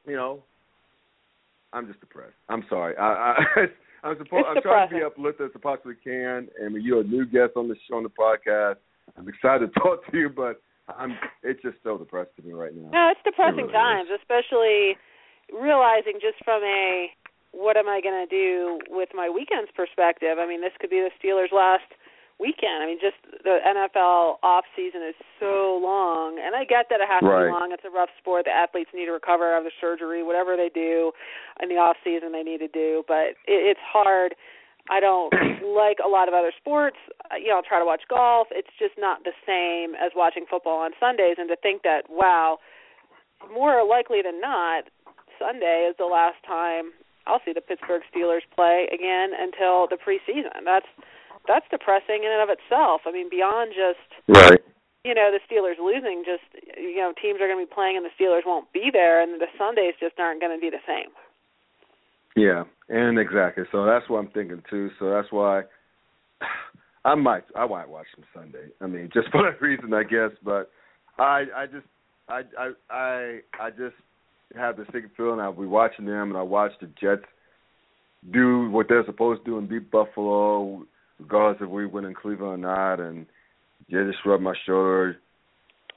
you 0.06 0.16
know, 0.16 0.42
I'm 1.72 1.86
just 1.86 2.00
depressed. 2.00 2.34
I'm 2.48 2.64
sorry. 2.68 2.96
I, 2.96 3.34
I 3.56 3.66
I'm 4.02 4.16
supposed. 4.18 4.46
I'm 4.48 4.62
trying 4.62 4.88
to 4.88 4.94
be 4.94 5.02
uplifted 5.02 5.46
as 5.46 5.52
I 5.54 5.58
possibly 5.58 5.94
can. 6.02 6.48
And 6.60 6.82
you're 6.82 7.00
a 7.00 7.04
new 7.04 7.26
guest 7.26 7.52
on 7.56 7.68
the 7.68 7.76
show, 7.88 7.96
on 7.96 8.02
the 8.02 8.10
podcast, 8.10 8.76
I'm 9.16 9.28
excited 9.28 9.72
to 9.72 9.80
talk 9.80 10.06
to 10.10 10.16
you, 10.16 10.28
but 10.28 10.62
I'm. 10.88 11.16
It's 11.42 11.62
just 11.62 11.76
so 11.82 11.98
depressed 11.98 12.30
to 12.36 12.42
me 12.42 12.52
right 12.52 12.74
now. 12.74 12.90
No, 12.90 13.08
it's 13.10 13.22
depressing 13.24 13.70
It 13.70 13.72
really 13.72 13.72
times, 13.72 14.08
especially 14.14 14.96
realizing 15.52 16.18
just 16.20 16.42
from 16.44 16.62
a 16.62 17.08
what 17.52 17.76
am 17.76 17.88
I 17.88 18.00
going 18.00 18.26
to 18.26 18.30
do 18.30 18.78
with 18.90 19.10
my 19.14 19.28
weekends 19.28 19.70
perspective. 19.74 20.38
I 20.38 20.46
mean, 20.46 20.60
this 20.60 20.74
could 20.78 20.90
be 20.90 21.02
the 21.02 21.10
Steelers' 21.18 21.52
last 21.52 21.90
weekend. 22.40 22.82
I 22.82 22.86
mean, 22.86 22.98
just 23.00 23.20
the 23.44 23.60
NFL 23.60 24.40
off 24.42 24.64
season 24.74 25.02
is 25.04 25.14
so 25.38 25.78
long, 25.82 26.40
and 26.40 26.56
I 26.56 26.64
get 26.64 26.88
that 26.88 27.00
it 27.00 27.08
has 27.08 27.20
to 27.20 27.28
Right. 27.28 27.46
be 27.46 27.52
long. 27.52 27.72
It's 27.72 27.84
a 27.84 27.90
rough 27.92 28.08
sport. 28.18 28.46
The 28.46 28.56
athletes 28.56 28.90
need 28.94 29.06
to 29.06 29.12
recover 29.12 29.52
after 29.52 29.68
the 29.68 29.76
surgery, 29.80 30.22
whatever 30.22 30.56
they 30.56 30.70
do 30.70 31.12
in 31.60 31.68
the 31.68 31.76
off 31.76 31.96
season, 32.02 32.32
they 32.32 32.42
need 32.42 32.58
to 32.64 32.68
do. 32.68 33.04
But 33.06 33.36
it, 33.44 33.76
it's 33.76 33.80
hard. 33.84 34.34
I 34.88 34.98
don't 34.98 35.30
like 35.62 35.98
a 36.04 36.08
lot 36.08 36.26
of 36.28 36.34
other 36.34 36.52
sports. 36.56 36.96
Uh, 37.30 37.36
You 37.36 37.48
know, 37.48 37.56
I'll 37.60 37.62
try 37.62 37.78
to 37.78 37.84
watch 37.84 38.02
golf. 38.08 38.48
It's 38.50 38.72
just 38.78 38.96
not 38.96 39.22
the 39.24 39.36
same 39.44 39.94
as 39.94 40.10
watching 40.16 40.46
football 40.48 40.78
on 40.80 40.92
Sundays. 40.98 41.36
And 41.38 41.48
to 41.48 41.56
think 41.56 41.82
that, 41.82 42.08
wow, 42.08 42.58
more 43.52 43.84
likely 43.86 44.22
than 44.22 44.40
not, 44.40 44.84
Sunday 45.38 45.86
is 45.88 45.96
the 45.98 46.04
last 46.06 46.36
time 46.46 46.92
I'll 47.26 47.40
see 47.44 47.52
the 47.52 47.60
Pittsburgh 47.60 48.02
Steelers 48.12 48.44
play 48.54 48.88
again 48.92 49.30
until 49.38 49.86
the 49.86 49.96
preseason. 49.96 50.64
That's 50.64 50.88
that's 51.50 51.66
depressing 51.66 52.22
in 52.22 52.30
and 52.30 52.38
of 52.38 52.54
itself. 52.54 53.02
I 53.06 53.10
mean, 53.10 53.26
beyond 53.26 53.74
just 53.74 54.06
Right. 54.30 54.62
you 55.02 55.14
know 55.14 55.34
the 55.34 55.42
Steelers 55.50 55.82
losing, 55.82 56.22
just 56.22 56.46
you 56.78 57.02
know 57.02 57.12
teams 57.18 57.42
are 57.42 57.50
going 57.50 57.58
to 57.58 57.66
be 57.66 57.74
playing 57.74 57.98
and 57.98 58.06
the 58.06 58.14
Steelers 58.14 58.46
won't 58.46 58.70
be 58.72 58.90
there, 58.92 59.18
and 59.20 59.40
the 59.40 59.50
Sundays 59.58 59.98
just 59.98 60.14
aren't 60.22 60.40
going 60.40 60.54
to 60.54 60.62
be 60.62 60.70
the 60.70 60.84
same. 60.86 61.10
Yeah, 62.36 62.62
and 62.88 63.18
exactly. 63.18 63.64
So 63.72 63.84
that's 63.84 64.08
what 64.08 64.18
I'm 64.18 64.30
thinking 64.30 64.62
too. 64.70 64.90
So 64.98 65.10
that's 65.10 65.32
why 65.32 65.62
I 67.04 67.16
might 67.16 67.44
I 67.56 67.66
might 67.66 67.88
watch 67.88 68.06
them 68.14 68.24
Sunday. 68.32 68.70
I 68.80 68.86
mean, 68.86 69.10
just 69.12 69.30
for 69.30 69.42
that 69.42 69.60
reason, 69.60 69.92
I 69.92 70.04
guess. 70.04 70.30
But 70.44 70.70
I 71.18 71.46
I 71.56 71.66
just 71.66 71.86
I 72.28 72.42
I 72.56 72.70
I 72.90 73.40
I 73.58 73.70
just 73.70 73.96
have 74.56 74.76
the 74.76 74.86
sick 74.92 75.04
feeling 75.16 75.40
I'll 75.40 75.52
be 75.52 75.66
watching 75.66 76.06
them, 76.06 76.30
and 76.30 76.36
I 76.36 76.42
watch 76.42 76.72
the 76.80 76.88
Jets 77.00 77.26
do 78.32 78.68
what 78.70 78.86
they're 78.88 79.04
supposed 79.06 79.44
to 79.44 79.50
do 79.50 79.58
and 79.58 79.68
beat 79.68 79.90
Buffalo, 79.90 80.84
regardless 81.20 81.62
if 81.62 81.70
we 81.70 81.86
win 81.86 82.04
in 82.04 82.14
Cleveland 82.14 82.52
or 82.52 82.56
not, 82.56 83.00
and 83.00 83.26
yeah, 83.88 84.04
just 84.06 84.24
rub 84.24 84.40
my 84.40 84.54
shoulder, 84.66 85.18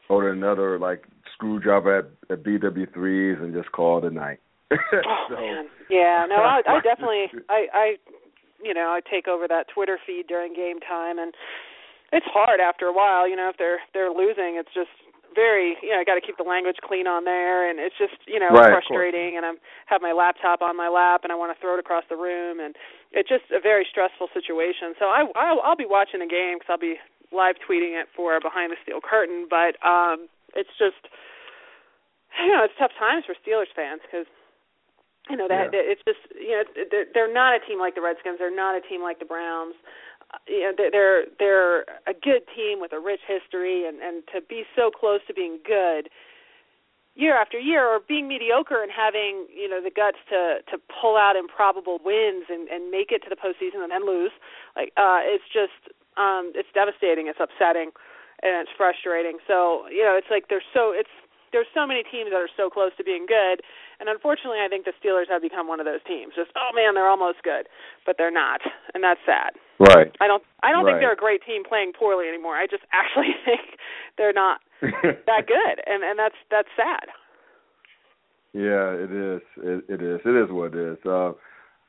order 0.09 0.31
another 0.31 0.79
like 0.79 1.03
screwdriver 1.33 1.99
at, 1.99 2.05
at 2.29 2.43
BW3s, 2.43 3.41
and 3.41 3.53
just 3.53 3.71
call 3.71 3.99
it 3.99 4.12
a 4.12 4.12
night. 4.12 4.39
Oh 4.93 5.25
so, 5.29 5.36
man, 5.36 5.65
yeah, 5.89 6.25
no, 6.27 6.36
I, 6.36 6.62
I 6.67 6.81
definitely, 6.83 7.25
I, 7.49 7.65
I, 7.73 7.95
you 8.62 8.73
know, 8.73 8.89
I 8.89 9.01
take 9.09 9.27
over 9.27 9.47
that 9.47 9.67
Twitter 9.73 9.97
feed 10.05 10.27
during 10.27 10.53
game 10.53 10.79
time, 10.79 11.19
and 11.19 11.33
it's 12.12 12.25
hard 12.29 12.59
after 12.59 12.86
a 12.86 12.93
while. 12.93 13.27
You 13.29 13.36
know, 13.36 13.49
if 13.49 13.57
they're 13.57 13.79
they're 13.93 14.12
losing, 14.12 14.57
it's 14.57 14.73
just 14.73 14.89
very, 15.36 15.78
you 15.82 15.91
know, 15.91 16.00
I 16.00 16.06
got 16.06 16.15
to 16.15 16.22
keep 16.26 16.38
the 16.38 16.48
language 16.48 16.78
clean 16.84 17.08
on 17.08 17.26
there, 17.26 17.69
and 17.69 17.80
it's 17.80 17.98
just, 17.98 18.17
you 18.28 18.39
know, 18.39 18.50
Right, 18.50 18.69
frustrating. 18.69 19.38
And 19.38 19.46
I'm 19.46 19.58
have 19.88 20.02
my 20.02 20.13
laptop 20.13 20.62
on 20.62 20.78
my 20.78 20.88
lap, 20.89 21.22
and 21.24 21.32
I 21.32 21.36
want 21.36 21.56
to 21.56 21.60
throw 21.60 21.76
it 21.76 21.80
across 21.82 22.04
the 22.10 22.15
room, 22.17 22.60
and 22.60 22.76
it's 23.12 23.30
just 23.30 23.46
a 23.52 23.60
very 23.60 23.86
stressful 23.89 24.30
situation. 24.34 24.93
So 25.00 25.06
I, 25.12 25.26
I'll, 25.36 25.62
I'll 25.62 25.80
be 25.80 25.89
watching 25.89 26.22
a 26.22 26.28
game 26.30 26.58
because 26.60 26.69
I'll 26.69 26.82
be 26.82 26.98
live 27.32 27.56
tweeting 27.62 27.98
it 28.00 28.08
for 28.15 28.39
behind 28.39 28.72
the 28.72 28.78
steel 28.84 29.02
curtain, 29.02 29.48
but 29.50 29.76
um, 29.86 30.30
it's 30.56 30.72
just, 30.78 31.02
you 32.39 32.52
know, 32.54 32.63
it's 32.63 32.78
tough 32.78 32.93
times 33.00 33.26
for 33.26 33.36
Steelers 33.41 33.72
fans 33.76 34.02
because 34.06 34.28
you 35.30 35.38
know 35.38 35.48
that, 35.48 35.72
Yeah. 35.72 35.72
it's 35.72 36.02
just 36.04 36.19
you 36.36 36.52
know 36.52 36.63
they're 37.13 37.32
not 37.32 37.56
a 37.56 37.60
team 37.65 37.80
like 37.80 37.96
the 37.96 38.02
Redskins. 38.02 38.39
They're 38.39 38.54
not 38.54 38.76
a 38.76 38.82
team 38.82 39.02
like 39.02 39.19
the 39.19 39.26
Browns. 39.26 39.76
You 40.48 40.62
know 40.62 40.74
they're 40.76 40.91
they're 40.91 41.26
they're 41.39 41.82
a 42.08 42.13
good 42.13 42.43
team 42.56 42.80
with 42.82 42.93
a 42.93 43.00
rich 43.00 43.22
history, 43.28 43.88
and 43.88 44.02
and 44.02 44.24
to 44.34 44.41
be 44.41 44.63
so 44.76 44.89
close 44.91 45.22
to 45.28 45.34
being 45.34 45.60
good 45.65 46.10
year 47.15 47.38
after 47.38 47.60
year, 47.60 47.86
or 47.86 48.00
being 48.02 48.28
mediocre 48.28 48.82
and 48.82 48.91
having 48.91 49.46
you 49.54 49.69
know 49.69 49.82
the 49.82 49.91
guts 49.93 50.17
to 50.30 50.65
to 50.72 50.78
pull 50.89 51.15
out 51.17 51.36
improbable 51.36 52.00
wins 52.04 52.46
and 52.50 52.67
and 52.69 52.90
make 52.90 53.12
it 53.12 53.21
to 53.23 53.29
the 53.29 53.38
postseason 53.38 53.84
and 53.84 53.92
then 53.92 54.06
lose, 54.06 54.31
like 54.75 54.92
uh 54.98 55.21
it's 55.21 55.46
just 55.54 55.94
um 56.17 56.52
it's 56.56 56.69
devastating. 56.73 57.27
It's 57.27 57.40
upsetting, 57.40 57.92
and 58.42 58.65
it's 58.65 58.73
frustrating. 58.75 59.38
So 59.48 59.86
you 59.90 60.04
know 60.04 60.17
it's 60.17 60.29
like 60.34 60.50
there's 60.50 60.65
so 60.73 60.92
it's 60.92 61.13
there's 61.54 61.69
so 61.73 61.86
many 61.86 62.02
teams 62.02 62.34
that 62.34 62.42
are 62.42 62.50
so 62.58 62.67
close 62.67 62.92
to 62.98 63.04
being 63.06 63.29
good, 63.29 63.62
and 64.02 64.10
unfortunately, 64.10 64.58
I 64.60 64.67
think 64.67 64.86
the 64.90 64.98
Steelers 64.98 65.29
have 65.29 65.46
become 65.46 65.69
one 65.69 65.79
of 65.79 65.86
those 65.86 66.02
teams. 66.10 66.34
Just 66.36 66.50
oh 66.58 66.73
man, 66.73 66.98
they're 66.98 67.08
almost 67.08 67.46
good, 67.46 67.69
but 68.06 68.17
they're 68.17 68.34
not, 68.34 68.62
and 68.94 69.04
that's 69.04 69.21
sad. 69.25 69.54
Right. 69.80 70.15
I 70.21 70.28
don't 70.28 70.44
I 70.62 70.71
don't 70.71 70.86
think 70.86 71.00
they're 71.00 71.13
a 71.13 71.17
great 71.17 71.42
team 71.46 71.63
playing 71.67 71.94
poorly 71.98 72.28
anymore. 72.28 72.56
I 72.56 72.67
just 72.67 72.84
actually 72.94 73.34
think 73.46 73.80
they're 74.17 74.34
not 74.34 74.62
that 74.82 75.48
good, 75.48 75.84
and 75.86 76.04
and 76.04 76.17
that's 76.17 76.38
that's 76.52 76.69
sad. 76.76 77.10
Yeah, 78.54 78.94
it 78.94 79.12
is. 79.12 79.42
It, 79.58 79.86
it 79.90 80.02
is. 80.02 80.19
It 80.24 80.44
is 80.46 80.52
what 80.52 80.76
it 80.76 80.94
is. 80.94 80.98
Uh, 81.06 81.32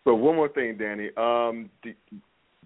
but 0.05 0.16
one 0.16 0.37
more 0.37 0.49
thing, 0.49 0.78
Dani. 0.78 1.16
Um, 1.18 1.68
do, 1.82 1.93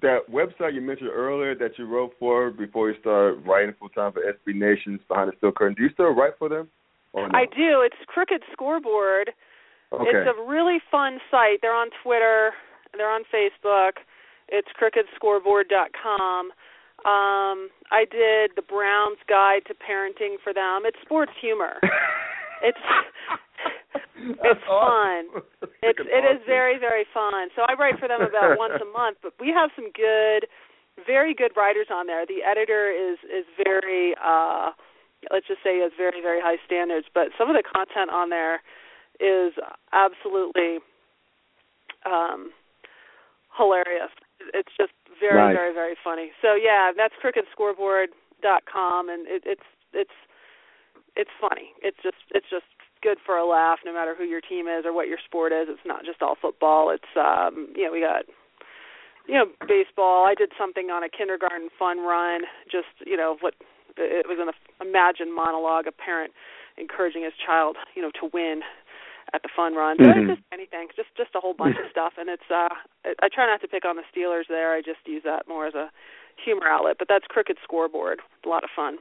that 0.03 0.21
website 0.31 0.75
you 0.75 0.81
mentioned 0.81 1.11
earlier 1.13 1.57
that 1.57 1.79
you 1.79 1.87
wrote 1.87 2.13
for 2.19 2.51
before 2.51 2.91
you 2.91 3.01
started 3.01 3.45
writing 3.45 3.75
full 3.79 3.89
time 3.89 4.13
for 4.13 4.23
SB 4.23 4.55
Nations 4.55 5.01
behind 5.09 5.33
the 5.33 5.37
steel 5.39 5.51
curtain. 5.51 5.75
Do 5.77 5.83
you 5.83 5.91
still 5.93 6.15
write 6.15 6.35
for 6.39 6.49
them? 6.49 6.69
No? 7.15 7.29
I 7.33 7.47
do. 7.47 7.81
It's 7.83 7.97
Crooked 8.07 8.43
Scoreboard. 8.53 9.31
Okay. 9.93 10.05
It's 10.07 10.29
a 10.29 10.49
really 10.49 10.79
fun 10.91 11.19
site. 11.31 11.59
They're 11.63 11.75
on 11.75 11.89
Twitter. 12.05 12.53
They're 12.97 13.11
on 13.11 13.23
Facebook. 13.35 13.93
It's 14.49 14.69
crookedscoreboard.com. 14.81 16.53
Um, 17.07 17.71
I 17.95 18.05
did 18.11 18.53
the 18.57 18.63
Browns 18.67 19.19
Guide 19.29 19.63
to 19.69 19.75
Parenting 19.75 20.37
for 20.43 20.53
them. 20.53 20.83
It's 20.85 20.99
sports 21.03 21.33
humor. 21.41 21.79
it's 22.63 22.79
it's 24.43 24.61
awesome. 24.69 25.31
fun. 25.31 25.71
It's 25.83 26.01
it 26.03 26.25
is 26.27 26.43
very 26.47 26.79
very 26.79 27.07
fun. 27.15 27.49
So 27.55 27.63
I 27.63 27.75
write 27.79 28.01
for 28.01 28.09
them 28.09 28.21
about 28.23 28.59
once 28.59 28.75
a 28.83 28.91
month, 28.91 29.19
but 29.23 29.33
we 29.39 29.55
have 29.55 29.71
some 29.77 29.93
good, 29.95 30.51
very 31.07 31.35
good 31.35 31.53
writers 31.57 31.87
on 31.93 32.07
there. 32.07 32.27
The 32.27 32.43
editor 32.43 32.91
is 32.91 33.19
is 33.25 33.47
very 33.63 34.15
uh 34.19 34.73
let's 35.31 35.47
just 35.47 35.63
say 35.63 35.79
is 35.79 35.93
very 35.97 36.21
very 36.21 36.41
high 36.41 36.59
standards, 36.67 37.07
but 37.15 37.29
some 37.39 37.49
of 37.49 37.55
the 37.55 37.63
content 37.63 38.11
on 38.11 38.29
there 38.31 38.61
is 39.21 39.53
absolutely 39.93 40.79
um 42.05 42.51
hilarious. 43.57 44.11
It's 44.55 44.73
just 44.77 44.93
very 45.21 45.55
very 45.55 45.75
very 45.75 45.97
funny. 46.03 46.31
So 46.43 46.55
yeah, 46.55 46.93
that's 46.97 47.15
crookedscoreboard.com 47.23 49.09
and 49.09 49.27
it, 49.27 49.43
it's 49.45 49.69
it's 49.93 50.19
it's 51.17 51.31
funny. 51.41 51.75
It's 51.83 51.99
just 52.03 52.23
it's 52.31 52.47
just 52.51 52.67
good 53.03 53.19
for 53.25 53.37
a 53.37 53.47
laugh 53.47 53.79
no 53.85 53.93
matter 53.93 54.15
who 54.17 54.25
your 54.25 54.41
team 54.41 54.67
is 54.67 54.85
or 54.85 54.93
what 54.93 55.09
your 55.09 55.19
sport 55.25 55.53
is. 55.53 55.69
It's 55.69 55.87
not 55.87 56.05
just 56.05 56.23
all 56.23 56.37
football. 56.41 56.91
It's 56.91 57.13
um 57.17 57.73
you 57.75 57.85
know, 57.85 57.93
we 57.93 58.01
got 58.01 58.25
you 59.29 59.35
know, 59.35 59.45
baseball. 59.69 60.25
I 60.25 60.35
did 60.35 60.51
something 60.59 60.89
on 60.89 61.05
a 61.05 61.09
kindergarten 61.09 61.69
fun 61.79 62.01
run, 62.01 62.43
just, 62.65 62.89
you 63.07 63.17
know, 63.17 63.37
what 63.41 63.55
it 63.99 64.27
was 64.27 64.39
an 64.41 64.49
imagined 64.81 65.35
monologue, 65.35 65.87
a 65.87 65.93
parent 65.93 66.33
encouraging 66.79 67.25
his 67.25 67.35
child, 67.45 67.77
you 67.95 68.03
know, 68.03 68.11
to 68.21 68.31
win 68.33 68.63
at 69.33 69.43
the 69.43 69.49
fun 69.55 69.75
run. 69.75 69.97
So 69.99 70.05
Mhm. 70.05 70.27
just 70.29 70.43
anything, 70.53 70.89
just 70.97 71.15
just 71.17 71.35
a 71.35 71.41
whole 71.41 71.55
bunch 71.55 71.77
of 71.79 71.91
stuff 71.91 72.15
and 72.19 72.29
it's 72.29 72.51
uh 72.51 72.69
I 73.23 73.29
try 73.29 73.47
not 73.47 73.61
to 73.63 73.69
pick 73.69 73.85
on 73.85 73.97
the 73.97 74.05
Steelers 74.15 74.47
there. 74.49 74.73
I 74.73 74.81
just 74.83 75.07
use 75.07 75.23
that 75.25 75.49
more 75.49 75.67
as 75.67 75.75
a 75.75 75.91
humor 76.45 76.69
outlet, 76.69 76.97
but 76.99 77.09
that's 77.09 77.27
Crooked 77.27 77.59
Scoreboard. 77.65 78.21
A 78.45 78.49
lot 78.49 78.65
of 78.65 78.71
fun. 78.75 78.99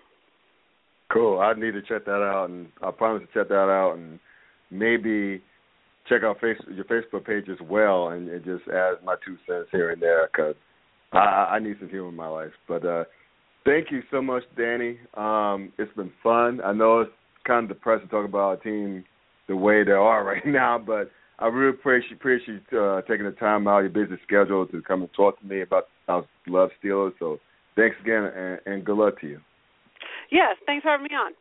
Cool. 1.09 1.39
I 1.39 1.53
need 1.53 1.71
to 1.71 1.81
check 1.81 2.05
that 2.05 2.21
out, 2.21 2.49
and 2.49 2.67
I 2.81 2.91
promise 2.91 3.23
to 3.27 3.39
check 3.39 3.47
that 3.47 3.69
out, 3.69 3.93
and 3.93 4.19
maybe 4.71 5.41
check 6.09 6.23
out 6.23 6.39
face, 6.41 6.57
your 6.67 6.85
Facebook 6.85 7.25
page 7.25 7.47
as 7.49 7.59
well, 7.61 8.09
and, 8.09 8.27
and 8.29 8.43
just 8.43 8.67
add 8.67 9.03
my 9.03 9.15
two 9.25 9.37
cents 9.47 9.67
here 9.71 9.91
and 9.91 10.01
there 10.01 10.29
because 10.31 10.55
I, 11.13 11.55
I 11.55 11.59
need 11.59 11.77
some 11.79 11.89
humor 11.89 12.09
in 12.09 12.15
my 12.15 12.27
life. 12.27 12.51
But 12.67 12.85
uh, 12.85 13.05
thank 13.65 13.91
you 13.91 14.01
so 14.11 14.21
much, 14.21 14.43
Dani. 14.57 14.97
Um, 15.17 15.71
it's 15.77 15.93
been 15.95 16.11
fun. 16.21 16.59
I 16.63 16.73
know 16.73 17.01
it's 17.01 17.11
kind 17.45 17.63
of 17.63 17.77
depressing 17.77 18.07
to 18.07 18.11
talk 18.11 18.25
about 18.25 18.59
a 18.59 18.63
team 18.63 19.05
the 19.47 19.55
way 19.55 19.83
they 19.83 19.91
are 19.91 20.23
right 20.25 20.45
now, 20.45 20.77
but 20.77 21.11
I 21.39 21.47
really 21.47 21.77
appreciate 21.77 22.13
appreciate 22.13 22.63
uh, 22.73 23.01
taking 23.01 23.25
the 23.25 23.35
time 23.39 23.67
out 23.67 23.85
of 23.85 23.93
your 23.93 24.05
busy 24.05 24.19
schedule 24.23 24.65
to 24.67 24.81
come 24.81 25.01
and 25.01 25.13
talk 25.13 25.39
to 25.39 25.45
me 25.45 25.61
about 25.61 25.87
our 26.07 26.25
love 26.47 26.69
Steelers. 26.83 27.13
So 27.19 27.39
thanks 27.75 27.95
again, 28.01 28.23
and, 28.23 28.59
and 28.65 28.85
good 28.85 28.97
luck 28.97 29.19
to 29.21 29.27
you. 29.27 29.39
Yes, 30.31 30.55
thanks 30.65 30.83
for 30.83 30.89
having 30.89 31.05
me 31.05 31.15
on. 31.15 31.33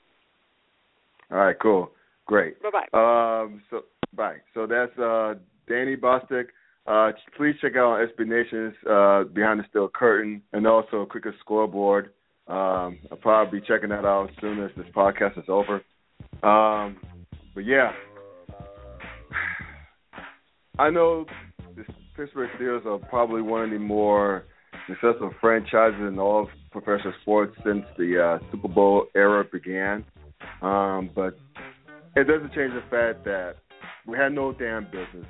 All 1.30 1.44
right, 1.44 1.56
cool, 1.60 1.90
great. 2.26 2.62
Bye 2.62 2.70
bye. 2.70 2.98
Um, 2.98 3.62
so 3.70 3.82
bye. 4.14 4.36
So 4.54 4.66
that's 4.66 4.92
uh, 4.98 5.34
Dani 5.68 5.98
Bostick. 5.98 6.46
Uh, 6.86 7.10
please 7.36 7.56
check 7.60 7.72
out 7.76 8.06
SB 8.16 8.28
Nations 8.28 8.74
uh, 8.88 9.24
Behind 9.34 9.58
the 9.58 9.64
Steel 9.70 9.88
Curtain 9.92 10.40
and 10.52 10.66
also 10.66 11.04
Crooked 11.06 11.34
Scoreboard. 11.40 12.10
Um, 12.46 12.98
I'll 13.10 13.18
probably 13.20 13.58
be 13.58 13.66
checking 13.66 13.88
that 13.88 14.04
out 14.04 14.30
as 14.30 14.36
soon 14.40 14.62
as 14.62 14.70
this 14.76 14.86
podcast 14.94 15.36
is 15.36 15.48
over. 15.48 15.82
Um, 16.44 16.98
but 17.56 17.64
yeah, 17.64 17.90
I 20.78 20.90
know 20.90 21.24
the 21.74 21.84
Pittsburgh 22.14 22.50
Steelers 22.60 22.86
are 22.86 22.98
probably 23.08 23.42
one 23.42 23.64
of 23.64 23.70
the 23.70 23.78
more 23.78 24.44
successful 24.86 25.32
franchises 25.40 25.98
in 26.00 26.18
all 26.18 26.44
of 26.44 26.48
professional 26.70 27.14
sports 27.22 27.56
since 27.64 27.84
the 27.96 28.38
uh, 28.38 28.50
Super 28.52 28.68
Bowl 28.68 29.06
era 29.16 29.42
began. 29.50 30.04
Um, 30.60 31.10
but 31.14 31.38
it 32.14 32.24
doesn't 32.24 32.52
change 32.54 32.74
the 32.74 32.84
fact 32.90 33.24
that 33.24 33.54
we 34.06 34.18
had 34.18 34.32
no 34.32 34.52
damn 34.52 34.84
business, 34.84 35.26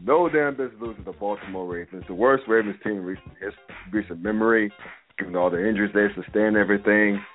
no 0.00 0.28
damn 0.28 0.56
business 0.56 0.80
losing 0.80 1.04
the 1.04 1.12
Baltimore 1.12 1.66
Ravens, 1.66 2.04
the 2.06 2.14
worst 2.14 2.44
Ravens 2.46 2.76
team 2.84 2.92
in 2.92 3.04
recent, 3.04 3.32
his, 3.40 3.52
recent 3.92 4.22
memory, 4.22 4.72
given 5.18 5.34
all 5.34 5.50
the 5.50 5.68
injuries 5.68 5.90
they 5.92 6.22
sustained, 6.22 6.56
everything. 6.56 7.20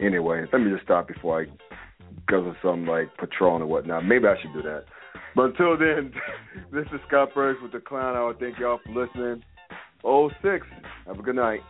Anyway, 0.00 0.44
let 0.52 0.62
me 0.62 0.70
just 0.70 0.84
stop 0.84 1.08
before 1.08 1.40
I 1.40 1.46
go 2.28 2.40
of 2.40 2.56
some 2.62 2.86
like 2.86 3.08
Patron 3.16 3.62
or 3.62 3.66
whatnot. 3.66 4.04
Maybe 4.04 4.26
I 4.26 4.40
should 4.40 4.52
do 4.52 4.62
that. 4.62 4.84
But 5.34 5.46
until 5.46 5.78
then, 5.78 6.12
this 6.72 6.86
is 6.92 7.00
Scott 7.06 7.30
Burns 7.34 7.58
with 7.62 7.72
the 7.72 7.80
Clown 7.80 8.16
Hour. 8.16 8.34
Thank 8.38 8.58
y'all 8.58 8.80
for 8.84 9.06
listening. 9.06 9.42
06. 10.02 10.66
Have 11.06 11.18
a 11.18 11.22
good 11.22 11.36
night. 11.36 11.60